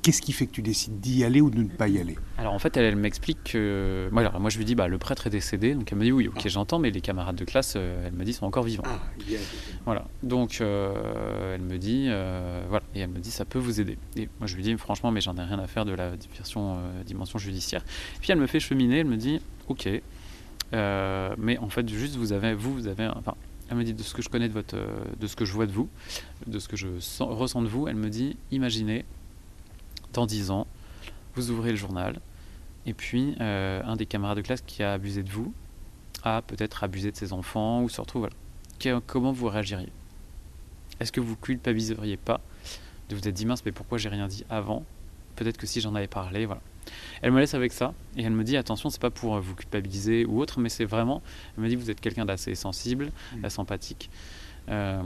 Qu'est-ce 0.01 0.21
qui 0.21 0.33
fait 0.33 0.45
que 0.45 0.51
tu 0.51 0.61
décides 0.61 0.99
d'y 0.99 1.23
aller 1.23 1.41
ou 1.41 1.49
de 1.49 1.63
ne 1.63 1.67
pas 1.67 1.87
y 1.87 1.99
aller? 1.99 2.15
Alors 2.37 2.53
en 2.53 2.59
fait, 2.59 2.77
elle, 2.77 2.95
m'explique 2.95 3.43
que. 3.43 4.07
Moi, 4.11 4.21
alors, 4.21 4.39
moi, 4.39 4.49
je 4.49 4.57
lui 4.57 4.65
dis 4.65 4.75
bah, 4.75 4.87
le 4.87 4.97
prêtre 4.99 5.27
est 5.27 5.31
décédé. 5.31 5.73
Donc 5.73 5.91
elle 5.91 5.97
me 5.97 6.03
dit 6.03 6.11
oui, 6.11 6.27
ok, 6.27 6.41
ah. 6.45 6.47
j'entends, 6.47 6.79
mais 6.79 6.91
les 6.91 7.01
camarades 7.01 7.35
de 7.35 7.45
classe, 7.45 7.73
euh, 7.75 8.05
elle 8.05 8.13
me 8.13 8.23
dit, 8.23 8.33
sont 8.33 8.45
encore 8.45 8.63
vivants. 8.63 8.83
Ah, 8.85 8.99
Voilà. 9.85 10.05
Donc 10.21 10.59
euh, 10.61 11.55
elle 11.55 11.61
me 11.61 11.77
dit 11.77 12.05
euh, 12.07 12.63
voilà. 12.69 12.85
Et 12.93 12.99
elle 12.99 13.09
me 13.09 13.19
dit 13.19 13.31
ça 13.31 13.45
peut 13.45 13.59
vous 13.59 13.81
aider. 13.81 13.97
Et 14.15 14.29
moi, 14.39 14.47
je 14.47 14.55
lui 14.55 14.63
dis 14.63 14.75
franchement, 14.77 15.11
mais 15.11 15.21
j'en 15.21 15.35
ai 15.37 15.43
rien 15.43 15.59
à 15.59 15.67
faire 15.67 15.85
de 15.85 15.93
la 15.93 16.15
dimension, 16.15 16.77
dimension 17.05 17.39
judiciaire. 17.39 17.83
Puis 18.21 18.31
elle 18.31 18.39
me 18.39 18.47
fait 18.47 18.59
cheminer, 18.59 18.99
elle 18.99 19.07
me 19.07 19.17
dit 19.17 19.41
ok, 19.67 19.89
mais 20.71 21.57
en 21.57 21.69
fait, 21.69 21.87
juste 21.87 22.15
vous 22.15 22.33
avez, 22.33 22.53
vous, 22.53 22.73
vous 22.73 22.87
avez. 22.87 23.07
Enfin, 23.07 23.35
elle 23.69 23.77
me 23.77 23.83
dit 23.83 23.93
de 23.93 24.03
ce 24.03 24.13
que 24.13 24.21
je 24.21 24.29
connais 24.29 24.47
de 24.47 24.53
votre, 24.53 24.77
de 25.19 25.27
ce 25.27 25.35
que 25.35 25.45
je 25.45 25.53
vois 25.53 25.67
de 25.67 25.71
vous, 25.71 25.89
de 26.47 26.59
ce 26.59 26.67
que 26.67 26.75
je 26.75 26.87
ressens 27.19 27.61
de 27.61 27.67
vous, 27.67 27.87
elle 27.87 27.95
me 27.95 28.09
dit 28.09 28.35
imaginez 28.51 29.05
dans 30.13 30.25
10 30.25 30.49
ans, 30.51 30.65
vous 31.35 31.51
ouvrez 31.51 31.69
le 31.69 31.77
journal, 31.77 32.19
et 32.85 32.93
puis 32.93 33.35
euh, 33.39 33.81
un 33.85 33.95
des 33.95 34.07
camarades 34.07 34.37
de 34.37 34.41
classe 34.41 34.61
qui 34.61 34.81
a 34.81 34.93
abusé 34.93 35.21
de 35.21 35.29
vous 35.29 35.53
a 36.23 36.41
peut-être 36.41 36.83
abusé 36.83 37.11
de 37.11 37.15
ses 37.15 37.33
enfants, 37.33 37.83
ou 37.83 37.89
se 37.89 38.01
retrouve. 38.01 38.27
Voilà. 38.83 39.01
Comment 39.07 39.31
vous 39.31 39.47
réagiriez? 39.47 39.91
Est-ce 40.99 41.11
que 41.11 41.21
vous 41.21 41.35
culpabiliseriez 41.35 42.17
pas 42.17 42.41
de 43.09 43.15
vous 43.15 43.27
être 43.27 43.33
dit 43.33 43.45
mince, 43.45 43.63
mais 43.65 43.71
pourquoi 43.71 43.97
j'ai 43.97 44.09
rien 44.09 44.27
dit 44.27 44.45
avant? 44.49 44.83
Peut-être 45.35 45.57
que 45.57 45.67
si 45.67 45.79
j'en 45.81 45.95
avais 45.95 46.07
parlé, 46.07 46.45
voilà. 46.45 46.61
Elle 47.21 47.31
me 47.31 47.39
laisse 47.39 47.53
avec 47.53 47.73
ça 47.73 47.93
et 48.17 48.23
elle 48.23 48.33
me 48.33 48.43
dit 48.43 48.57
attention, 48.57 48.89
c'est 48.89 49.01
pas 49.01 49.09
pour 49.09 49.39
vous 49.39 49.55
culpabiliser 49.55 50.25
ou 50.25 50.39
autre, 50.39 50.59
mais 50.59 50.69
c'est 50.69 50.85
vraiment. 50.85 51.21
Elle 51.57 51.63
me 51.63 51.69
dit 51.69 51.75
vous 51.75 51.89
êtes 51.89 52.01
quelqu'un 52.01 52.25
d'assez 52.25 52.55
sensible, 52.55 53.11
mmh. 53.35 53.49
sympathique. 53.49 54.09
Euh, 54.69 55.01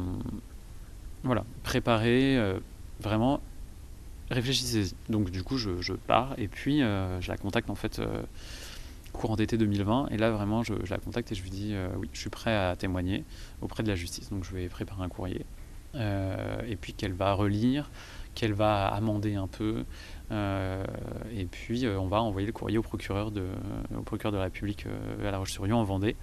voilà, 1.24 1.46
préparez 1.64 2.38
euh, 2.38 2.60
vraiment 3.00 3.40
réfléchissez-y. 4.34 5.12
Donc 5.12 5.30
du 5.30 5.44
coup, 5.44 5.58
je, 5.58 5.94
pars 5.94 6.34
et 6.38 6.48
puis 6.48 6.82
euh, 6.82 7.20
je 7.22 7.30
la 7.30 7.38
contacte 7.38 7.70
en 7.70 7.76
fait 7.76 8.00
euh, 8.00 8.24
courant 9.14 9.36
d'été 9.36 9.58
2020. 9.58 10.08
Et 10.12 10.18
là, 10.18 10.32
vraiment, 10.32 10.64
je, 10.64 10.74
la 10.90 10.98
contacte 10.98 11.32
et 11.32 11.36
je 11.36 11.44
lui 11.44 11.50
dis 11.50 11.72
euh, 11.74 11.90
oui, 11.98 12.10
je 12.14 12.20
suis 12.20 12.30
prêt 12.30 12.56
à 12.56 12.76
témoigner 12.76 13.24
auprès 13.62 13.84
de 13.84 13.88
la 13.88 13.96
justice. 13.96 14.30
Donc 14.30 14.44
je 14.44 14.54
vais 14.54 14.68
préparer 14.68 15.04
un 15.04 15.10
courrier 15.10 15.46
et 15.96 16.76
puis 16.76 16.94
qu'elle 16.94 17.14
va 17.14 17.34
relire, 17.34 17.92
qu'elle 18.34 18.54
va 18.54 18.88
amender 18.88 19.36
un 19.36 19.46
peu. 19.46 19.86
Et 20.34 21.46
puis 21.46 21.88
on 21.88 22.08
va 22.08 22.22
envoyer 22.22 22.48
le 22.48 22.54
courrier 22.54 22.78
au 22.78 22.82
procureur 22.82 23.32
de, 23.32 23.46
au 23.98 24.02
procureur 24.02 24.32
de 24.32 24.38
la 24.38 24.44
République 24.44 24.86
à 25.26 25.32
La 25.32 25.38
Roche-sur-Yon 25.38 25.78
en 25.78 25.84
Vendée, 25.84 26.16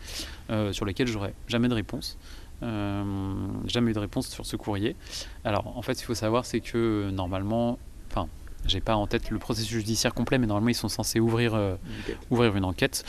sur 0.73 0.85
lequel 0.85 1.07
j'aurai 1.07 1.35
jamais 1.49 1.69
de 1.69 1.75
réponse. 1.75 2.19
jamais 2.61 3.91
eu 3.91 3.95
de 3.95 3.99
réponse 3.99 4.29
sur 4.29 4.47
ce 4.47 4.57
courrier. 4.57 4.97
Alors 5.45 5.77
en 5.77 5.83
fait, 5.83 6.01
il 6.01 6.05
faut 6.05 6.15
savoir, 6.15 6.45
c'est 6.45 6.61
que 6.61 7.11
normalement, 7.11 7.79
Enfin, 8.11 8.29
j'ai 8.67 8.81
pas 8.81 8.97
en 8.97 9.07
tête 9.07 9.31
le 9.31 9.39
processus 9.39 9.79
judiciaire 9.79 10.15
complet, 10.15 10.39
mais 10.39 10.47
normalement 10.47 10.71
ils 10.71 10.75
sont 10.75 10.89
censés 10.89 11.21
ouvrir, 11.21 11.55
euh, 11.55 11.77
une, 12.09 12.15
ouvrir 12.31 12.57
une 12.57 12.65
enquête. 12.65 13.05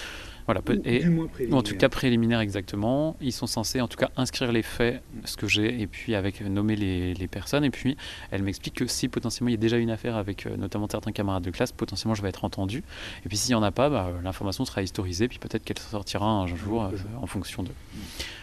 Voilà, 0.46 0.62
et, 0.86 1.04
en 1.52 1.62
tout 1.62 1.76
cas 1.76 1.90
préliminaire 1.90 2.40
exactement. 2.40 3.16
Ils 3.22 3.32
sont 3.32 3.48
censés 3.48 3.82
en 3.82 3.88
tout 3.88 3.98
cas 3.98 4.10
inscrire 4.18 4.52
les 4.52 4.64
faits, 4.64 5.02
ce 5.26 5.38
que 5.38 5.48
j'ai, 5.48 5.82
et 5.82 5.88
puis 5.88 6.16
avec 6.16 6.42
nommer 6.42 6.76
les, 6.76 7.14
les, 7.14 7.28
personnes. 7.28 7.64
Et 7.64 7.70
puis 7.70 7.98
elle 8.32 8.44
m'explique 8.44 8.76
que 8.76 8.88
si 8.88 9.08
potentiellement 9.08 9.50
il 9.50 9.54
y 9.54 9.56
a 9.56 9.60
déjà 9.60 9.78
une 9.78 9.92
affaire 9.92 10.16
avec 10.16 10.46
euh, 10.46 10.58
notamment 10.58 10.88
certains 10.90 11.12
camarades 11.12 11.44
de 11.44 11.52
classe, 11.52 11.72
potentiellement 11.72 12.16
je 12.16 12.22
vais 12.22 12.30
être 12.30 12.46
entendu. 12.46 12.84
Et 13.26 13.30
puis 13.30 13.38
s'il 13.38 13.52
n'y 13.52 13.60
en 13.60 13.64
a 13.64 13.72
pas, 13.72 13.90
bah, 13.90 14.12
l'information 14.24 14.66
sera 14.66 14.82
historisée, 14.82 15.28
puis 15.28 15.40
peut-être 15.40 15.64
qu'elle 15.64 15.80
sortira 15.80 16.26
un 16.26 16.48
jour 16.48 16.84
euh, 16.84 16.90
en 17.22 17.28
fonction 17.28 17.64
de. 17.64 17.70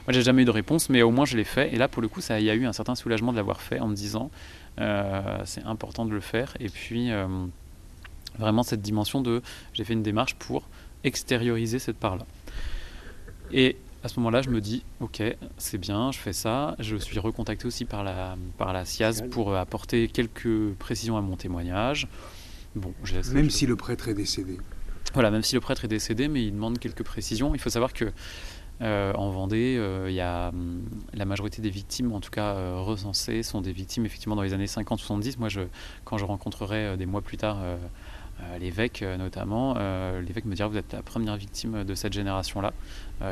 Moi 0.07 0.13
j'ai 0.13 0.23
jamais 0.23 0.43
eu 0.43 0.47
de 0.47 0.51
réponse, 0.51 0.89
mais 0.89 1.03
au 1.03 1.11
moins 1.11 1.25
je 1.25 1.37
l'ai 1.37 1.45
fait. 1.45 1.73
Et 1.75 1.77
là 1.77 1.89
pour 1.89 2.03
le 2.03 2.09
coup, 2.09 2.21
il 2.31 2.45
y 2.45 2.51
a 2.51 2.55
eu 2.55 2.67
un 2.67 2.73
certain 2.73 2.95
soulagement 2.95 3.33
de 3.33 3.37
l'avoir 3.37 3.61
fait 3.61 3.81
en 3.81 3.89
me 3.89 3.95
disant 3.95 4.31
euh, 4.81 5.39
c'est 5.45 5.65
important 5.65 6.05
de 6.05 6.13
le 6.13 6.21
faire. 6.21 6.55
Et 6.61 6.69
puis, 6.69 7.11
euh, 7.11 7.27
vraiment, 8.39 8.63
cette 8.63 8.83
dimension 8.83 9.21
de 9.21 9.43
j'ai 9.73 9.85
fait 9.85 9.95
une 9.95 10.03
démarche 10.03 10.35
pour 10.35 10.63
extérioriser 11.05 11.79
cette 11.79 11.97
part-là. 11.97 12.27
Et 13.53 13.77
à 14.05 14.09
ce 14.09 14.19
moment-là, 14.21 14.43
je 14.43 14.51
me 14.51 14.61
dis, 14.61 14.85
ok, 15.01 15.23
c'est 15.57 15.79
bien, 15.79 16.13
je 16.13 16.19
fais 16.19 16.33
ça. 16.33 16.77
Je 16.79 16.97
suis 16.97 17.19
recontacté 17.19 17.67
aussi 17.67 17.85
par 17.85 18.05
la, 18.05 18.37
par 18.57 18.73
la 18.73 18.85
SIAZ 18.85 19.25
pour 19.31 19.57
apporter 19.57 20.09
quelques 20.09 20.73
précisions 20.79 21.17
à 21.17 21.21
mon 21.21 21.37
témoignage. 21.37 22.09
Bon, 22.75 22.93
même 23.33 23.51
si 23.51 23.67
le 23.67 23.77
prêtre 23.77 24.09
est 24.09 24.15
décédé. 24.15 24.59
Voilà, 25.15 25.31
même 25.31 25.43
si 25.43 25.55
le 25.55 25.61
prêtre 25.61 25.85
est 25.85 25.89
décédé, 25.89 26.29
mais 26.29 26.45
il 26.45 26.53
demande 26.53 26.79
quelques 26.79 27.03
précisions. 27.03 27.55
Il 27.55 27.61
faut 27.61 27.71
savoir 27.71 27.93
que 27.93 28.13
euh, 28.81 29.13
en 29.15 29.31
Vendée, 29.31 29.77
euh, 29.79 30.11
y 30.11 30.21
a 30.21 30.51
hum, 30.51 30.83
la 31.13 31.25
majorité 31.25 31.61
des 31.63 31.71
victimes, 31.71 32.13
en 32.13 32.21
tout 32.21 32.31
cas 32.31 32.55
euh, 32.55 32.77
recensées, 32.77 33.43
sont 33.43 33.61
des 33.61 33.73
victimes 33.73 34.07
effectivement 34.07 34.37
dans 34.37 34.43
les 34.43 34.53
années 34.53 34.67
50-70. 34.67 35.39
Moi, 35.39 35.49
je, 35.49 35.63
quand 36.05 36.19
je 36.19 36.25
rencontrerai 36.25 36.97
des 36.97 37.07
mois 37.07 37.23
plus 37.23 37.37
tard 37.37 37.59
l'évêque 38.61 39.03
notamment, 39.03 39.75
l'évêque 40.21 40.45
me 40.45 40.55
dira 40.55 40.69
vous 40.69 40.77
êtes 40.77 40.93
la 40.93 41.03
première 41.03 41.37
victime 41.37 41.85
de 41.85 41.95
cette 41.95 42.13
génération-là. 42.13 42.73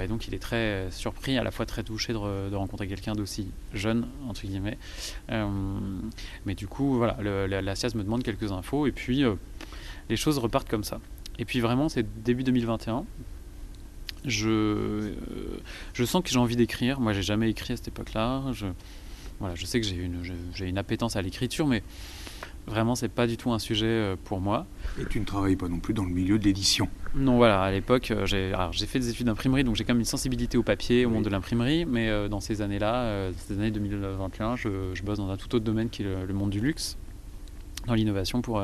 et 0.03 0.09
donc 0.09 0.29
il 0.29 0.35
est 0.35 0.39
très 0.39 0.91
surpris, 0.91 1.39
à 1.39 1.45
la 1.45 1.51
fois 1.51 1.67
très 1.67 1.83
touché 1.83 2.13
de, 2.13 2.55
rencontrer 2.55 2.89
quelqu'un 2.89 3.15
d'aussi 3.15 3.51
jeune, 3.73 4.07
entre 4.29 4.43
guillemets. 4.43 4.79
mais 5.29 6.55
du 6.55 6.67
coup, 6.67 6.97
voilà, 6.97 7.17
la, 7.23 7.63
la 7.63 7.75
me 7.95 8.03
demande 8.03 8.23
quelques 8.23 8.53
infos 8.53 8.87
et 8.87 8.93
puis 8.93 9.25
les 10.09 10.17
choses 10.17 10.39
repartent 10.39 10.69
comme 10.69 10.85
ça. 10.85 11.01
Et 11.39 11.45
puis 11.45 11.61
vraiment, 11.61 11.89
c'est 11.89 12.07
début 12.23 12.45
2021 12.45 13.05
je, 14.27 15.13
je 15.95 16.05
sens 16.05 16.23
que 16.23 16.29
j'ai 16.29 16.39
envie 16.39 16.57
d'écrire. 16.57 17.01
Moi, 17.01 17.13
j'ai 17.13 17.23
jamais 17.23 17.49
écrit 17.49 17.73
à 17.73 17.77
cette 17.77 17.89
époque-là. 17.89 18.43
Je, 18.53 18.67
voilà, 19.39 19.55
je 19.55 19.65
sais 19.65 19.81
que 19.81 19.87
j'ai 19.87 19.97
une, 19.97 20.23
j'ai 20.55 20.67
une 20.67 20.79
appétence 20.79 21.17
à 21.17 21.23
l'écriture, 21.23 21.67
mais 21.67 21.83
vraiment, 22.67 22.95
c'est 22.95 23.09
pas 23.09 23.27
du 23.27 23.37
tout 23.37 23.53
un 23.53 23.59
sujet 23.59 23.87
euh, 23.87 24.17
pour 24.23 24.41
moi. 24.41 24.67
Et 25.01 25.05
tu 25.07 25.21
ne 25.21 25.25
travailles 25.25 25.57
pas 25.57 25.69
non 25.69 25.79
plus 25.79 25.95
dans 25.95 26.05
le 26.05 26.11
milieu 26.11 26.39
de 26.39 26.45
l'édition 26.45 26.89
Non, 27.14 27.37
voilà, 27.37 27.62
à 27.62 27.71
l'époque, 27.71 28.11
euh, 28.11 28.27
j'ai, 28.27 28.53
j'ai 28.73 28.87
fait 28.87 28.99
des 28.99 29.09
études 29.09 29.27
d'imprimerie, 29.27 29.64
donc 29.64 29.77
j'ai 29.77 29.85
quand 29.85 29.95
même 29.95 30.01
une 30.01 30.05
sensibilité 30.05 30.59
au 30.59 30.62
papier, 30.62 31.07
au 31.07 31.11
monde 31.11 31.25
de 31.25 31.31
l'imprimerie, 31.31 31.85
mais 31.85 32.09
euh, 32.09 32.29
dans 32.29 32.41
ces 32.41 32.62
années-là, 32.62 33.31
ces 33.37 33.55
années 33.55 33.71
2021, 33.71 34.57
je, 34.57 34.69
je, 34.95 35.03
bosse 35.03 35.19
dans 35.19 35.31
un 35.31 35.37
tout 35.37 35.55
autre 35.55 35.64
domaine 35.64 35.89
qui 35.89 36.03
est 36.03 36.27
le, 36.27 36.35
monde 36.35 36.51
du 36.51 36.61
luxe, 36.61 36.97
dans 37.87 37.95
l'innovation 37.95 38.43
pour, 38.43 38.62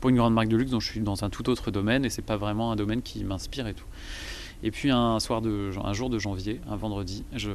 pour 0.00 0.10
une 0.10 0.16
grande 0.16 0.34
marque 0.34 0.48
de 0.48 0.56
luxe, 0.56 0.70
dont 0.70 0.80
je 0.80 0.88
suis 0.88 1.00
dans 1.00 1.24
un 1.24 1.30
tout 1.30 1.48
autre 1.50 1.70
domaine, 1.70 2.04
et 2.04 2.10
c'est 2.10 2.22
pas 2.22 2.36
vraiment 2.36 2.72
un 2.72 2.76
domaine 2.76 3.02
qui 3.02 3.22
m'inspire 3.24 3.66
et 3.66 3.74
tout. 3.74 3.86
Et 4.64 4.70
puis 4.70 4.90
un 4.90 5.18
soir 5.18 5.42
de, 5.42 5.70
un 5.82 5.92
jour 5.92 6.08
de 6.08 6.18
janvier, 6.18 6.60
un 6.70 6.76
vendredi, 6.76 7.24
je, 7.34 7.50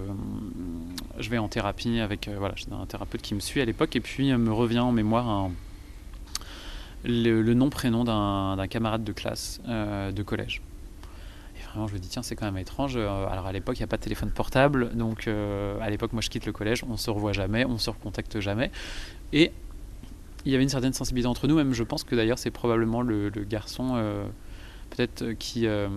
je 1.18 1.30
vais 1.30 1.38
en 1.38 1.48
thérapie 1.48 2.00
avec 2.00 2.28
euh, 2.28 2.36
voilà, 2.38 2.56
un 2.72 2.86
thérapeute 2.86 3.22
qui 3.22 3.34
me 3.34 3.39
suit 3.39 3.62
à 3.62 3.66
l'époque 3.66 3.95
et 3.95 4.02
puis 4.02 4.34
me 4.34 4.52
revient 4.52 4.80
en 4.80 4.91
mémoire 4.91 5.50
le, 7.08 7.53
nom 7.53 7.70
prénom 7.70 8.03
d'un 8.03 8.68
camarade 8.68 9.03
de 9.03 9.12
classe 9.12 9.62
euh, 9.68 10.12
de 10.12 10.24
collège. 10.24 10.62
Et 11.58 11.64
vraiment 11.70 11.88
je 11.88 11.93
me 11.93 11.99
dis 11.99 12.10
tiens 12.10 12.24
c'est 12.24 12.36
quand 12.36 12.45
même 12.45 12.58
étrange. 12.58 12.95
Euh, 12.95 13.28
alors 13.28 13.47
à 13.47 13.51
l'époque 13.51 13.78
il 13.78 13.82
n'y 13.82 13.86
a 13.86 13.88
pas 13.88 13.97
de 13.97 14.03
téléphone 14.03 14.32
portable, 14.32 14.95
donc 14.95 15.28
à 15.28 15.89
l'époque 15.89 16.14
moi 16.14 16.22
je 16.22 16.30
quitte 16.30 16.45
le 16.45 16.51
collège, 16.51 16.84
on 16.88 16.97
se 16.97 17.10
revoit 17.10 17.34
jamais, 17.34 17.66
on 17.66 17.78
se 17.78 17.89
recontacte 17.89 18.39
jamais. 18.39 18.72
Et 19.34 19.51
il 20.45 20.51
y 20.51 20.55
avait 20.55 20.64
une 20.64 20.70
certaine 20.70 20.93
sensibilité 20.93 21.28
entre 21.28 21.47
nous, 21.47 21.55
même 21.55 21.74
je 21.74 21.84
pense 21.84 22.03
que 22.03 22.16
d'ailleurs 22.16 22.39
c'est 22.39 22.51
probablement 22.51 23.01
le, 23.01 23.30
le 23.30 23.43
garçon 23.43 23.97
peut-être 24.89 25.22
euh, 25.22 25.34
qui, 25.38 25.68
euh, 25.68 25.88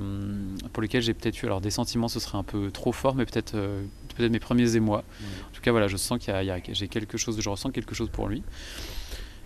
pour 0.72 0.82
lesquels 0.82 1.02
j'ai 1.02 1.14
peut-être 1.14 1.42
eu, 1.42 1.46
alors 1.46 1.60
des 1.60 1.70
sentiments, 1.70 2.08
ce 2.08 2.20
serait 2.20 2.38
un 2.38 2.42
peu 2.42 2.70
trop 2.70 2.92
fort, 2.92 3.14
mais 3.14 3.24
peut-être 3.24 3.54
euh, 3.54 3.82
peut-être 4.16 4.32
mes 4.32 4.40
premiers 4.40 4.76
émois. 4.76 5.04
En 5.48 5.54
tout 5.54 5.60
cas, 5.62 5.70
voilà, 5.70 5.88
je 5.88 5.96
sens 5.96 6.18
qu'il 6.18 6.32
y 6.34 6.50
a, 6.50 6.60
j'ai 6.68 6.88
quelque 6.88 7.16
chose, 7.16 7.40
je 7.40 7.48
ressens 7.48 7.70
quelque 7.70 7.94
chose 7.94 8.10
pour 8.10 8.28
lui. 8.28 8.42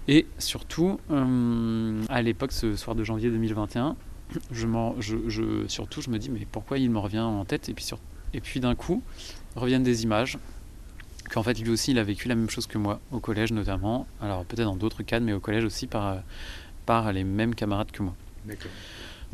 Et 0.08 0.26
surtout, 0.38 0.98
à 2.08 2.22
l'époque, 2.22 2.52
ce 2.52 2.76
soir 2.76 2.94
de 2.94 3.04
janvier 3.04 3.30
2021, 3.30 3.96
je, 4.50 4.66
je, 5.00 5.16
je, 5.28 5.68
surtout, 5.68 6.02
je 6.02 6.10
me 6.10 6.18
dis, 6.18 6.30
mais 6.30 6.46
pourquoi 6.50 6.78
il 6.78 6.90
me 6.90 6.98
revient 6.98 7.20
en 7.20 7.44
tête? 7.44 7.68
Et 7.68 7.74
puis, 7.74 7.84
sur, 7.84 7.98
et 8.32 8.40
puis 8.40 8.60
d'un 8.60 8.74
coup, 8.74 9.02
reviennent 9.56 9.82
des 9.82 10.02
images 10.02 10.38
qu'en 11.30 11.42
fait 11.42 11.58
lui 11.58 11.70
aussi 11.70 11.92
il 11.92 11.98
a 11.98 12.04
vécu 12.04 12.28
la 12.28 12.34
même 12.34 12.50
chose 12.50 12.66
que 12.66 12.78
moi, 12.78 13.00
au 13.10 13.18
collège 13.18 13.52
notamment, 13.52 14.06
alors 14.20 14.44
peut-être 14.44 14.66
dans 14.66 14.76
d'autres 14.76 15.02
cadres, 15.02 15.24
mais 15.24 15.32
au 15.32 15.40
collège 15.40 15.64
aussi 15.64 15.86
par, 15.86 16.18
par 16.86 17.12
les 17.12 17.24
mêmes 17.24 17.54
camarades 17.54 17.90
que 17.90 18.02
moi. 18.02 18.14
D'accord. 18.44 18.70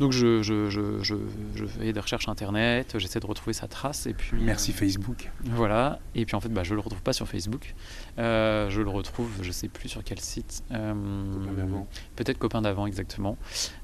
Donc 0.01 0.13
je, 0.13 0.41
je, 0.41 0.71
je, 0.71 1.03
je, 1.03 1.13
je 1.53 1.65
fais 1.67 1.93
des 1.93 1.99
recherches 1.99 2.27
internet, 2.27 2.95
j'essaie 2.97 3.19
de 3.19 3.25
retrouver 3.27 3.53
sa 3.53 3.67
trace 3.67 4.07
et 4.07 4.15
puis. 4.15 4.41
Merci 4.41 4.73
Facebook. 4.73 5.29
Voilà. 5.43 5.99
Et 6.15 6.25
puis 6.25 6.35
en 6.35 6.39
fait, 6.39 6.49
bah, 6.49 6.63
je 6.63 6.73
le 6.73 6.79
retrouve 6.79 7.03
pas 7.03 7.13
sur 7.13 7.27
Facebook. 7.27 7.75
Euh, 8.17 8.67
je 8.71 8.81
le 8.81 8.89
retrouve, 8.89 9.29
je 9.43 9.51
sais 9.51 9.67
plus 9.67 9.89
sur 9.89 10.03
quel 10.03 10.19
site. 10.19 10.63
Euh, 10.71 10.95
Copain 11.35 11.53
d'avant. 11.53 11.87
Peut-être 12.15 12.39
copain 12.39 12.61
d'avant, 12.63 12.87
exactement. 12.87 13.37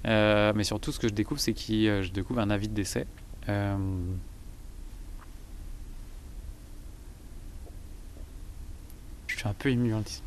Euh, 0.08 0.54
mais 0.56 0.64
surtout, 0.64 0.92
ce 0.92 0.98
que 0.98 1.08
je 1.08 1.14
découvre, 1.14 1.40
c'est 1.40 1.54
que 1.54 2.02
je 2.02 2.12
découvre 2.12 2.40
un 2.40 2.50
avis 2.50 2.68
de 2.68 2.74
décès. 2.74 3.06
Euh, 3.48 3.78
Je 9.28 9.36
suis 9.38 9.48
un 9.48 9.54
peu 9.54 9.70
ému 9.70 9.94
en 9.94 10.02
disant. 10.02 10.24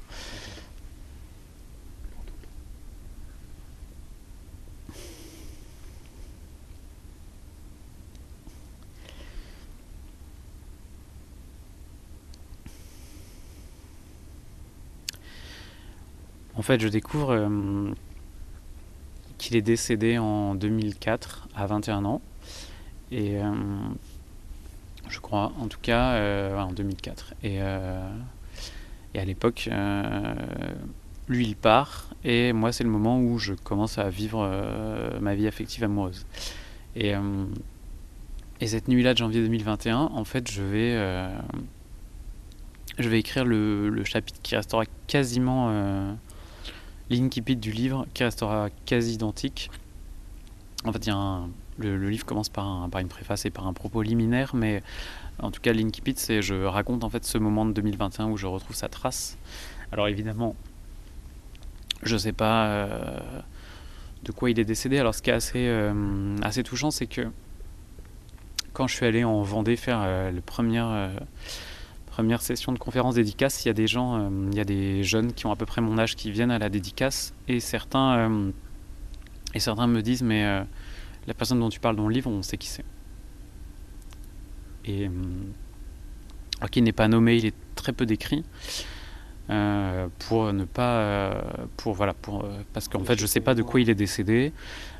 En 16.61 16.63
fait, 16.63 16.79
je 16.79 16.89
découvre 16.89 17.31
euh, 17.31 17.91
qu'il 19.39 19.57
est 19.57 19.63
décédé 19.63 20.19
en 20.19 20.55
2004 20.55 21.49
à 21.57 21.65
21 21.65 22.05
ans. 22.05 22.21
Et 23.11 23.39
euh, 23.39 23.51
je 25.09 25.21
crois, 25.21 25.53
en 25.59 25.69
tout 25.69 25.79
cas, 25.81 26.11
euh, 26.17 26.59
en 26.59 26.71
2004. 26.71 27.33
Et, 27.45 27.63
à 27.63 28.05
l'époque, 29.25 29.71
lui, 31.29 31.47
il 31.47 31.57
part. 31.57 32.11
Et 32.25 32.53
moi, 32.53 32.73
c'est 32.73 32.85
le 32.85 32.91
moment 32.91 33.19
où 33.19 33.39
je 33.39 33.55
commence 33.55 33.97
à 33.97 34.11
vivre 34.11 34.47
ma 35.19 35.35
vie 35.35 35.47
affective 35.47 35.83
amoureuse. 35.83 36.27
Et, 36.95 37.15
et 38.61 38.67
cette 38.67 38.87
nuit-là 38.87 39.15
de 39.15 39.19
janvier 39.19 39.41
2021, 39.41 39.97
en 39.97 40.25
fait, 40.27 40.51
je 40.51 40.61
vais, 40.61 41.31
je 42.99 43.09
vais 43.09 43.19
écrire 43.19 43.47
le, 43.47 44.05
chapitre 44.05 44.41
qui 44.43 44.57
restera 44.57 44.85
quasiment 45.07 46.19
l'incipit 47.11 47.57
du 47.57 47.73
livre, 47.73 48.07
qui 48.15 48.25
restera 48.25 48.69
quasi 48.87 49.15
identique. 49.15 49.71
En 50.85 50.93
fait, 50.93 51.11
le, 51.79 52.09
livre 52.09 52.25
commence 52.25 52.49
par, 52.49 52.67
un- 52.67 52.89
par 52.89 53.01
une 53.01 53.09
préface 53.09 53.45
et 53.45 53.51
par 53.51 53.67
un 53.67 53.73
propos 53.73 54.03
liminaire, 54.03 54.55
mais 54.55 54.83
en 55.41 55.51
tout 55.51 55.61
cas, 55.61 55.73
l'incipit, 55.73 56.15
c'est 56.17 56.41
je 56.43 56.65
raconte 56.65 57.05
en 57.05 57.11
fait 57.11 57.25
ce 57.25 57.39
moment 57.39 57.67
de 57.67 57.73
2021 57.73 58.29
où 58.29 58.37
je 58.37 58.47
retrouve 58.47 58.77
sa 58.77 58.89
trace. 58.89 59.37
Alors 59.93 60.09
évidemment, 60.09 60.55
je 62.03 62.17
sais 62.17 62.33
pas 62.33 62.67
euh, 62.67 63.19
de 64.23 64.33
quoi 64.33 64.51
il 64.51 64.59
est 64.59 64.65
décédé. 64.65 64.99
Alors 64.99 65.15
ce 65.15 65.23
qui 65.23 65.31
est 65.31 65.35
assez, 65.35 65.67
euh, 65.67 66.37
assez 66.43 66.63
touchant, 66.63 66.91
c'est 66.91 67.07
que 67.07 67.29
quand 68.73 68.87
je 68.87 68.95
suis 68.95 69.07
allé 69.07 69.25
en 69.25 69.43
Vendée 69.43 69.77
faire 69.77 70.01
euh, 70.03 70.31
le 70.31 70.41
première, 70.41 70.89
euh, 70.89 71.09
première 72.21 72.43
session 72.43 72.73
de 72.73 72.79
conférence 72.79 73.15
dédicace, 73.15 73.65
il 73.65 73.69
y 73.69 73.71
a 73.71 73.73
des 73.73 73.87
gens, 73.87 74.19
euh, 74.19 74.29
il 74.53 74.55
y 74.55 74.61
a 74.61 74.65
des 74.65 75.03
jeunes 75.05 75.33
qui 75.33 75.47
ont 75.47 75.53
à 75.53 75.57
peu 75.57 75.65
près 75.65 75.81
mon 75.81 75.97
âge 75.99 76.17
qui 76.17 76.31
viennent 76.31 76.51
à 76.51 76.59
la 76.59 76.69
dédicace 76.69 77.33
et 77.49 77.61
certains, 77.61 78.15
euh, 78.19 78.51
et 79.55 79.59
certains 79.59 79.87
me 79.87 80.03
disent 80.03 80.23
mais 80.23 80.45
euh, 80.45 80.63
la 81.27 81.33
personne 81.33 81.59
dont 81.61 81.71
tu 81.71 81.81
parles 81.81 81.97
dans 81.97 82.07
le 82.07 82.13
livre, 82.13 82.31
on 82.31 82.43
sait 82.43 82.59
qui 82.59 82.69
c'est. 82.69 82.85
Et 84.85 85.09
alors 86.59 86.69
qu'il 86.69 86.85
n'est 86.85 86.93
pas 86.93 87.09
nommé, 87.09 87.37
il 87.39 87.47
est 87.47 87.55
très 87.75 87.95
peu 87.95 88.05
décrit. 88.05 88.45
pour 89.49 90.53
ne 90.53 90.65
pas 90.67 91.43
pour 91.79 91.95
voilà 91.95 92.13
pour 92.13 92.47
parce 92.75 92.87
qu'en 92.89 93.03
fait 93.03 93.19
je 93.19 93.25
sais 93.25 93.41
pas 93.41 93.55
de 93.55 93.63
quoi 93.63 93.81
il 93.81 93.89
est 93.89 93.95
décédé 93.95 94.53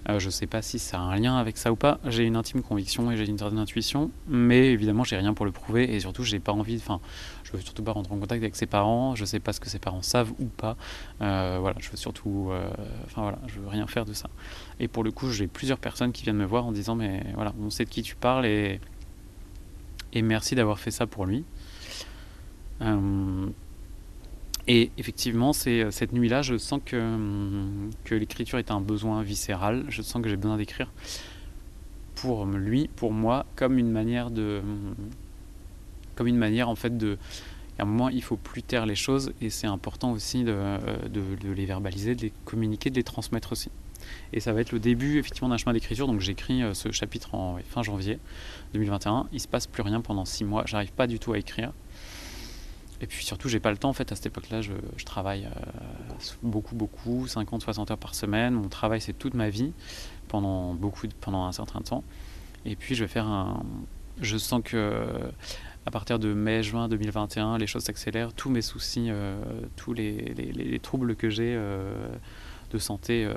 euh, 0.09 0.19
je 0.19 0.31
sais 0.31 0.47
pas 0.47 0.63
si 0.63 0.79
ça 0.79 0.99
a 0.99 1.01
un 1.01 1.17
lien 1.17 1.37
avec 1.37 1.59
ça 1.59 1.71
ou 1.71 1.77
pas. 1.77 1.99
J'ai 2.07 2.25
une 2.25 2.37
intime 2.37 2.63
conviction 2.63 3.11
et 3.11 3.17
j'ai 3.17 3.27
une 3.27 3.39
certaine 3.39 3.59
intuition 3.59 4.11
mais 4.29 4.69
évidemment 4.69 5.05
j'ai 5.05 5.17
rien 5.17 5.35
pour 5.35 5.45
le 5.45 5.53
prouver 5.53 5.95
et 5.95 6.01
surtout 6.01 6.25
j'ai 6.25 6.39
pas 6.39 6.53
envie 6.53 6.77
enfin 6.77 7.01
je 7.45 7.53
veux 7.53 7.61
surtout 7.61 7.83
pas 7.83 7.93
rentrer 7.93 8.15
en 8.15 8.19
contact 8.19 8.43
avec 8.43 8.57
ses 8.57 8.67
parents. 8.67 9.15
Je 9.15 9.25
sais 9.25 9.41
pas 9.41 9.53
ce 9.53 9.61
que 9.61 9.69
ses 9.69 9.79
parents 9.79 10.03
savent 10.03 10.33
ou 10.39 10.47
pas. 10.47 10.77
Euh, 11.21 11.59
voilà 11.61 11.77
je 11.81 11.91
veux 11.91 11.97
surtout 11.97 12.49
euh, 12.51 12.71
enfin 13.07 13.23
voilà 13.23 13.39
je 13.47 13.61
veux 13.61 13.69
rien 13.69 13.87
faire 13.87 14.05
de 14.05 14.13
ça. 14.13 14.31
Et 14.79 14.89
pour 14.89 15.05
le 15.05 15.11
coup 15.11 15.31
j'ai 15.31 15.47
plusieurs 15.47 15.79
personnes 15.79 16.13
qui 16.13 16.23
viennent 16.23 16.37
me 16.37 16.47
voir 16.47 16.67
en 16.67 16.73
disant 16.73 16.95
mais 16.95 17.25
voilà 17.35 17.53
on 17.61 17.71
sait 17.71 17.85
de 17.85 17.91
qui 17.91 18.03
tu 18.03 18.17
parles 18.17 18.47
et 18.47 18.81
merci 20.15 20.55
d'avoir 20.55 20.79
fait 20.79 20.91
ça 20.91 21.07
pour 21.07 21.27
lui 21.27 21.45
et 24.67 24.91
effectivement, 24.99 25.53
c'est 25.53 25.83
euh, 25.83 25.91
cette 25.91 26.13
nuit-là, 26.13 26.43
je 26.43 26.59
sens 26.59 26.81
que, 26.85 26.97
hum, 26.97 27.91
que 28.05 28.15
l'écriture 28.15 28.59
est 28.59 28.71
un 28.71 28.81
besoin 28.81 29.23
viscéral. 29.23 29.85
Je 29.89 30.03
sens 30.03 30.23
que 30.23 30.29
j'ai 30.29 30.37
besoin 30.37 30.57
d'écrire 30.57 30.91
pour 32.15 32.45
lui, 32.45 32.89
pour 32.97 33.13
moi, 33.13 33.47
comme 33.57 33.79
une 33.79 33.91
manière 33.91 34.31
de, 34.31 34.61
hum, 34.63 34.95
comme 36.15 36.27
une 36.27 36.37
manière 36.37 36.69
en 36.69 36.77
fait 36.77 36.97
de. 36.97 37.19
À 37.79 37.83
un 37.85 37.87
moment, 37.87 38.11
il 38.11 38.23
faut 38.23 38.37
plus 38.37 38.63
taire 38.63 38.85
les 38.85 38.95
choses 38.95 39.33
et 39.41 39.49
c'est 39.49 39.67
important 39.67 40.13
aussi 40.13 40.45
de, 40.45 40.53
euh, 40.55 40.79
de, 41.09 41.51
les 41.51 41.65
verbaliser, 41.65 42.15
de 42.15 42.21
les 42.21 42.33
communiquer, 42.45 42.91
de 42.91 42.97
les 42.97 43.05
transmettre 43.05 43.53
aussi. 43.53 43.71
Et 44.35 44.41
ça 44.41 44.53
va 44.53 44.61
être 44.61 44.73
le 44.73 44.81
début 44.81 45.19
effectivement 45.19 45.49
d'un 45.49 45.57
chemin 45.57 45.73
d'écriture. 45.73 46.07
Donc 46.07 46.21
j'écris 46.21 46.63
euh, 46.63 46.75
ce 46.75 46.93
chapitre 46.93 47.35
en 47.35 47.59
fin 47.71 47.83
janvier 47.83 48.19
2021. 48.75 49.29
Il 49.33 49.41
se 49.41 49.49
passe 49.49 49.67
plus 49.67 49.83
rien 49.83 50.03
pendant 50.03 50.27
six 50.27 50.45
mois. 50.45 50.65
J'arrive 50.67 50.93
pas 50.93 51.07
du 51.07 51.19
tout 51.19 51.33
à 51.33 51.39
écrire. 51.39 51.73
Et 53.03 53.07
puis 53.07 53.25
surtout, 53.25 53.49
j'ai 53.49 53.61
pas 53.61 53.71
le 53.71 53.79
temps 53.79 53.89
en 53.89 53.93
fait. 53.95 54.13
À 54.13 54.15
cette 54.17 54.27
époque-là, 54.27 54.61
je, 54.63 54.73
travaille 55.05 55.47
euh, 55.47 56.15
beaucoup, 56.43 56.75
beaucoup, 56.75 57.27
50, 57.27 57.63
60 57.63 57.91
heures 57.91 57.99
par 57.99 58.15
semaine. 58.15 58.55
Mon 58.55 58.69
travail, 58.69 59.01
c'est 59.01 59.15
toute 59.15 59.35
ma 59.35 59.49
vie 59.49 59.73
pendant 60.29 60.75
beaucoup, 60.75 61.07
de- 61.07 61.15
pendant 61.21 61.45
un 61.47 61.53
certain 61.53 61.81
temps. 61.81 62.05
Et 62.67 62.77
puis, 62.77 62.95
je 62.95 63.05
vais 63.05 63.09
faire 63.09 63.27
un. 63.27 63.63
Je 64.21 64.37
sens 64.37 64.61
que 64.63 65.07
à 65.87 65.91
partir 65.91 66.19
de 66.19 66.35
mai-juin 66.35 66.89
2021, 66.89 67.57
les 67.57 67.67
choses 67.67 67.85
s'accélèrent. 67.85 68.35
Tous 68.35 68.51
mes 68.51 68.61
soucis, 68.61 69.07
euh, 69.09 69.41
tous 69.77 69.95
les, 69.95 70.13
les- 70.37 70.53
les- 70.53 70.65
les 70.65 70.79
troubles 70.79 71.17
que 71.17 71.31
j'ai 71.31 71.55
euh, 71.57 72.07
de 72.71 72.79
santé 72.79 73.25
euh, 73.25 73.35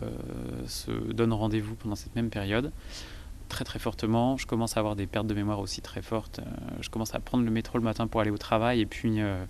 se 0.68 0.92
donnent 0.92 1.32
rendez-vous 1.32 1.76
pendant 1.76 1.96
cette 1.96 2.16
même 2.18 2.30
période 2.30 2.72
très 3.54 3.64
très 3.64 3.80
fortement. 3.80 4.36
Je 4.36 4.48
commence 4.48 4.78
à 4.78 4.80
avoir 4.80 4.96
des 4.96 5.06
pertes 5.06 5.28
de 5.28 5.34
mémoire 5.36 5.60
aussi 5.60 5.82
très 5.82 6.02
fortes. 6.02 6.40
Euh, 6.40 6.44
je 6.82 6.90
commence 6.90 7.14
à 7.14 7.20
prendre 7.20 7.46
le 7.46 7.52
métro 7.52 7.78
le 7.78 7.84
matin 7.84 8.08
pour 8.08 8.20
aller 8.20 8.32
au 8.32 8.38
travail 8.38 8.82
et 8.82 8.86
puis 8.88 9.22
euh, 9.22 9.46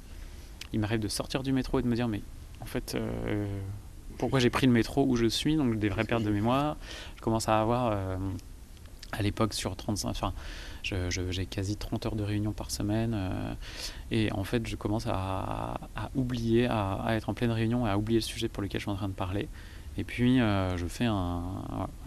il 0.73 0.79
m'arrive 0.81 0.99
de 0.99 1.07
sortir 1.07 1.41
du 1.41 1.53
métro 1.53 1.79
et 1.79 1.81
de 1.81 1.87
me 1.87 1.95
dire 1.95 2.09
mais 2.09 2.21
en 2.59 2.65
fait 2.65 2.95
euh, 2.95 3.47
pourquoi 4.17 4.39
j'ai 4.39 4.49
pris 4.49 4.67
le 4.67 4.73
métro 4.73 5.05
où 5.07 5.15
je 5.15 5.25
suis? 5.25 5.55
Donc 5.55 5.79
des 5.79 5.87
vraies 5.87 6.03
pertes 6.03 6.23
de 6.23 6.31
mémoire. 6.31 6.75
Je 7.15 7.21
commence 7.21 7.47
à 7.47 7.61
avoir 7.61 7.97
à 9.13 9.21
l'époque 9.21 9.53
sur 9.53 9.75
35 9.75 10.09
enfin 10.09 10.33
j'ai 10.83 11.45
quasi 11.45 11.77
30 11.77 12.05
heures 12.05 12.15
de 12.15 12.23
réunion 12.23 12.51
par 12.51 12.71
semaine 12.71 13.17
et 14.11 14.31
en 14.33 14.43
fait 14.43 14.67
je 14.67 14.75
commence 14.75 15.07
à, 15.07 15.79
à 15.95 16.09
oublier 16.15 16.67
à, 16.67 16.95
à 16.95 17.15
être 17.15 17.29
en 17.29 17.33
pleine 17.33 17.51
réunion 17.51 17.87
et 17.87 17.89
à 17.89 17.97
oublier 17.97 18.19
le 18.19 18.23
sujet 18.23 18.49
pour 18.49 18.61
lequel 18.61 18.81
je 18.81 18.83
suis 18.83 18.91
en 18.91 18.95
train 18.95 19.07
de 19.07 19.13
parler 19.13 19.47
et 19.97 20.03
puis 20.03 20.41
euh, 20.41 20.75
je 20.77 20.87
fais 20.87 21.05
un, 21.05 21.43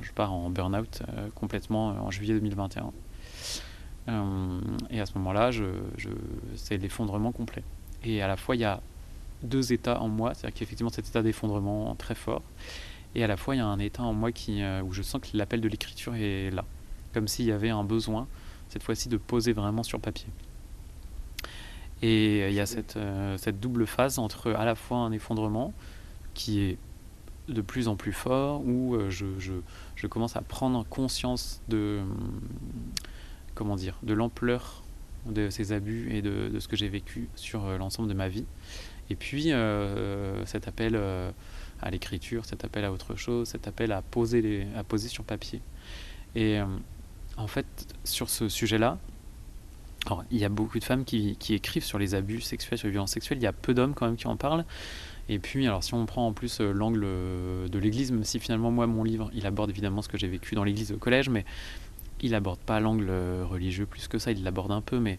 je 0.02 0.10
pars 0.12 0.32
en 0.32 0.50
burn-out 0.50 1.02
euh, 1.08 1.28
complètement 1.34 1.90
euh, 1.90 1.98
en 1.98 2.10
juillet 2.10 2.34
2021. 2.34 2.92
Euh, 4.08 4.60
et 4.90 5.00
à 5.00 5.06
ce 5.06 5.14
moment-là, 5.18 5.50
c'est 6.56 6.78
l'effondrement 6.78 7.32
complet. 7.32 7.62
Et 8.04 8.22
à 8.22 8.28
la 8.28 8.36
fois, 8.36 8.56
il 8.56 8.60
y 8.60 8.64
a 8.64 8.80
deux 9.42 9.72
états 9.72 10.00
en 10.00 10.08
moi, 10.08 10.34
c'est-à-dire 10.34 10.58
qu'effectivement 10.58 10.90
cet 10.90 11.08
état 11.08 11.22
d'effondrement 11.22 11.94
très 11.96 12.14
fort, 12.14 12.42
et 13.14 13.22
à 13.22 13.26
la 13.26 13.36
fois 13.36 13.54
il 13.54 13.58
y 13.58 13.60
a 13.60 13.66
un 13.66 13.78
état 13.78 14.02
en 14.02 14.14
moi 14.14 14.30
où 14.30 14.92
je 14.92 15.02
sens 15.02 15.20
que 15.20 15.36
l'appel 15.36 15.60
de 15.60 15.68
l'écriture 15.68 16.14
est 16.14 16.50
là, 16.50 16.64
comme 17.12 17.28
s'il 17.28 17.44
y 17.46 17.52
avait 17.52 17.70
un 17.70 17.84
besoin, 17.84 18.26
cette 18.68 18.82
fois-ci, 18.82 19.08
de 19.08 19.16
poser 19.16 19.52
vraiment 19.52 19.82
sur 19.82 20.00
papier. 20.00 20.28
Et 22.02 22.48
il 22.48 22.54
y 22.54 22.60
a 22.60 22.66
cette 22.66 23.60
double 23.60 23.86
phase 23.86 24.18
entre 24.18 24.52
à 24.52 24.64
la 24.64 24.74
fois 24.74 24.98
un 24.98 25.12
effondrement 25.12 25.72
qui 26.34 26.60
est 26.60 26.78
de 27.48 27.60
plus 27.60 27.88
en 27.88 27.96
plus 27.96 28.12
fort, 28.12 28.62
où 28.66 28.94
euh, 28.94 29.10
je, 29.10 30.06
commence 30.06 30.36
à 30.36 30.42
prendre 30.42 30.84
conscience 30.86 31.62
de, 31.68 32.00
comment 33.54 33.76
dire, 33.76 33.98
de 34.02 34.14
l'ampleur 34.14 34.82
de 35.26 35.50
ces 35.50 35.72
abus 35.72 36.12
et 36.12 36.22
de, 36.22 36.58
ce 36.58 36.68
que 36.68 36.76
j'ai 36.76 36.88
vécu 36.88 37.28
sur 37.34 37.64
euh, 37.64 37.78
l'ensemble 37.78 38.08
de 38.08 38.14
ma 38.14 38.28
vie. 38.28 38.46
Et 39.10 39.16
puis 39.16 39.52
euh, 39.52 40.44
cet 40.46 40.66
appel 40.66 40.96
à 41.80 41.90
l'écriture, 41.90 42.44
cet 42.44 42.64
appel 42.64 42.84
à 42.84 42.92
autre 42.92 43.14
chose, 43.14 43.48
cet 43.48 43.68
appel 43.68 43.92
à 43.92 44.02
poser, 44.02 44.42
les, 44.42 44.66
à 44.76 44.82
poser 44.82 45.08
sur 45.08 45.22
papier. 45.22 45.60
Et 46.34 46.58
en 47.36 47.46
fait, 47.46 47.66
sur 48.02 48.28
ce 48.28 48.48
sujet-là, 48.48 48.98
il 50.30 50.38
y 50.38 50.44
a 50.44 50.48
beaucoup 50.48 50.78
de 50.78 50.84
femmes 50.84 51.04
qui, 51.04 51.36
qui 51.36 51.54
écrivent 51.54 51.84
sur 51.84 51.98
les 51.98 52.14
abus 52.14 52.40
sexuels, 52.40 52.78
sur 52.78 52.86
les 52.86 52.92
violences 52.92 53.12
sexuelles. 53.12 53.38
Il 53.38 53.44
y 53.44 53.48
a 53.48 53.52
peu 53.52 53.74
d'hommes 53.74 53.94
quand 53.94 54.06
même 54.06 54.16
qui 54.16 54.26
en 54.26 54.36
parlent. 54.36 54.64
Et 55.28 55.38
puis, 55.38 55.66
alors 55.66 55.82
si 55.82 55.94
on 55.94 56.06
prend 56.06 56.26
en 56.26 56.32
plus 56.32 56.60
euh, 56.60 56.72
l'angle 56.72 57.02
euh, 57.04 57.68
de 57.68 57.78
l'Église, 57.78 58.12
même 58.12 58.24
si 58.24 58.38
finalement 58.38 58.70
moi 58.70 58.86
mon 58.86 59.02
livre, 59.02 59.30
il 59.34 59.46
aborde 59.46 59.70
évidemment 59.70 60.02
ce 60.02 60.08
que 60.08 60.18
j'ai 60.18 60.28
vécu 60.28 60.54
dans 60.54 60.64
l'Église 60.64 60.92
au 60.92 60.98
collège, 60.98 61.28
mais 61.28 61.44
il 62.20 62.34
aborde 62.34 62.60
pas 62.60 62.78
l'angle 62.80 63.08
euh, 63.10 63.44
religieux 63.44 63.86
plus 63.86 64.06
que 64.06 64.18
ça. 64.18 64.30
Il 64.30 64.44
l'aborde 64.44 64.70
un 64.70 64.80
peu, 64.80 65.00
mais 65.00 65.18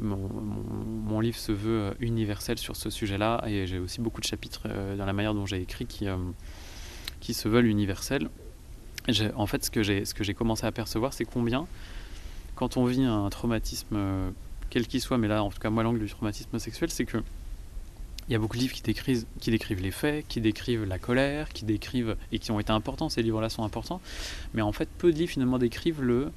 mon, 0.00 1.20
livre 1.20 1.36
se 1.36 1.52
veut 1.52 1.94
universel 2.00 2.58
sur 2.58 2.76
ce 2.76 2.88
sujet-là 2.88 3.44
et 3.46 3.66
j'ai 3.66 3.78
aussi 3.78 4.00
beaucoup 4.00 4.22
de 4.22 4.26
chapitres 4.26 4.66
dans 4.96 5.04
la 5.04 5.12
manière 5.12 5.34
dont 5.34 5.44
j'ai 5.44 5.60
écrit 5.60 5.84
qui, 5.84 6.06
qui 7.20 7.34
se 7.34 7.46
veulent 7.46 7.66
universels. 7.66 8.30
En 9.36 9.46
fait, 9.46 9.66
ce 9.66 9.70
que 9.70 10.24
j'ai 10.24 10.34
commencé 10.34 10.64
à 10.64 10.72
percevoir, 10.72 11.12
c'est 11.12 11.26
combien, 11.26 11.66
quand 12.62 12.76
on 12.76 12.84
vit 12.84 13.02
un 13.02 13.28
traumatisme, 13.28 13.96
quel 14.70 14.86
qu'il 14.86 15.00
soit, 15.00 15.18
mais 15.18 15.26
là, 15.26 15.42
en 15.42 15.50
tout 15.50 15.58
cas, 15.58 15.68
moi, 15.68 15.82
l'angle 15.82 15.98
du 15.98 16.06
traumatisme 16.06 16.60
sexuel, 16.60 16.90
c'est 16.90 17.04
que 17.04 17.18
il 18.28 18.32
y 18.32 18.36
a 18.36 18.38
beaucoup 18.38 18.56
de 18.56 18.62
livres 18.62 18.72
qui 18.72 18.82
décrivent, 18.82 19.24
qui 19.40 19.50
décrivent 19.50 19.82
les 19.82 19.90
faits, 19.90 20.24
qui 20.28 20.40
décrivent 20.40 20.84
la 20.84 21.00
colère, 21.00 21.48
qui 21.48 21.64
décrivent, 21.64 22.14
et 22.30 22.38
qui 22.38 22.52
ont 22.52 22.60
été 22.60 22.70
importants, 22.70 23.08
ces 23.08 23.20
livres-là 23.20 23.48
sont 23.48 23.64
importants, 23.64 24.00
mais 24.54 24.62
en 24.62 24.70
fait, 24.70 24.88
peu 24.96 25.12
de 25.12 25.18
livres 25.18 25.32
finalement 25.32 25.58
décrivent 25.58 26.02
le, 26.02 26.30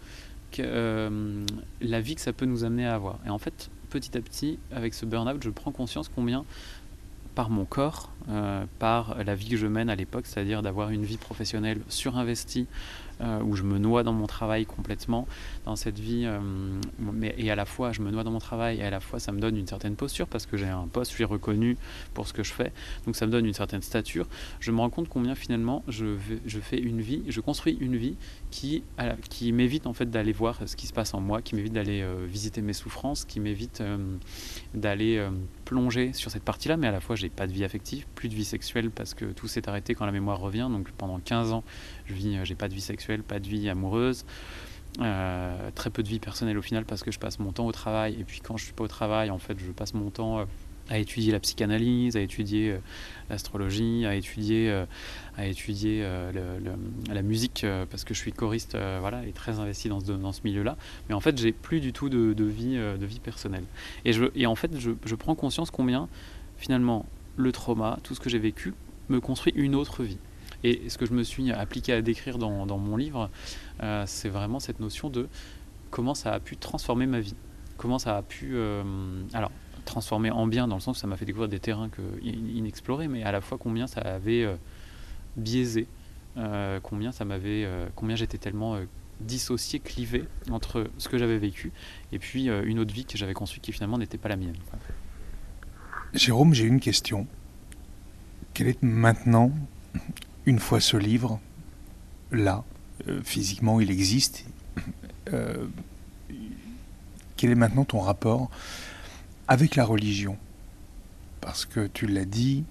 euh, 0.58 1.46
la 1.80 2.02
vie 2.02 2.16
que 2.16 2.22
ça 2.22 2.34
peut 2.34 2.48
nous 2.48 2.64
amener 2.64 2.88
à 2.88 2.96
avoir. 2.96 3.20
Et 3.28 3.30
en 3.30 3.38
fait, 3.38 3.70
petit 3.92 4.18
à 4.18 4.22
petit, 4.22 4.58
avec 4.72 4.96
ce 4.96 5.06
burn-out, 5.06 5.44
je 5.44 5.52
prends 5.52 5.72
conscience 5.72 6.10
combien, 6.10 6.44
par 7.36 7.52
mon 7.52 7.66
corps, 7.66 8.12
euh, 8.30 8.66
par 8.80 9.24
la 9.24 9.36
vie 9.36 9.50
que 9.50 9.58
je 9.58 9.68
mène 9.68 9.92
à 9.92 9.96
l'époque, 9.96 10.26
c'est-à-dire 10.26 10.64
d'avoir 10.64 10.90
une 10.90 11.06
vie 11.06 11.18
professionnelle 11.18 11.82
surinvestie, 11.88 12.66
euh, 13.22 13.42
où 13.42 13.56
je 13.56 13.64
me 13.64 13.78
noie 13.78 14.04
dans 14.04 14.14
mon 14.14 14.28
travail 14.28 14.66
complètement, 14.66 15.28
dans 15.66 15.76
cette 15.76 16.00
vie, 16.00 16.24
euh, 16.26 16.40
mais, 17.00 17.36
et 17.38 17.50
à 17.52 17.56
la 17.56 17.66
fois 17.66 17.92
je 17.92 18.02
me 18.02 18.12
noie 18.12 18.24
dans 18.24 18.32
mon 18.32 18.40
travail, 18.40 18.80
et 18.80 18.84
à 18.84 18.90
la 18.90 19.00
fois 19.00 19.20
ça 19.20 19.32
me 19.32 19.40
donne 19.40 19.58
une 19.58 19.68
certaine 19.68 19.96
posture 19.96 20.28
parce 20.28 20.46
que 20.46 20.58
j'ai 20.58 20.68
un 20.68 20.88
poste, 20.88 21.12
je 21.12 21.16
suis 21.16 21.24
reconnu 21.24 21.78
pour 22.14 22.28
ce 22.28 22.34
que 22.34 22.44
je 22.44 22.54
fais, 22.54 22.72
donc 23.06 23.16
ça 23.16 23.26
me 23.26 23.32
donne 23.32 23.46
une 23.46 23.54
certaine 23.54 23.82
stature. 23.82 24.28
Je 24.60 24.72
me 24.72 24.80
rends 24.80 24.90
compte 24.90 25.10
combien 25.10 25.36
finalement 25.36 25.84
je, 25.88 26.18
je 26.46 26.60
fais 26.60 26.80
une 26.80 27.02
vie, 27.02 27.24
je 27.28 27.42
construis 27.42 27.78
une 27.80 27.96
vie 27.96 28.16
qui, 29.30 29.52
m'évite 29.52 29.88
en 29.88 29.94
fait 29.94 30.10
d'aller 30.10 30.32
voir 30.32 30.60
ce 30.68 30.76
qui 30.76 30.88
se 30.88 30.94
passe 30.94 31.14
en 31.14 31.20
moi, 31.20 31.42
qui 31.42 31.56
m'évite 31.56 31.74
d'aller 31.74 32.02
euh, 32.02 32.26
visiter 32.28 32.62
mes 32.62 32.74
souffrances, 32.74 33.26
qui 33.26 33.40
m'évite 33.40 33.84
d'aller 34.74 35.26
plonger 35.66 36.14
sur 36.14 36.32
cette 36.32 36.44
partie-là, 36.44 36.78
mais 36.78 36.88
à 36.88 36.92
la 36.92 37.02
fois 37.02 37.16
j'ai 37.16 37.30
pas 37.30 37.48
de 37.48 37.52
vie 37.52 37.64
affective, 37.64 38.06
plus 38.16 38.30
de 38.30 38.36
vie 38.36 38.46
sexuelle 38.46 38.92
parce 38.92 39.14
que 39.14 39.26
tout 39.26 39.48
s'est 39.48 39.68
arrêté 39.68 39.96
quand 39.96 40.06
la 40.06 40.12
mémoire 40.12 40.40
revient, 40.40 40.68
donc 40.72 40.92
pendant 40.92 41.20
15 41.20 41.52
ans 41.52 41.64
je 42.06 42.14
vis, 42.14 42.38
j'ai 42.44 42.56
pas 42.56 42.68
de 42.68 42.74
vie 42.74 42.82
sexuelle 42.82 43.24
pas 43.24 43.40
de 43.40 43.48
vie 43.48 43.70
amoureuse. 43.70 44.26
Euh, 45.02 45.72
très 45.76 45.90
peu 45.90 46.04
de 46.04 46.08
vie 46.08 46.20
personnelle 46.20 46.58
au 46.58 46.62
final 46.62 46.86
parce 46.86 47.04
que 47.04 47.12
je 47.12 47.20
passe 47.20 47.38
mon 47.40 47.52
temps 47.52 47.66
au 47.66 47.74
travail 47.74 48.16
et 48.18 48.24
puis 48.24 48.40
quand 48.40 48.56
je 48.56 48.64
suis 48.64 48.74
pas 48.74 48.86
au 48.86 48.88
travail 48.88 49.30
en 49.30 49.40
fait 49.40 49.58
je 49.60 49.70
passe 49.72 49.94
mon 49.94 50.10
temps 50.10 50.40
euh, 50.40 50.46
à 50.90 50.98
étudier 51.00 51.32
la 51.32 51.40
psychanalyse, 51.40 52.16
à 52.16 52.22
étudier 52.22 52.72
euh, 52.72 52.78
l'astrologie, 53.30 54.06
à 54.06 54.16
étudier, 54.16 54.72
à 55.38 55.48
étudier 55.48 56.08
la 57.12 57.22
musique 57.22 57.66
parce 57.90 58.04
que 58.04 58.14
je 58.14 58.20
suis 58.20 58.32
choriste 58.32 58.78
voilà, 59.00 59.26
et 59.26 59.32
très 59.32 59.60
investi 59.60 59.90
dans 59.90 60.00
ce, 60.00 60.12
dans 60.12 60.32
ce 60.32 60.42
milieu-là. 60.44 60.78
Mais 61.10 61.16
en 61.16 61.20
fait, 61.20 61.38
j'ai 61.40 61.52
plus 61.52 61.80
du 61.80 61.92
tout 61.92 62.10
de, 62.10 62.44
vie, 62.44 62.76
de 62.76 63.06
vie 63.06 63.20
personnelle. 63.20 63.64
Et, 64.06 64.14
je, 64.14 64.26
et 64.36 64.46
en 64.46 64.56
fait, 64.56 64.78
je, 64.78 64.92
je 65.04 65.16
prends 65.16 65.34
conscience 65.34 65.72
combien 65.72 66.08
finalement 66.58 67.08
le 67.36 67.52
trauma, 67.52 67.98
tout 68.04 68.14
ce 68.14 68.20
que 68.20 68.30
j'ai 68.30 68.40
vécu, 68.40 68.74
me 69.10 69.20
construit 69.20 69.54
une 69.56 69.76
autre 69.76 70.04
vie. 70.04 70.20
Et 70.64 70.90
ce 70.90 70.98
que 70.98 71.06
je 71.06 71.14
me 71.14 71.24
suis 71.24 71.52
appliqué 71.52 71.94
à 71.94 72.02
décrire 72.02 72.38
dans, 72.38 72.66
mon 72.66 72.98
livre, 72.98 73.30
euh, 73.84 74.04
c'est 74.08 74.30
vraiment 74.30 74.60
cette 74.60 74.80
notion 74.80 75.10
de 75.10 75.28
comment 75.92 76.16
ça 76.16 76.34
a 76.34 76.40
pu 76.40 76.58
transformer 76.58 77.06
ma 77.06 77.20
vie. 77.20 77.36
Comment 77.78 78.00
ça 78.00 78.18
a 78.18 78.22
pu. 78.22 78.52
Euh, 78.56 78.84
alors, 79.34 79.52
transformer 79.86 80.32
en 80.32 80.48
bien, 80.48 80.68
dans 80.68 80.76
le 80.76 80.82
sens 80.82 80.98
où 80.98 81.00
ça 81.00 81.08
m'a 81.08 81.18
fait 81.18 81.26
découvrir 81.26 81.50
des 81.50 81.60
terrains 81.60 81.90
inexplorés, 82.24 83.08
mais 83.08 83.24
à 83.24 83.32
la 83.32 83.42
fois 83.42 83.58
combien 83.58 83.88
ça 83.88 84.02
avait 84.02 84.44
euh, 84.44 84.56
biaisé, 85.38 85.88
combien 86.84 87.12
ça 87.12 87.24
m'avait. 87.24 87.68
combien 87.96 88.16
j'étais 88.16 88.38
tellement 88.38 88.78
dissocié, 89.22 89.80
clivé 89.80 90.26
entre 90.52 90.90
ce 90.98 91.08
que 91.08 91.18
j'avais 91.18 91.38
vécu 91.38 91.72
et 92.12 92.20
puis 92.20 92.48
une 92.48 92.80
autre 92.80 92.94
vie 92.94 93.06
que 93.06 93.18
j'avais 93.18 93.34
construite 93.34 93.64
qui 93.64 93.72
finalement 93.72 93.98
n'était 93.98 94.18
pas 94.18 94.28
la 94.28 94.36
mienne. 94.36 94.58
Jérôme, 96.14 96.54
j'ai 96.54 96.66
une 96.66 96.82
question. 96.82 97.26
Quelle 98.54 98.68
est 98.68 98.84
maintenant 98.84 99.52
une 100.46 100.60
fois 100.60 100.82
ce 100.82 100.98
livre 100.98 101.40
là, 102.32 102.64
euh, 103.08 103.22
physiquement 103.24 103.80
il 103.80 103.92
existe, 103.92 104.46
euh, 105.34 105.68
quel 107.38 107.52
est 107.52 107.56
maintenant 107.56 107.86
ton 107.86 108.00
rapport 108.00 108.50
avec 109.48 109.76
la 109.76 109.86
religion 109.86 110.38
Parce 111.42 111.66
que 111.66 111.88
tu 111.88 112.08
l'as 112.08 112.26
dit, 112.26 112.64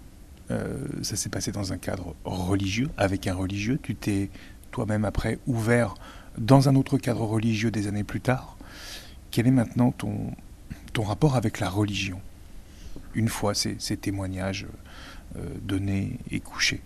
euh, 0.51 0.87
ça 1.03 1.17
s'est 1.17 1.29
passé 1.29 1.53
dans 1.53 1.73
un 1.73 1.79
cadre 1.79 2.15
religieux, 2.25 2.91
avec 2.97 3.27
un 3.27 3.35
religieux, 3.35 3.79
tu 3.83 3.95
t'es 3.95 4.31
toi-même 4.71 5.05
après 5.05 5.39
ouvert 5.47 5.95
dans 6.39 6.69
un 6.69 6.75
autre 6.75 6.99
cadre 6.99 7.23
religieux 7.23 7.71
des 7.71 7.87
années 7.87 8.05
plus 8.05 8.21
tard. 8.21 8.57
Quel 9.31 9.47
est 9.47 9.53
maintenant 9.53 9.93
ton, 9.93 10.33
ton 10.93 11.03
rapport 11.03 11.37
avec 11.37 11.61
la 11.61 11.69
religion? 11.69 12.21
Une 13.15 13.29
fois 13.29 13.55
ces, 13.55 13.77
ces 13.79 13.97
témoignages 13.97 14.67
donnés 15.63 16.19
et 16.31 16.39
couchés 16.39 16.83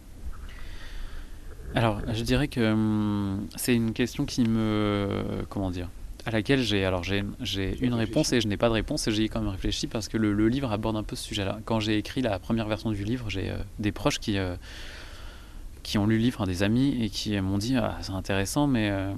alors, 1.75 2.01
je 2.13 2.23
dirais 2.23 2.49
que 2.49 2.73
hum, 2.73 3.47
c'est 3.57 3.75
une 3.75 3.93
question 3.93 4.25
qui 4.25 4.43
me. 4.43 5.45
Comment 5.49 5.71
dire? 5.71 5.91
À 6.29 6.31
laquelle 6.31 6.61
j'ai 6.61 6.85
alors 6.85 7.05
j'ai 7.05 7.25
une 7.81 7.95
réponse 7.95 8.35
et 8.35 8.43
je 8.43 8.49
n'ai 8.49 8.59
pas 8.59 8.69
de 8.69 8.75
réponse 8.75 9.09
et 9.09 9.13
j'y 9.13 9.23
ai 9.23 9.29
quand 9.31 9.41
même 9.41 9.49
réfléchi 9.49 9.87
parce 9.87 10.09
que 10.09 10.19
le, 10.19 10.49
livre 10.49 10.71
aborde 10.71 10.95
un 10.99 11.03
peu 11.03 11.17
ce 11.17 11.25
sujet-là. 11.25 11.59
Quand 11.65 11.81
j'ai 11.81 11.97
écrit 11.97 12.21
la 12.21 12.39
première 12.39 12.69
version 12.69 12.91
du 12.91 13.03
livre, 13.03 13.31
j'ai 13.31 13.49
euh, 13.49 13.57
des 13.79 13.93
proches 13.93 14.19
qui. 14.19 14.37
Euh, 14.37 14.55
qui 15.83 15.97
ont 15.97 16.05
lu 16.05 16.19
le 16.19 16.23
livre, 16.23 16.45
des 16.45 16.63
amis, 16.63 17.03
et 17.03 17.09
qui 17.09 17.41
m'ont 17.41 17.57
dit 17.57 17.77
ah, 17.79 17.97
c'est 18.03 18.13
intéressant, 18.13 18.67
mais 18.67 18.91
euh, 18.91 19.15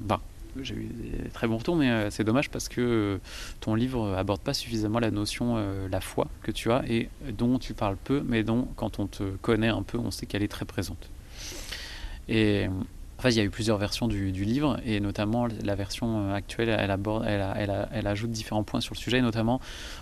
bah, 0.00 0.22
j'ai 0.62 0.74
eu 0.74 0.86
des 0.86 1.28
très 1.28 1.46
bons 1.46 1.58
retours, 1.58 1.76
mais 1.76 2.10
c'est 2.10 2.24
dommage 2.24 2.48
parce 2.48 2.70
que 2.70 3.20
ton 3.60 3.74
livre 3.74 4.14
aborde 4.16 4.40
pas 4.40 4.54
suffisamment 4.54 5.00
la 5.00 5.10
notion, 5.10 5.62
la 5.90 6.00
foi 6.00 6.28
que 6.42 6.50
tu 6.50 6.72
as 6.72 6.82
et 6.88 7.10
dont 7.36 7.58
tu 7.58 7.74
parles 7.74 7.98
peu, 8.02 8.22
mais 8.26 8.42
dont, 8.42 8.68
quand 8.76 9.00
on 9.00 9.06
te 9.06 9.36
connaît 9.42 9.68
un 9.68 9.82
peu, 9.82 9.98
on 9.98 10.10
sait 10.10 10.24
qu'elle 10.24 10.42
est 10.42 10.48
très 10.48 10.64
présente. 10.64 11.10
Et 12.26 12.68
en 13.18 13.22
fait, 13.22 13.30
il 13.30 13.36
y 13.36 13.40
a 13.40 13.44
eu 13.44 13.50
plusieurs 13.50 13.78
versions 13.78 14.06
du, 14.06 14.30
livre, 14.30 14.78
et 14.84 15.00
notamment 15.00 15.48
la 15.64 15.74
version 15.74 16.20
euh, 16.20 16.34
actuelle, 16.34 16.68
elle, 16.68 16.92
aborde, 16.92 17.24
elle, 17.26 18.06
ajoute 18.06 18.30
différents 18.30 18.62
points 18.62 18.80
sur 18.80 18.94
le 18.94 18.98
sujet, 18.98 19.20
notamment 19.20 19.60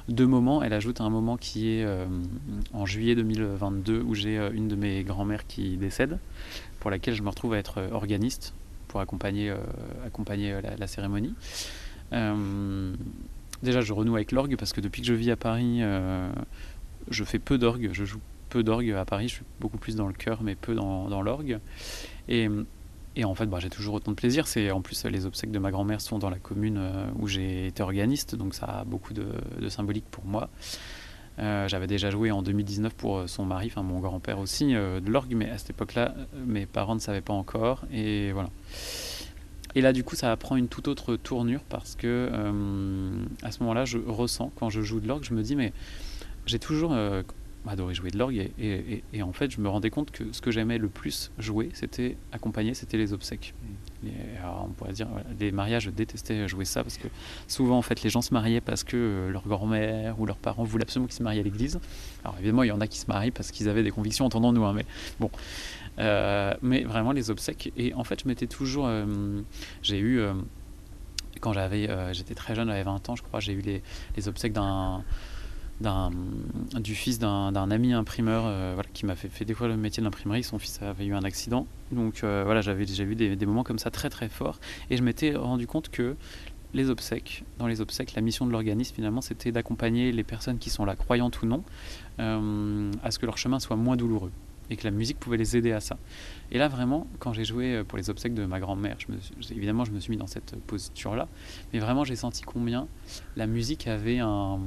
deux 0.08 0.26
moments. 0.26 0.62
Elle 0.62 0.74
ajoute 0.74 1.00
un 1.00 1.08
moment 1.08 1.38
qui 1.38 1.70
est 1.70 1.84
euh, 1.84 2.04
en 2.74 2.84
juillet 2.84 3.14
2022, 3.14 4.02
où 4.02 4.14
j'ai 4.14 4.36
euh, 4.36 4.50
une 4.52 4.68
de 4.68 4.76
mes 4.76 5.02
grand-mères 5.02 5.46
qui 5.46 5.78
décède, 5.78 6.18
pour 6.78 6.90
laquelle 6.90 7.14
je 7.14 7.22
me 7.22 7.30
retrouve 7.30 7.54
à 7.54 7.58
être 7.58 7.88
organiste 7.90 8.52
pour 8.88 9.00
accompagner, 9.00 9.54
la, 10.78 10.86
cérémonie. 10.86 11.34
déjà, 13.62 13.80
je 13.80 13.92
renoue 13.94 14.14
avec 14.14 14.30
l'orgue 14.30 14.56
parce 14.56 14.72
que 14.74 14.82
depuis 14.82 15.00
que 15.00 15.08
je 15.08 15.14
vis 15.14 15.30
à 15.30 15.36
Paris, 15.36 15.80
je 17.10 17.24
fais 17.24 17.38
peu 17.38 17.58
d'orgue, 17.58 17.90
je 17.92 18.04
joue 18.04 18.20
peu 18.48 18.62
d'orgue 18.62 18.92
à 18.92 19.04
Paris, 19.04 19.28
je 19.28 19.34
suis 19.34 19.44
beaucoup 19.58 19.78
plus 19.78 19.96
dans 19.96 20.06
le 20.06 20.12
cœur, 20.12 20.42
mais 20.42 20.54
peu 20.54 20.74
dans, 20.74 21.08
dans 21.08 21.20
l'orgue. 21.20 21.58
Et, 22.28 22.48
et, 23.16 23.24
en 23.24 23.34
fait, 23.34 23.46
bah, 23.46 23.58
j'ai 23.60 23.70
toujours 23.70 23.94
autant 23.94 24.10
de 24.10 24.16
plaisir. 24.16 24.46
C'est 24.46 24.70
en 24.70 24.82
plus 24.82 25.04
les 25.06 25.24
obsèques 25.24 25.50
de 25.50 25.58
ma 25.58 25.70
grand-mère 25.70 26.02
sont 26.02 26.18
dans 26.18 26.28
la 26.28 26.38
commune 26.38 26.76
euh, 26.78 27.06
où 27.18 27.26
j'ai 27.26 27.66
été 27.66 27.82
organiste, 27.82 28.34
donc 28.34 28.54
ça 28.54 28.66
a 28.66 28.84
beaucoup 28.84 29.14
de, 29.14 29.26
symbolique 29.68 30.04
pour 30.10 30.26
moi. 30.26 30.50
Euh, 31.38 31.66
j'avais 31.66 31.86
déjà 31.86 32.10
joué 32.10 32.30
en 32.30 32.42
2019 32.42 32.94
pour 32.94 33.18
euh, 33.18 33.26
son 33.26 33.44
mari, 33.44 33.68
enfin 33.70 33.82
mon 33.82 34.00
grand-père 34.00 34.38
aussi, 34.38 34.72
de 34.72 35.10
l'orgue, 35.10 35.34
mais 35.34 35.50
à 35.50 35.58
cette 35.58 35.70
époque-là, 35.70 36.14
mes 36.46 36.66
parents 36.66 36.94
ne 36.94 37.00
savaient 37.00 37.22
pas 37.22 37.32
encore. 37.32 37.84
Et 37.90 38.32
voilà. 38.32 38.50
Et 39.74 39.80
là, 39.80 39.92
du 39.92 40.04
coup, 40.04 40.14
ça 40.14 40.34
prend 40.36 40.56
une 40.56 40.68
toute 40.68 40.88
autre 40.88 41.16
tournure 41.16 41.60
parce 41.68 41.96
que 41.96 42.30
à 43.42 43.50
ce 43.50 43.60
moment-là, 43.60 43.84
je 43.84 43.98
ressens, 43.98 44.52
quand 44.56 44.70
je 44.70 44.82
joue 44.82 45.00
de 45.00 45.08
l'orgue, 45.08 45.24
je 45.24 45.34
me 45.34 45.42
dis, 45.42 45.56
mais 45.56 45.72
j'ai 46.46 46.58
toujours, 46.58 46.94
adoré 47.68 47.94
jouer 47.94 48.10
de 48.10 48.18
l'orgue 48.18 48.50
et, 48.58 49.22
en 49.22 49.32
fait 49.32 49.50
je 49.50 49.60
me 49.60 49.68
rendais 49.68 49.90
compte 49.90 50.10
que 50.10 50.32
ce 50.32 50.40
que 50.40 50.50
j'aimais 50.50 50.78
le 50.78 50.88
plus 50.88 51.30
jouer 51.38 51.70
c'était 51.72 52.16
accompagner 52.32 52.74
c'était 52.74 52.96
les 52.96 53.12
obsèques. 53.12 53.54
On 54.44 54.68
pourrait 54.68 54.92
dire 54.92 55.08
les 55.40 55.50
mariages 55.50 55.84
je 55.84 55.90
détestais 55.90 56.46
jouer 56.48 56.64
ça 56.64 56.82
parce 56.82 56.96
que 56.96 57.08
souvent 57.48 57.78
en 57.78 57.82
fait 57.82 58.02
les 58.02 58.10
gens 58.10 58.22
se 58.22 58.32
mariaient 58.32 58.60
parce 58.60 58.84
que 58.84 58.96
euh, 58.96 59.30
leur 59.30 59.42
grand-mère 59.46 60.20
ou 60.20 60.26
leurs 60.26 60.36
parents 60.36 60.64
voulaient 60.64 60.84
absolument 60.84 61.06
qu'ils 61.06 61.16
se 61.16 61.22
marient 61.22 61.40
à 61.40 61.42
l'église. 61.42 61.80
Alors 62.24 62.36
évidemment 62.38 62.62
il 62.62 62.68
y 62.68 62.72
en 62.72 62.80
a 62.80 62.86
qui 62.86 62.98
se 62.98 63.06
marient 63.06 63.30
parce 63.30 63.50
qu'ils 63.50 63.68
avaient 63.68 63.82
des 63.82 63.90
convictions 63.90 64.26
entendons-nous 64.26 64.64
hein, 64.64 64.72
mais 64.72 64.86
bon. 65.18 65.30
Euh, 65.98 66.54
mais 66.62 66.84
vraiment 66.84 67.12
les 67.12 67.30
obsèques. 67.30 67.72
Et 67.76 67.94
en 67.94 68.04
fait 68.04 68.20
je 68.22 68.28
m'étais 68.28 68.46
toujours 68.46 68.86
euh, 68.86 69.40
j'ai 69.82 69.98
eu 69.98 70.20
quand 71.40 71.52
j'avais 71.52 71.88
j'étais 72.12 72.34
très 72.34 72.54
jeune 72.54 72.68
j'avais 72.68 72.82
20 72.82 73.08
ans 73.10 73.16
je 73.16 73.22
crois 73.22 73.40
j'ai 73.40 73.52
eu 73.52 73.60
les, 73.60 73.82
les 74.16 74.28
obsèques 74.28 74.52
d'un 74.52 75.04
du 75.80 76.94
fils 76.94 77.18
d'un 77.18 77.70
ami 77.70 77.92
imprimeur 77.92 78.44
euh, 78.46 78.80
qui 78.94 79.04
m'a 79.04 79.14
fait, 79.14 79.28
fait 79.28 79.44
découvrir 79.44 79.74
le 79.74 79.80
métier 79.80 80.00
de 80.00 80.06
l'imprimerie. 80.06 80.42
Son 80.42 80.58
fils 80.58 80.80
avait 80.82 81.06
eu 81.06 81.14
un 81.14 81.22
accident. 81.22 81.66
Donc 81.92 82.24
euh, 82.24 82.42
voilà, 82.44 82.62
j'avais 82.62 82.86
déjà 82.86 83.04
des, 83.04 83.36
des, 83.36 83.46
moments 83.46 83.64
comme 83.64 83.78
ça 83.78 83.90
très 83.90 84.08
très 84.08 84.28
forts. 84.28 84.58
Et 84.90 84.96
je 84.96 85.02
m'étais 85.02 85.34
rendu 85.34 85.66
compte 85.66 85.90
que 85.90 86.16
les 86.72 86.90
obsèques, 86.90 87.44
dans 87.58 87.66
les 87.66 87.80
obsèques, 87.80 88.14
la 88.14 88.22
mission 88.22 88.46
de 88.46 88.52
l'organisme 88.52 88.94
finalement, 88.94 89.20
c'était 89.20 89.52
d'accompagner 89.52 90.12
les 90.12 90.24
personnes 90.24 90.58
qui 90.58 90.70
sont 90.70 90.84
là, 90.84 90.96
croyantes 90.96 91.42
ou 91.42 91.46
non, 91.46 91.62
euh, 92.20 92.90
à 93.02 93.10
ce 93.10 93.18
que 93.18 93.26
leur 93.26 93.38
chemin 93.38 93.60
soit 93.60 93.76
moins 93.76 93.96
douloureux. 93.96 94.32
et 94.68 94.76
que 94.76 94.82
la 94.82 94.90
musique 94.90 95.20
pouvait 95.20 95.36
les 95.36 95.56
aider 95.56 95.70
à 95.70 95.78
ça. 95.78 95.96
Et 96.50 96.58
là, 96.58 96.66
vraiment, 96.66 97.06
quand 97.20 97.32
j'ai 97.32 97.44
joué 97.44 97.84
pour 97.84 97.98
les 97.98 98.10
obsèques 98.10 98.34
de 98.34 98.46
ma 98.46 98.58
grand-mère, 98.58 98.96
évidemment, 99.52 99.84
je 99.84 99.92
me 99.92 100.00
suis 100.00 100.10
mis 100.10 100.16
dans 100.16 100.26
cette 100.26 100.56
posture-là, 100.66 101.28
mais 101.72 101.78
vraiment, 101.78 102.02
j'ai 102.02 102.16
senti 102.16 102.42
combien 102.42 102.88
la 103.36 103.46
musique 103.46 103.86
avait 103.86 104.18
un 104.18 104.58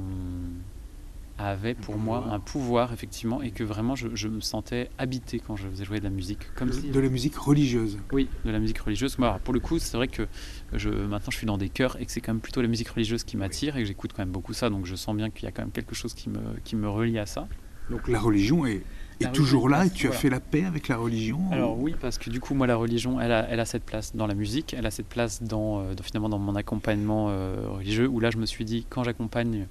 avait 1.48 1.74
pour 1.74 1.96
moi 1.96 2.26
un 2.30 2.40
pouvoir 2.40 2.92
effectivement 2.92 3.42
et 3.42 3.50
que 3.50 3.64
vraiment 3.64 3.94
je, 3.94 4.28
me 4.28 4.40
sentais 4.40 4.90
habité 4.98 5.40
quand 5.40 5.56
je 5.56 5.68
faisais 5.68 5.84
jouer 5.84 5.98
de 5.98 6.04
la 6.04 6.10
musique 6.10 6.52
comme 6.54 6.68
de, 6.68 6.74
si... 6.74 6.90
de 6.90 7.00
la 7.00 7.08
musique 7.08 7.36
religieuse. 7.36 7.98
Oui 8.12 8.28
de 8.44 8.50
la 8.50 8.58
musique 8.58 8.78
religieuse. 8.78 9.18
Moi 9.18 9.40
pour 9.44 9.54
le 9.54 9.60
coup 9.60 9.78
c'est 9.78 9.96
vrai 9.96 10.08
que 10.08 10.26
je 10.72 10.88
maintenant 10.88 11.30
je 11.30 11.36
suis 11.36 11.46
dans 11.46 11.58
des 11.58 11.68
chœurs 11.68 11.96
et 12.00 12.06
que 12.06 12.12
c'est 12.12 12.20
quand 12.20 12.32
même 12.32 12.40
plutôt 12.40 12.62
la 12.62 12.68
musique 12.68 12.88
religieuse 12.88 13.24
qui 13.24 13.36
m'attire 13.36 13.76
et 13.76 13.80
que 13.80 13.86
j'écoute 13.86 14.12
quand 14.14 14.22
même 14.22 14.32
beaucoup 14.32 14.52
ça 14.52 14.70
donc 14.70 14.86
je 14.86 14.94
sens 14.94 15.16
bien 15.16 15.30
qu'il 15.30 15.44
y 15.44 15.48
a 15.48 15.52
quand 15.52 15.62
même 15.62 15.72
quelque 15.72 15.94
chose 15.94 16.14
qui 16.14 16.28
me 16.28 16.40
qui 16.64 16.76
me 16.76 16.88
relie 16.88 17.18
à 17.18 17.26
ça. 17.26 17.48
Donc 17.90 18.06
la 18.06 18.20
religion 18.20 18.66
est 18.66 18.82
est 19.20 19.32
toujours 19.32 19.68
là 19.68 19.86
et 19.86 19.90
tu 19.90 20.08
as 20.08 20.12
fait 20.12 20.30
la 20.30 20.40
paix 20.40 20.64
avec 20.64 20.88
la 20.88 20.96
religion 20.96 21.40
Alors 21.52 21.78
oui, 21.78 21.94
parce 22.00 22.18
que 22.18 22.30
du 22.30 22.40
coup, 22.40 22.54
moi, 22.54 22.66
la 22.66 22.76
religion, 22.76 23.20
elle 23.20 23.32
a, 23.32 23.46
elle 23.48 23.60
a 23.60 23.64
cette 23.64 23.84
place 23.84 24.14
dans 24.16 24.26
la 24.26 24.34
musique, 24.34 24.74
elle 24.74 24.86
a 24.86 24.90
cette 24.90 25.08
place 25.08 25.42
dans, 25.42 25.80
euh, 25.80 25.94
finalement 26.02 26.28
dans 26.28 26.38
mon 26.38 26.54
accompagnement 26.56 27.28
euh, 27.28 27.56
religieux, 27.68 28.08
où 28.08 28.20
là, 28.20 28.30
je 28.30 28.38
me 28.38 28.46
suis 28.46 28.64
dit, 28.64 28.86
quand 28.88 29.04
j'accompagne 29.04 29.66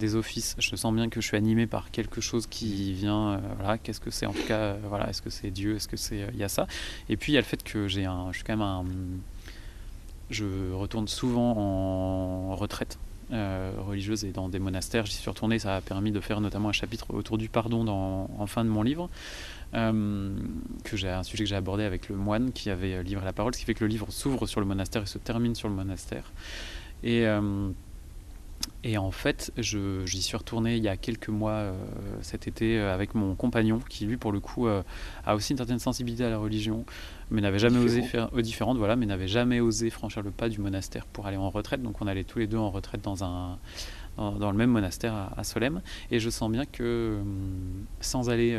des 0.00 0.16
offices, 0.16 0.56
je 0.58 0.74
sens 0.74 0.92
bien 0.92 1.08
que 1.08 1.20
je 1.20 1.26
suis 1.26 1.36
animé 1.36 1.66
par 1.66 1.92
quelque 1.92 2.20
chose 2.20 2.48
qui 2.48 2.92
vient, 2.92 3.34
euh, 3.34 3.38
voilà, 3.58 3.78
qu'est-ce 3.78 4.00
que 4.00 4.10
c'est 4.10 4.26
en 4.26 4.32
tout 4.32 4.42
cas, 4.48 4.74
voilà, 4.88 5.08
est-ce 5.08 5.22
que 5.22 5.30
c'est 5.30 5.50
Dieu, 5.50 5.76
est-ce 5.76 5.86
que 5.86 5.96
c'est, 5.96 6.26
il 6.32 6.38
y 6.38 6.42
a 6.42 6.48
ça. 6.48 6.66
Et 7.08 7.16
puis 7.16 7.32
il 7.32 7.34
y 7.34 7.38
a 7.38 7.40
le 7.40 7.46
fait 7.46 7.62
que 7.62 7.86
j'ai 7.86 8.06
un, 8.06 8.32
je 8.32 8.38
suis 8.38 8.44
quand 8.44 8.54
même 8.54 8.62
un, 8.62 8.84
je 10.30 10.72
retourne 10.72 11.06
souvent 11.06 11.56
en 11.56 12.56
retraite 12.56 12.98
euh, 13.32 13.72
religieuse 13.78 14.24
et 14.24 14.32
dans 14.32 14.48
des 14.48 14.58
monastères. 14.58 15.06
J'y 15.06 15.14
suis 15.14 15.30
retourné, 15.30 15.60
ça 15.60 15.76
a 15.76 15.80
permis 15.80 16.10
de 16.10 16.18
faire 16.18 16.40
notamment 16.40 16.70
un 16.70 16.72
chapitre 16.72 17.14
autour 17.14 17.38
du 17.38 17.48
pardon 17.48 17.84
dans, 17.84 18.28
en 18.38 18.46
fin 18.46 18.64
de 18.64 18.70
mon 18.70 18.82
livre, 18.82 19.08
euh, 19.74 20.34
que 20.82 20.96
j'ai 20.96 21.10
un 21.10 21.22
sujet 21.22 21.44
que 21.44 21.48
j'ai 21.48 21.56
abordé 21.56 21.84
avec 21.84 22.08
le 22.08 22.16
moine 22.16 22.50
qui 22.50 22.70
avait 22.70 23.04
livré 23.04 23.24
la 23.24 23.32
parole, 23.32 23.54
ce 23.54 23.60
qui 23.60 23.66
fait 23.66 23.74
que 23.74 23.84
le 23.84 23.88
livre 23.88 24.10
s'ouvre 24.10 24.48
sur 24.48 24.60
le 24.60 24.66
monastère 24.66 25.02
et 25.02 25.06
se 25.06 25.18
termine 25.18 25.54
sur 25.54 25.68
le 25.68 25.74
monastère. 25.74 26.24
Et 27.04 27.26
euh, 27.26 27.70
et 28.82 28.96
en 28.96 29.10
fait, 29.10 29.52
j'y 29.58 30.22
suis 30.22 30.36
retourné 30.36 30.76
il 30.76 30.82
y 30.82 30.88
a 30.88 30.96
quelques 30.96 31.28
mois 31.28 31.52
euh, 31.52 31.74
cet 32.22 32.48
été 32.48 32.78
euh, 32.78 32.94
avec 32.94 33.14
mon 33.14 33.34
compagnon, 33.34 33.78
qui 33.88 34.06
lui, 34.06 34.16
pour 34.16 34.32
le 34.32 34.40
coup, 34.40 34.68
euh, 34.68 34.82
a 35.26 35.34
aussi 35.34 35.52
une 35.52 35.58
certaine 35.58 35.78
sensibilité 35.78 36.24
à 36.24 36.30
la 36.30 36.38
religion, 36.38 36.86
mais 37.30 37.42
n'avait 37.42 37.58
jamais 37.58 37.78
osé 37.78 38.00
faire 38.00 38.30
différente, 38.32 38.78
voilà, 38.78 38.96
mais 38.96 39.04
n'avait 39.04 39.28
jamais 39.28 39.60
osé 39.60 39.90
franchir 39.90 40.22
le 40.22 40.30
pas 40.30 40.48
du 40.48 40.60
monastère 40.60 41.04
pour 41.04 41.26
aller 41.26 41.36
en 41.36 41.50
retraite. 41.50 41.82
Donc, 41.82 42.00
on 42.00 42.06
allait 42.06 42.24
tous 42.24 42.38
les 42.38 42.46
deux 42.46 42.56
en 42.56 42.70
retraite 42.70 43.02
dans 43.02 43.22
un 43.22 43.58
dans, 44.16 44.50
le 44.50 44.56
même 44.56 44.70
monastère 44.70 45.30
à, 45.34 45.44
Solem, 45.44 45.80
et 46.10 46.18
je 46.18 46.28
sens 46.28 46.50
bien 46.50 46.66
que 46.66 47.18
hum, 47.22 47.86
sans 48.00 48.28
aller 48.28 48.58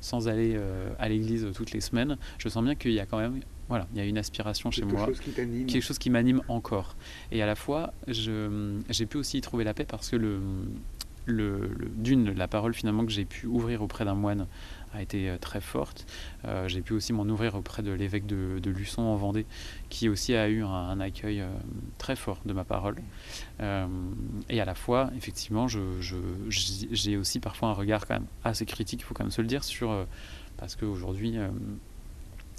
sans 0.00 0.28
aller 0.28 0.60
à 0.98 1.08
l'église 1.08 1.48
toutes 1.54 1.72
les 1.72 1.80
semaines, 1.80 2.18
je 2.38 2.48
sens 2.48 2.62
bien 2.62 2.74
qu'il 2.74 2.92
y 2.92 3.00
a 3.00 3.06
quand 3.06 3.18
même 3.18 3.40
voilà, 3.68 3.86
il 3.92 3.98
y 3.98 4.00
a 4.00 4.04
une 4.04 4.18
aspiration 4.18 4.70
chez 4.70 4.84
moi, 4.84 5.06
quelque 5.06 5.80
chose 5.80 5.98
qui 5.98 6.10
m'anime 6.10 6.42
encore. 6.48 6.96
Et 7.30 7.42
à 7.42 7.46
la 7.46 7.54
fois, 7.54 7.94
j'ai 8.06 9.06
pu 9.06 9.16
aussi 9.16 9.38
y 9.38 9.40
trouver 9.40 9.64
la 9.64 9.74
paix 9.74 9.86
parce 9.88 10.10
que 10.10 10.16
le, 10.16 10.40
le, 11.26 11.70
d'une, 11.96 12.32
la 12.32 12.48
parole 12.48 12.74
finalement 12.74 13.04
que 13.04 13.12
j'ai 13.12 13.24
pu 13.24 13.46
ouvrir 13.46 13.82
auprès 13.82 14.04
d'un 14.04 14.14
moine 14.14 14.46
a 14.92 15.02
été 15.02 15.28
euh, 15.28 15.38
très 15.38 15.60
forte. 15.60 16.06
Euh, 16.44 16.68
j'ai 16.68 16.82
pu 16.82 16.92
aussi 16.92 17.12
m'en 17.12 17.24
ouvrir 17.24 17.54
auprès 17.54 17.82
de 17.82 17.92
l'évêque 17.92 18.26
de, 18.26 18.70
Luçon 18.70 19.02
en 19.02 19.16
Vendée, 19.16 19.46
qui 19.88 20.08
aussi 20.08 20.34
a 20.34 20.48
eu 20.48 20.62
un, 20.62 21.00
accueil 21.00 21.40
euh, 21.40 21.48
très 21.98 22.16
fort 22.16 22.40
de 22.44 22.52
ma 22.52 22.64
parole. 22.64 22.96
et 23.60 24.60
à 24.60 24.64
la 24.64 24.74
fois, 24.74 25.10
effectivement, 25.16 25.66
j'ai 25.68 27.16
aussi 27.16 27.40
parfois 27.40 27.68
un 27.68 27.72
regard 27.72 28.06
quand 28.06 28.14
même 28.14 28.26
assez 28.44 28.66
critique, 28.66 29.00
il 29.00 29.04
faut 29.04 29.14
quand 29.14 29.24
même 29.24 29.30
se 29.30 29.42
le 29.42 29.48
dire, 29.48 29.64
sur 29.64 30.06
parce 30.56 30.76
qu'aujourd'hui 30.76 31.36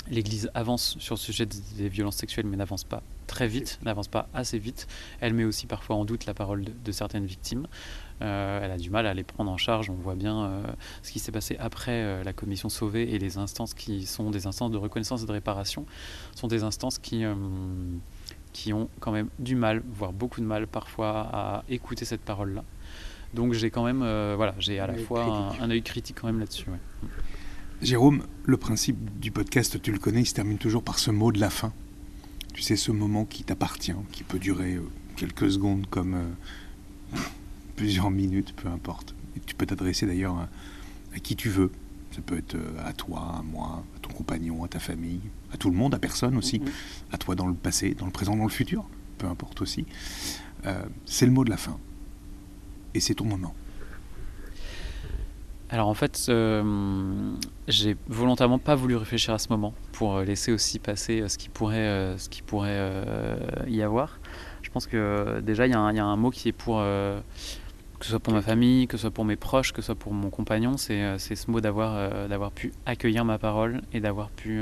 L'Église 0.10 0.50
avance 0.54 0.98
sur 1.00 1.16
le 1.16 1.20
sujet 1.20 1.46
des 1.46 1.88
violences 1.88 2.18
sexuelles, 2.18 2.46
mais 2.46 2.58
n'avance 2.58 2.84
pas 2.84 3.02
très 3.26 3.48
vite, 3.48 3.80
n'avance 3.84 4.08
pas 4.10 4.28
assez 4.34 4.60
vite. 4.60 4.88
Elle 5.22 5.34
met 5.34 5.46
aussi 5.46 5.66
parfois 5.66 5.96
en 5.96 6.04
doute 6.06 6.26
la 6.26 6.34
parole 6.34 6.66
de, 6.84 6.92
certaines 6.92 7.26
victimes. 7.26 7.68
Euh, 8.22 8.60
elle 8.62 8.72
a 8.72 8.78
du 8.78 8.90
mal 8.90 9.08
à 9.08 9.14
les 9.14 9.24
prendre 9.24 9.50
en 9.50 9.58
charge. 9.58 9.90
On 9.90 9.96
voit 9.96 10.16
bien 10.16 10.44
euh, 10.44 10.64
ce 11.04 11.12
qui 11.12 11.20
s'est 11.20 11.32
passé 11.32 11.56
après 11.58 11.92
euh, 11.92 12.24
la 12.24 12.34
commission 12.34 12.68
Sauvée 12.68 13.14
et 13.14 13.18
les 13.18 13.38
instances 13.38 13.74
qui 13.74 14.06
sont 14.06 14.30
des 14.30 14.46
instances 14.46 14.72
de 14.72 14.78
reconnaissance 14.78 15.24
et 15.24 15.26
de 15.26 15.32
réparation 15.32 15.86
sont 16.36 16.48
des 16.48 16.64
instances 16.64 17.00
qui, 17.00 17.24
qui 18.52 18.74
ont 18.74 18.90
quand 19.00 19.12
même 19.12 19.30
du 19.40 19.56
mal, 19.56 19.84
voire 19.88 20.12
beaucoup 20.12 20.42
de 20.42 20.46
mal 20.46 20.68
parfois 20.68 21.30
à 21.34 21.64
écouter 21.70 22.06
cette 22.06 22.22
parole-là. 22.22 22.64
Donc 23.34 23.54
j'ai 23.54 23.72
quand 23.72 23.84
même, 23.84 24.00
voilà, 24.36 24.54
j'ai 24.60 24.80
à 24.80 24.88
la 24.88 24.96
fois 24.96 25.56
un, 25.60 25.72
œil 25.72 25.82
critique 25.82 26.18
quand 26.20 26.28
même 26.28 26.40
là-dessus. 26.40 26.68
Jérôme, 27.84 28.24
le 28.46 28.56
principe 28.56 29.20
du 29.20 29.30
podcast, 29.30 29.82
tu 29.82 29.92
le 29.92 30.00
connais, 30.00 30.22
il 30.22 30.26
se 30.26 30.34
termine 30.34 30.58
toujours 30.58 30.84
par 30.84 31.00
ce 31.00 31.12
mot 31.12 31.34
de 31.34 31.40
la 31.42 31.50
fin. 31.50 31.74
Tu 32.54 32.62
sais, 32.62 32.78
ce 32.78 32.94
moment 32.94 33.26
qui 33.26 33.44
t'appartient, 33.44 33.94
qui 34.14 34.24
peut 34.24 34.40
durer 34.40 34.76
euh, 34.76 34.90
quelques 35.18 35.52
secondes 35.52 35.86
comme 35.90 36.14
euh, 36.14 37.18
plusieurs 37.76 38.10
minutes, 38.10 38.56
peu 38.56 38.70
importe. 38.70 39.14
Et 39.36 39.42
tu 39.42 39.54
peux 39.54 39.66
t'adresser 39.66 40.06
d'ailleurs 40.06 40.48
à, 41.14 41.20
qui 41.20 41.36
tu 41.36 41.50
veux. 41.50 41.72
Ça 42.16 42.22
peut 42.22 42.38
être 42.38 42.56
euh, 42.56 42.88
à 42.88 42.94
toi, 42.94 43.36
à 43.40 43.42
moi, 43.42 43.84
à 43.98 44.00
ton 44.00 44.14
compagnon, 44.14 44.64
à 44.64 44.70
ta 44.70 44.80
famille, 44.80 45.20
à 45.52 45.58
tout 45.58 45.70
le 45.70 45.76
monde, 45.76 45.94
à 45.94 46.00
personne 46.00 46.38
aussi. 46.38 46.60
Mm-hmm. 46.60 46.72
À 47.12 47.18
toi 47.18 47.36
dans 47.36 47.48
le 47.48 47.54
passé, 47.54 47.96
dans 47.96 48.06
le 48.06 48.14
présent, 48.14 48.38
dans 48.38 48.44
le 48.44 48.50
futur, 48.50 48.86
peu 49.18 49.28
importe 49.28 49.62
aussi. 49.62 49.86
c'est 51.06 51.26
le 51.26 51.34
mot 51.34 51.44
de 51.44 51.50
la 51.50 51.58
fin. 51.58 51.78
Et 52.94 53.02
c'est 53.02 53.16
ton 53.16 53.26
moment. 53.26 53.54
Alors 55.74 55.88
en 55.88 55.96
fait, 55.96 56.28
euh, 56.30 57.34
j'ai 57.68 57.98
volontairement 58.08 58.60
pas 58.60 58.76
voulu 58.76 58.96
réfléchir 58.96 59.34
à 59.34 59.40
ce 59.40 59.50
moment 59.50 59.74
pour 59.92 60.18
euh, 60.18 60.24
laisser 60.24 60.52
aussi 60.52 60.78
passer 60.78 61.22
euh, 61.22 61.28
ce 61.28 61.40
qui 61.40 61.50
pourrait, 61.50 62.14
ce 62.20 62.30
qui 62.30 62.44
pourrait 62.44 62.80
y 63.68 63.82
avoir. 63.82 64.20
Je 64.62 64.70
pense 64.70 64.86
que 64.86 65.40
déjà 65.40 65.66
il 65.66 65.72
y, 65.72 65.74
a 65.74 65.80
un 65.80 66.16
mot 66.16 66.30
qui 66.30 66.50
est 66.50 66.52
pour 66.52 66.78
que 66.78 68.06
ce 68.06 68.12
soit 68.12 68.20
pour 68.20 68.34
ma 68.34 68.44
famille, 68.44 68.86
que 68.86 68.98
ce 68.98 69.02
soit 69.02 69.12
pour 69.12 69.26
mes 69.26 69.36
proches, 69.36 69.74
que 69.74 69.82
ce 69.82 69.88
soit 69.88 69.96
pour 69.96 70.14
mon 70.14 70.30
compagnon, 70.30 70.78
c'est 70.78 71.18
ce 71.18 71.50
mot 71.50 71.60
d'avoir 71.60 72.28
d'avoir 72.28 72.52
pu 72.52 72.72
accueillir 72.86 73.26
ma 73.26 73.40
parole 73.40 73.82
et 73.94 74.00
d'avoir 74.00 74.30
pu 74.30 74.62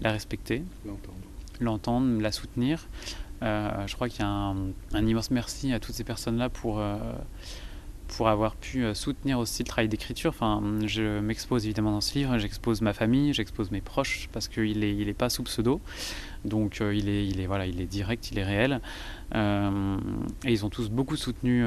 la 0.00 0.12
respecter, 0.12 0.62
l'entendre, 1.60 2.20
la 2.20 2.32
soutenir. 2.32 2.88
je 3.42 3.94
crois 3.94 4.08
qu'il 4.08 4.20
y 4.20 4.24
a 4.24 4.28
un, 4.28 4.56
un, 4.94 5.06
immense 5.06 5.30
merci 5.30 5.72
à 5.74 5.80
toutes 5.80 5.94
ces 5.94 6.04
personnes-là 6.04 6.48
pour 6.48 6.80
pour 8.16 8.28
avoir 8.28 8.56
pu 8.56 8.84
euh, 8.84 8.92
soutenir 8.92 9.38
aussi 9.38 9.62
le 9.62 9.68
travail 9.68 9.88
d'écriture. 9.88 10.30
Enfin, 10.30 10.62
je 10.84 11.20
m'expose 11.20 11.64
évidemment 11.64 11.92
dans 11.92 12.02
ce 12.02 12.18
livre, 12.18 12.36
j'expose 12.36 12.82
ma 12.82 12.92
famille, 12.92 13.32
j'expose 13.32 13.70
mes 13.70 13.80
proches 13.80 14.28
parce 14.32 14.48
qu'il 14.48 14.80
n'est 14.80 14.94
il 14.94 15.08
est 15.08 15.14
pas 15.14 15.30
sous 15.30 15.42
pseudo. 15.44 15.80
Donc 16.44 16.80
euh, 16.80 16.94
il, 16.94 17.08
est, 17.08 17.26
il, 17.26 17.40
est, 17.40 17.46
voilà, 17.46 17.66
il 17.66 17.80
est 17.80 17.86
direct, 17.86 18.30
il 18.30 18.38
est 18.38 18.44
réel. 18.44 18.80
Euh, 19.34 19.96
et 20.44 20.52
ils 20.52 20.66
ont 20.66 20.68
tous 20.68 20.90
beaucoup 20.90 21.16
soutenu 21.16 21.64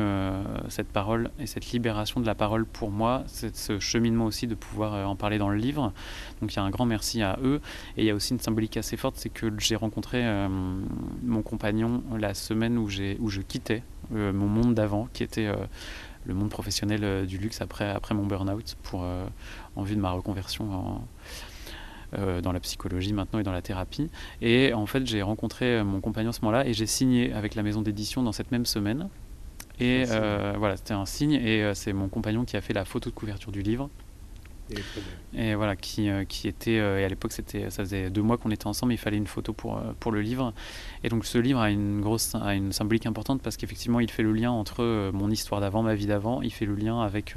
cette 0.70 0.88
parole 0.88 1.32
et 1.40 1.48
cette 1.48 1.72
libération 1.72 2.22
de 2.22 2.28
la 2.28 2.36
parole 2.36 2.66
pour 2.66 2.92
moi, 2.92 3.24
ce 3.26 3.80
cheminement 3.80 4.26
aussi 4.26 4.46
de 4.46 4.54
pouvoir 4.54 5.10
en 5.10 5.16
parler 5.16 5.40
dans 5.40 5.50
le 5.50 5.58
livre. 5.58 5.94
Donc 6.42 6.54
il 6.54 6.58
y 6.58 6.60
a 6.60 6.64
un 6.64 6.70
grand 6.70 6.86
merci 6.86 7.24
à 7.24 7.40
eux. 7.44 7.60
Et 7.98 8.04
il 8.04 8.06
y 8.06 8.12
a 8.12 8.16
aussi 8.16 8.34
une 8.34 8.40
symbolique 8.40 8.78
assez 8.78 8.98
forte, 8.98 9.16
c'est 9.18 9.30
que 9.30 9.52
j'ai 9.58 9.76
rencontré 9.76 10.24
mon 11.24 11.42
compagnon 11.42 12.04
la 12.16 12.36
semaine 12.36 12.78
où, 12.78 12.88
où 13.20 13.30
je 13.30 13.42
quittais 13.42 13.82
mon 14.12 14.48
monde 14.48 14.76
d'avant, 14.76 15.08
qui 15.12 15.24
était 15.24 15.50
le 16.26 16.34
monde 16.34 16.50
professionnel 16.50 17.04
euh, 17.04 17.26
du 17.26 17.38
luxe 17.38 17.62
après, 17.62 17.90
après 17.90 18.16
mon 18.16 18.26
burn-out 18.26 18.76
pour, 18.84 19.04
euh, 19.04 19.26
en 19.76 19.84
vue 19.84 19.96
de 19.96 20.02
ma 20.02 20.12
reconversion 20.12 21.02
euh, 22.18 22.42
dans 22.42 22.52
la 22.52 22.60
psychologie 22.60 23.14
maintenant 23.14 23.40
et 23.40 23.44
dans 23.44 23.52
la 23.52 23.62
thérapie. 23.62 24.10
Et 24.42 24.74
en 24.74 24.86
fait, 24.86 25.06
j'ai 25.06 25.22
rencontré 25.22 25.84
mon 25.84 26.02
compagnon 26.02 26.30
à 26.30 26.34
ce 26.34 26.42
moment-là 26.42 26.66
et 26.68 26.74
j'ai 26.74 26.88
signé 26.88 27.34
avec 27.34 27.56
la 27.56 27.64
maison 27.64 27.82
d'édition 27.82 28.24
dans 28.24 28.32
cette 28.32 28.52
même 28.52 28.66
semaine. 28.66 29.10
Et 29.80 30.06
voilà, 30.06 30.78
c'était 30.78 30.94
un 30.94 31.06
signe. 31.06 31.34
Et 31.34 31.74
c'est 31.74 31.92
mon 31.92 32.08
compagnon 32.08 32.46
qui 32.46 32.56
a 32.56 32.62
fait 32.62 32.74
la 32.74 32.86
photo 32.86 33.10
de 33.10 33.16
couverture 33.16 33.52
du 33.52 33.62
livre. 33.62 33.90
Et 35.38 35.54
voilà, 35.54 35.76
qui, 35.76 36.10
euh, 36.10 36.24
qui 36.26 36.48
était, 36.48 36.80
euh, 36.80 37.00
et 37.00 37.04
à 37.04 37.10
l'époque, 37.10 37.32
c'était, 37.32 37.70
ça 37.70 37.84
faisait 37.84 38.10
deux 38.10 38.22
mois 38.22 38.38
qu'on 38.38 38.52
était 38.52 38.68
ensemble, 38.68 38.94
il 38.94 38.98
fallait 38.98 39.18
une 39.18 39.28
photo 39.28 39.54
pour, 39.54 39.78
euh, 39.78 39.94
pour 40.00 40.12
le 40.12 40.22
livre. 40.22 40.54
Et 41.04 41.10
donc 41.10 41.26
ce 41.26 41.38
livre 41.38 41.60
a 41.60 41.70
une 41.70 42.02
grosse, 42.02 42.36
a 42.36 42.56
une 42.56 42.72
symbolique 42.72 43.06
importante 43.06 43.42
parce 43.42 43.58
qu'effectivement, 43.58 44.00
il 44.00 44.10
fait 44.10 44.24
le 44.24 44.34
lien 44.34 44.52
entre 44.52 45.12
mon 45.12 45.30
histoire 45.30 45.62
d'avant, 45.62 45.84
ma 45.84 45.94
vie 45.94 46.08
d'avant, 46.08 46.42
il 46.42 46.52
fait 46.52 46.66
le 46.66 46.76
lien 46.76 47.02
avec 47.02 47.36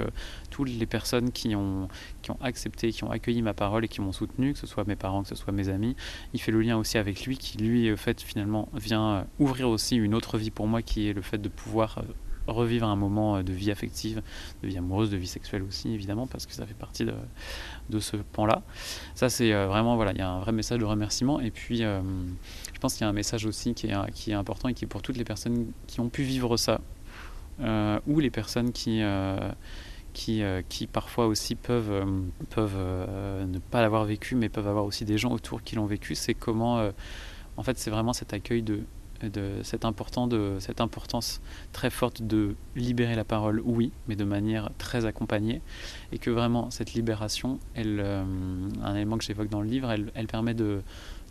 toutes 0.49 0.69
les 0.69 0.85
personnes 0.85 1.31
qui 1.31 1.55
ont, 1.55 1.87
qui 2.21 2.31
ont 2.31 2.37
accepté, 2.41 2.91
qui 2.91 3.03
ont 3.03 3.11
accueilli 3.11 3.41
ma 3.41 3.53
parole 3.53 3.85
et 3.85 3.87
qui 3.87 4.01
m'ont 4.01 4.11
soutenu, 4.11 4.53
que 4.53 4.59
ce 4.59 4.67
soit 4.67 4.85
mes 4.87 4.95
parents, 4.95 5.23
que 5.23 5.29
ce 5.29 5.35
soit 5.35 5.53
mes 5.53 5.69
amis. 5.69 5.95
Il 6.33 6.41
fait 6.41 6.51
le 6.51 6.61
lien 6.61 6.77
aussi 6.77 6.97
avec 6.97 7.25
lui, 7.25 7.37
qui 7.37 7.57
lui, 7.57 7.95
fait, 7.97 8.21
finalement, 8.21 8.69
vient 8.73 9.27
ouvrir 9.39 9.69
aussi 9.69 9.97
une 9.97 10.15
autre 10.15 10.37
vie 10.37 10.51
pour 10.51 10.67
moi, 10.67 10.81
qui 10.81 11.09
est 11.09 11.13
le 11.13 11.21
fait 11.21 11.37
de 11.37 11.49
pouvoir 11.49 12.01
revivre 12.49 12.87
un 12.87 12.95
moment 12.95 13.37
euh, 13.37 13.43
de 13.43 13.53
vie 13.53 13.71
affective, 13.71 14.21
de 14.63 14.67
vie 14.67 14.77
amoureuse, 14.77 15.09
de 15.09 15.17
vie 15.17 15.27
sexuelle 15.27 15.63
aussi, 15.63 15.93
évidemment, 15.93 16.27
parce 16.27 16.45
que 16.45 16.53
ça 16.53 16.65
fait 16.65 16.73
partie 16.73 17.05
de, 17.05 17.99
ce 17.99 18.17
pan-là. 18.17 18.61
Ça, 19.15 19.29
c'est 19.29 19.53
euh, 19.53 19.67
vraiment, 19.67 19.95
voilà, 19.95 20.11
il 20.11 20.17
y 20.17 20.21
a 20.21 20.29
un 20.29 20.39
vrai 20.39 20.51
message 20.51 20.79
de 20.79 20.85
remerciement. 20.85 21.39
Et 21.39 21.51
puis, 21.51 21.83
euh, 21.83 22.01
je 22.73 22.79
pense 22.79 22.93
qu'il 22.93 23.01
y 23.01 23.05
a 23.05 23.09
un 23.09 23.13
message 23.13 23.45
aussi 23.45 23.73
qui 23.73 23.87
est, 23.87 24.33
important 24.33 24.69
et 24.69 24.73
qui 24.73 24.85
est 24.85 24.87
pour 24.87 25.01
toutes 25.01 25.17
les 25.17 25.23
personnes 25.23 25.67
qui 25.87 25.99
ont 25.99 26.09
pu 26.09 26.23
vivre 26.23 26.55
ça, 26.57 26.81
ou 28.07 28.19
les 28.19 28.29
personnes 28.29 28.71
qui 28.71 29.01
qui, 30.13 30.87
parfois 30.91 31.27
aussi 31.27 31.55
peuvent 31.55 32.05
ne 32.57 33.59
pas 33.59 33.81
l'avoir 33.81 34.05
vécu, 34.05 34.35
mais 34.35 34.49
peuvent 34.49 34.67
avoir 34.67 34.85
aussi 34.85 35.05
des 35.05 35.17
gens 35.17 35.31
autour 35.31 35.61
qui 35.61 35.75
l'ont 35.75 35.85
vécu. 35.85 36.15
C'est 36.15 36.33
comment, 36.33 36.89
en 37.57 37.63
fait, 37.63 37.77
c'est 37.77 37.91
vraiment 37.91 38.13
cet 38.13 38.33
accueil 38.33 38.61
de 38.61 38.83
de 39.27 39.59
cette, 39.63 39.85
important 39.85 40.27
de, 40.27 40.57
cette 40.59 40.81
importance 40.81 41.41
très 41.73 41.89
forte 41.89 42.21
de 42.21 42.55
libérer 42.75 43.15
la 43.15 43.23
parole, 43.23 43.61
oui, 43.65 43.91
mais 44.07 44.15
de 44.15 44.23
manière 44.23 44.69
très 44.77 45.05
accompagnée, 45.05 45.61
et 46.11 46.17
que 46.17 46.29
vraiment 46.29 46.69
cette 46.71 46.93
libération, 46.93 47.59
elle, 47.75 47.99
euh, 47.99 48.23
un 48.83 48.95
élément 48.95 49.17
que 49.17 49.23
j'évoque 49.23 49.49
dans 49.49 49.61
le 49.61 49.67
livre, 49.67 49.91
elle, 49.91 50.11
elle 50.15 50.27
permet 50.27 50.53
de, 50.53 50.81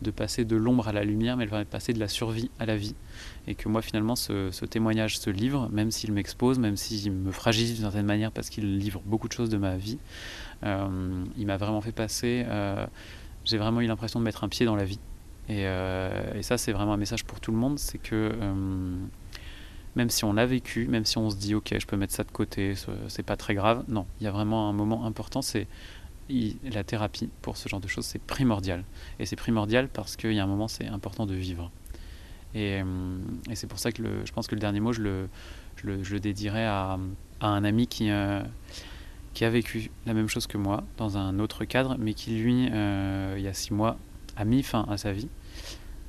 de, 0.03 0.11
passer 0.11 0.45
de 0.45 0.57
l'ombre 0.57 0.89
à 0.89 0.93
la 0.93 1.05
lumière, 1.05 1.37
mais 1.37 1.45
elle 1.45 1.51
permet 1.51 1.65
de 1.65 1.71
passer 1.71 1.93
de 1.93 2.01
la 2.01 2.09
survie 2.09 2.51
à 2.59 2.67
la 2.67 2.77
vie, 2.77 2.95
et 3.47 3.55
que 3.55 3.69
moi 3.69 3.83
finalement 3.83 4.17
ce, 4.17 4.65
témoignage, 4.67 5.19
ce 5.19 5.31
livre, 5.31 5.69
même 5.73 5.91
s'il 5.91 6.13
m'expose, 6.13 6.59
même 6.59 6.77
s'il 6.77 7.13
me 7.13 7.33
fragilise 7.33 7.75
d'une 7.75 7.85
certaine 7.85 8.07
manière 8.07 8.33
parce 8.33 8.51
qu'il 8.51 8.79
livre 8.79 9.01
beaucoup 9.05 9.29
de 9.29 9.33
choses 9.33 9.51
de 9.51 9.59
ma 9.59 9.77
vie, 9.77 9.99
euh, 10.65 11.25
il 11.37 11.47
m'a 11.47 11.57
vraiment 11.57 11.81
fait 11.81 11.93
passer, 11.93 12.45
euh, 12.47 12.87
j'ai 13.45 13.57
vraiment 13.57 13.81
eu 13.81 13.87
l'impression 13.87 14.21
de 14.21 14.25
mettre 14.25 14.45
un 14.45 14.49
pied 14.49 14.67
dans 14.67 14.77
la 14.77 14.85
vie 14.85 14.99
euh, 15.51 16.35
et, 16.35 16.43
ça, 16.43 16.59
c'est 16.59 16.73
vraiment 16.73 16.93
un 16.93 16.99
message 16.99 17.25
pour 17.25 17.41
tout 17.41 17.53
le 17.53 17.57
monde, 17.57 17.79
c'est 17.79 17.99
que 17.99 18.33
euh, 18.35 18.97
même 19.97 20.11
si 20.11 20.25
on 20.25 20.33
l'a 20.33 20.47
vécu, 20.47 20.87
même 20.89 21.05
si 21.05 21.19
on 21.19 21.31
se 21.31 21.37
dit 21.37 21.55
ok, 21.55 21.75
je 21.79 21.87
peux 21.87 21.97
mettre 21.97 22.15
ça 22.15 22.25
de 22.25 22.31
côté, 22.31 22.75
c'est 23.09 23.23
pas 23.23 23.37
très 23.37 23.55
grave, 23.55 23.85
non, 23.89 24.07
il 24.21 24.25
y 24.25 24.27
a 24.27 24.31
vraiment 24.31 24.69
un 24.69 24.73
moment 24.73 25.07
important, 25.07 25.43
c'est 25.43 25.67
la 26.71 26.85
thérapie 26.85 27.31
pour 27.41 27.57
ce 27.57 27.69
genre 27.69 27.81
de 27.81 27.89
choses, 27.89 28.05
c'est 28.05 28.21
primordial. 28.21 28.85
Et 29.19 29.25
c'est 29.25 29.37
primordial 29.37 29.89
parce 29.89 30.17
qu'il 30.17 30.35
y 30.35 30.41
a 30.41 30.45
un 30.45 30.49
moment, 30.49 30.69
c'est 30.69 30.87
important 30.87 31.25
de 31.25 31.35
vivre. 31.35 31.71
Et, 32.55 32.81
euh, 32.83 32.85
c'est 33.55 33.67
pour 33.67 33.79
ça 33.79 33.93
que 33.93 34.03
je 34.25 34.33
pense 34.33 34.47
que 34.47 34.55
le 34.55 34.61
dernier 34.61 34.81
mot, 34.81 34.93
je 34.93 35.01
le, 35.83 36.21
dédierai 36.21 36.67
à, 36.67 36.99
un 37.41 37.65
ami 37.65 37.87
qui 37.87 38.11
a 38.11 38.45
vécu 39.41 39.91
la 40.05 40.13
même 40.13 40.29
chose 40.29 40.47
que 40.47 40.59
moi 40.59 40.85
dans 40.99 41.17
un 41.17 41.39
autre 41.39 41.65
cadre, 41.65 41.97
mais 41.99 42.13
qui 42.13 42.37
lui, 42.37 42.67
il 42.67 43.43
y 43.43 43.49
a 43.49 43.55
six 43.55 43.73
mois, 43.73 43.97
a 44.37 44.45
mis 44.45 44.63
fin 44.63 44.87
à 44.89 44.97
sa 44.97 45.13
vie. 45.13 45.29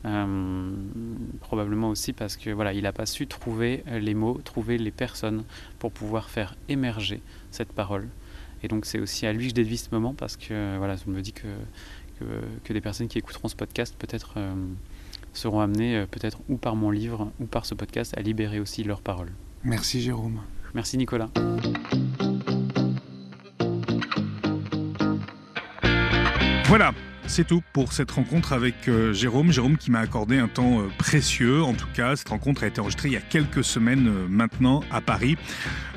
Euh, 0.06 0.72
probablement 1.42 1.90
aussi 1.90 2.14
parce 2.14 2.38
que 2.38 2.50
voilà, 2.52 2.74
il 2.74 2.84
n'a 2.84 2.94
pas 2.94 3.06
su 3.06 3.28
trouver 3.28 3.84
les 3.88 4.14
mots, 4.14 4.40
trouver 4.44 4.78
les 4.78 4.92
personnes 4.92 5.44
pour 5.78 5.92
pouvoir 5.92 6.30
faire 6.30 6.56
émerger 6.70 7.22
cette 7.52 7.74
parole. 7.74 8.08
Et 8.64 8.68
donc 8.68 8.86
c'est 8.86 9.00
aussi 9.00 9.26
à 9.26 9.34
lui 9.34 9.46
que 9.46 9.50
je 9.50 9.56
dédie 9.56 9.78
ce 9.78 9.90
moment 9.92 10.14
parce 10.14 10.38
que 10.38 10.78
voilà, 10.78 10.96
je 10.96 11.10
me 11.10 11.22
dis 11.22 11.34
que, 11.34 11.48
que, 12.64 12.74
des 12.74 12.82
personnes 12.82 13.08
qui 13.08 13.18
écouteront 13.18 13.48
ce 13.48 13.56
podcast 13.56 13.96
peut-être 13.98 14.34
euh, 14.38 14.54
seront 15.34 15.60
amenées, 15.60 15.98
euh, 15.98 16.06
peut-être 16.06 16.40
ou 16.50 16.58
par 16.58 16.76
mon 16.76 16.92
livre 16.92 17.32
ou 17.40 17.46
par 17.46 17.66
ce 17.66 17.74
podcast, 17.74 18.18
à 18.18 18.22
libérer 18.22 18.60
aussi 18.60 18.84
leurs 18.84 19.02
paroles. 19.02 19.32
Merci 19.64 20.02
Jérôme. 20.02 20.42
Merci 20.74 20.98
Nicolas. 20.98 21.30
Voilà, 26.66 26.94
c'est 27.30 27.46
tout 27.46 27.62
pour 27.74 27.94
cette 27.94 28.10
rencontre 28.10 28.54
avec 28.54 28.88
euh, 28.88 29.14
Jérôme. 29.14 29.52
Jérôme 29.52 29.78
qui 29.78 29.92
m'a 29.92 30.00
accordé 30.00 30.40
un 30.40 30.48
temps 30.48 30.80
euh, 30.80 30.88
précieux. 30.98 31.62
En 31.62 31.74
tout 31.74 31.88
cas, 31.94 32.16
cette 32.16 32.30
rencontre 32.30 32.64
a 32.64 32.68
été 32.68 32.82
enregistrée 32.82 33.10
il 33.10 33.14
y 33.14 33.18
a 33.18 33.22
quelques 33.22 33.64
semaines 33.64 34.08
euh, 34.08 34.28
maintenant 34.28 34.84
à 34.92 35.00
Paris. 35.00 35.38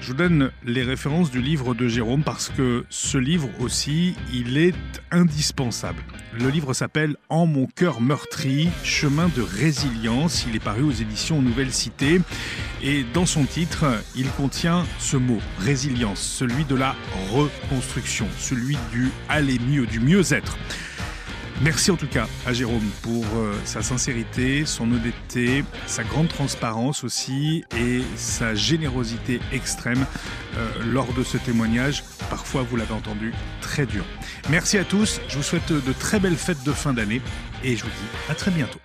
Je 0.00 0.08
vous 0.08 0.14
donne 0.14 0.50
les 0.64 0.82
références 0.82 1.30
du 1.30 1.40
livre 1.40 1.74
de 1.74 1.88
Jérôme 1.88 2.22
parce 2.22 2.50
que 2.50 2.84
ce 2.90 3.16
livre 3.16 3.48
aussi, 3.60 4.14
il 4.32 4.58
est 4.58 4.74
indispensable. 5.10 6.02
Le 6.38 6.50
livre 6.50 6.74
s'appelle 6.74 7.16
En 7.30 7.46
mon 7.46 7.66
cœur 7.66 8.02
meurtri, 8.02 8.68
chemin 8.84 9.30
de 9.34 9.42
résilience. 9.42 10.44
Il 10.46 10.54
est 10.54 10.62
paru 10.62 10.82
aux 10.82 10.92
éditions 10.92 11.40
Nouvelle 11.40 11.72
Cité. 11.72 12.20
Et 12.82 13.04
dans 13.14 13.26
son 13.26 13.44
titre, 13.44 13.86
il 14.14 14.28
contient 14.32 14.84
ce 14.98 15.16
mot, 15.16 15.38
résilience, 15.60 16.20
celui 16.20 16.64
de 16.64 16.74
la 16.74 16.94
reconstruction, 17.30 18.26
celui 18.38 18.76
du 18.92 19.10
aller 19.28 19.58
mieux, 19.58 19.86
du 19.86 19.98
mieux-être. 19.98 20.58
Merci 21.62 21.92
en 21.92 21.96
tout 21.96 22.08
cas 22.08 22.26
à 22.44 22.52
Jérôme 22.52 22.88
pour 23.02 23.24
euh, 23.36 23.54
sa 23.64 23.82
sincérité, 23.82 24.66
son 24.66 24.90
honnêteté, 24.90 25.64
sa 25.86 26.02
grande 26.02 26.26
transparence 26.26 27.04
aussi 27.04 27.64
et 27.78 28.02
sa 28.16 28.56
générosité 28.56 29.40
extrême 29.52 30.04
euh, 30.56 30.68
lors 30.84 31.12
de 31.12 31.22
ce 31.22 31.38
témoignage, 31.38 32.02
parfois 32.30 32.62
vous 32.62 32.76
l'avez 32.76 32.94
entendu, 32.94 33.32
très 33.60 33.86
dur. 33.86 34.04
Merci 34.50 34.76
à 34.76 34.84
tous, 34.84 35.20
je 35.28 35.36
vous 35.36 35.44
souhaite 35.44 35.72
de 35.72 35.92
très 35.92 36.18
belles 36.18 36.36
fêtes 36.36 36.64
de 36.64 36.72
fin 36.72 36.92
d'année 36.92 37.22
et 37.62 37.76
je 37.76 37.84
vous 37.84 37.90
dis 37.90 38.18
à 38.28 38.34
très 38.34 38.50
bientôt. 38.50 38.80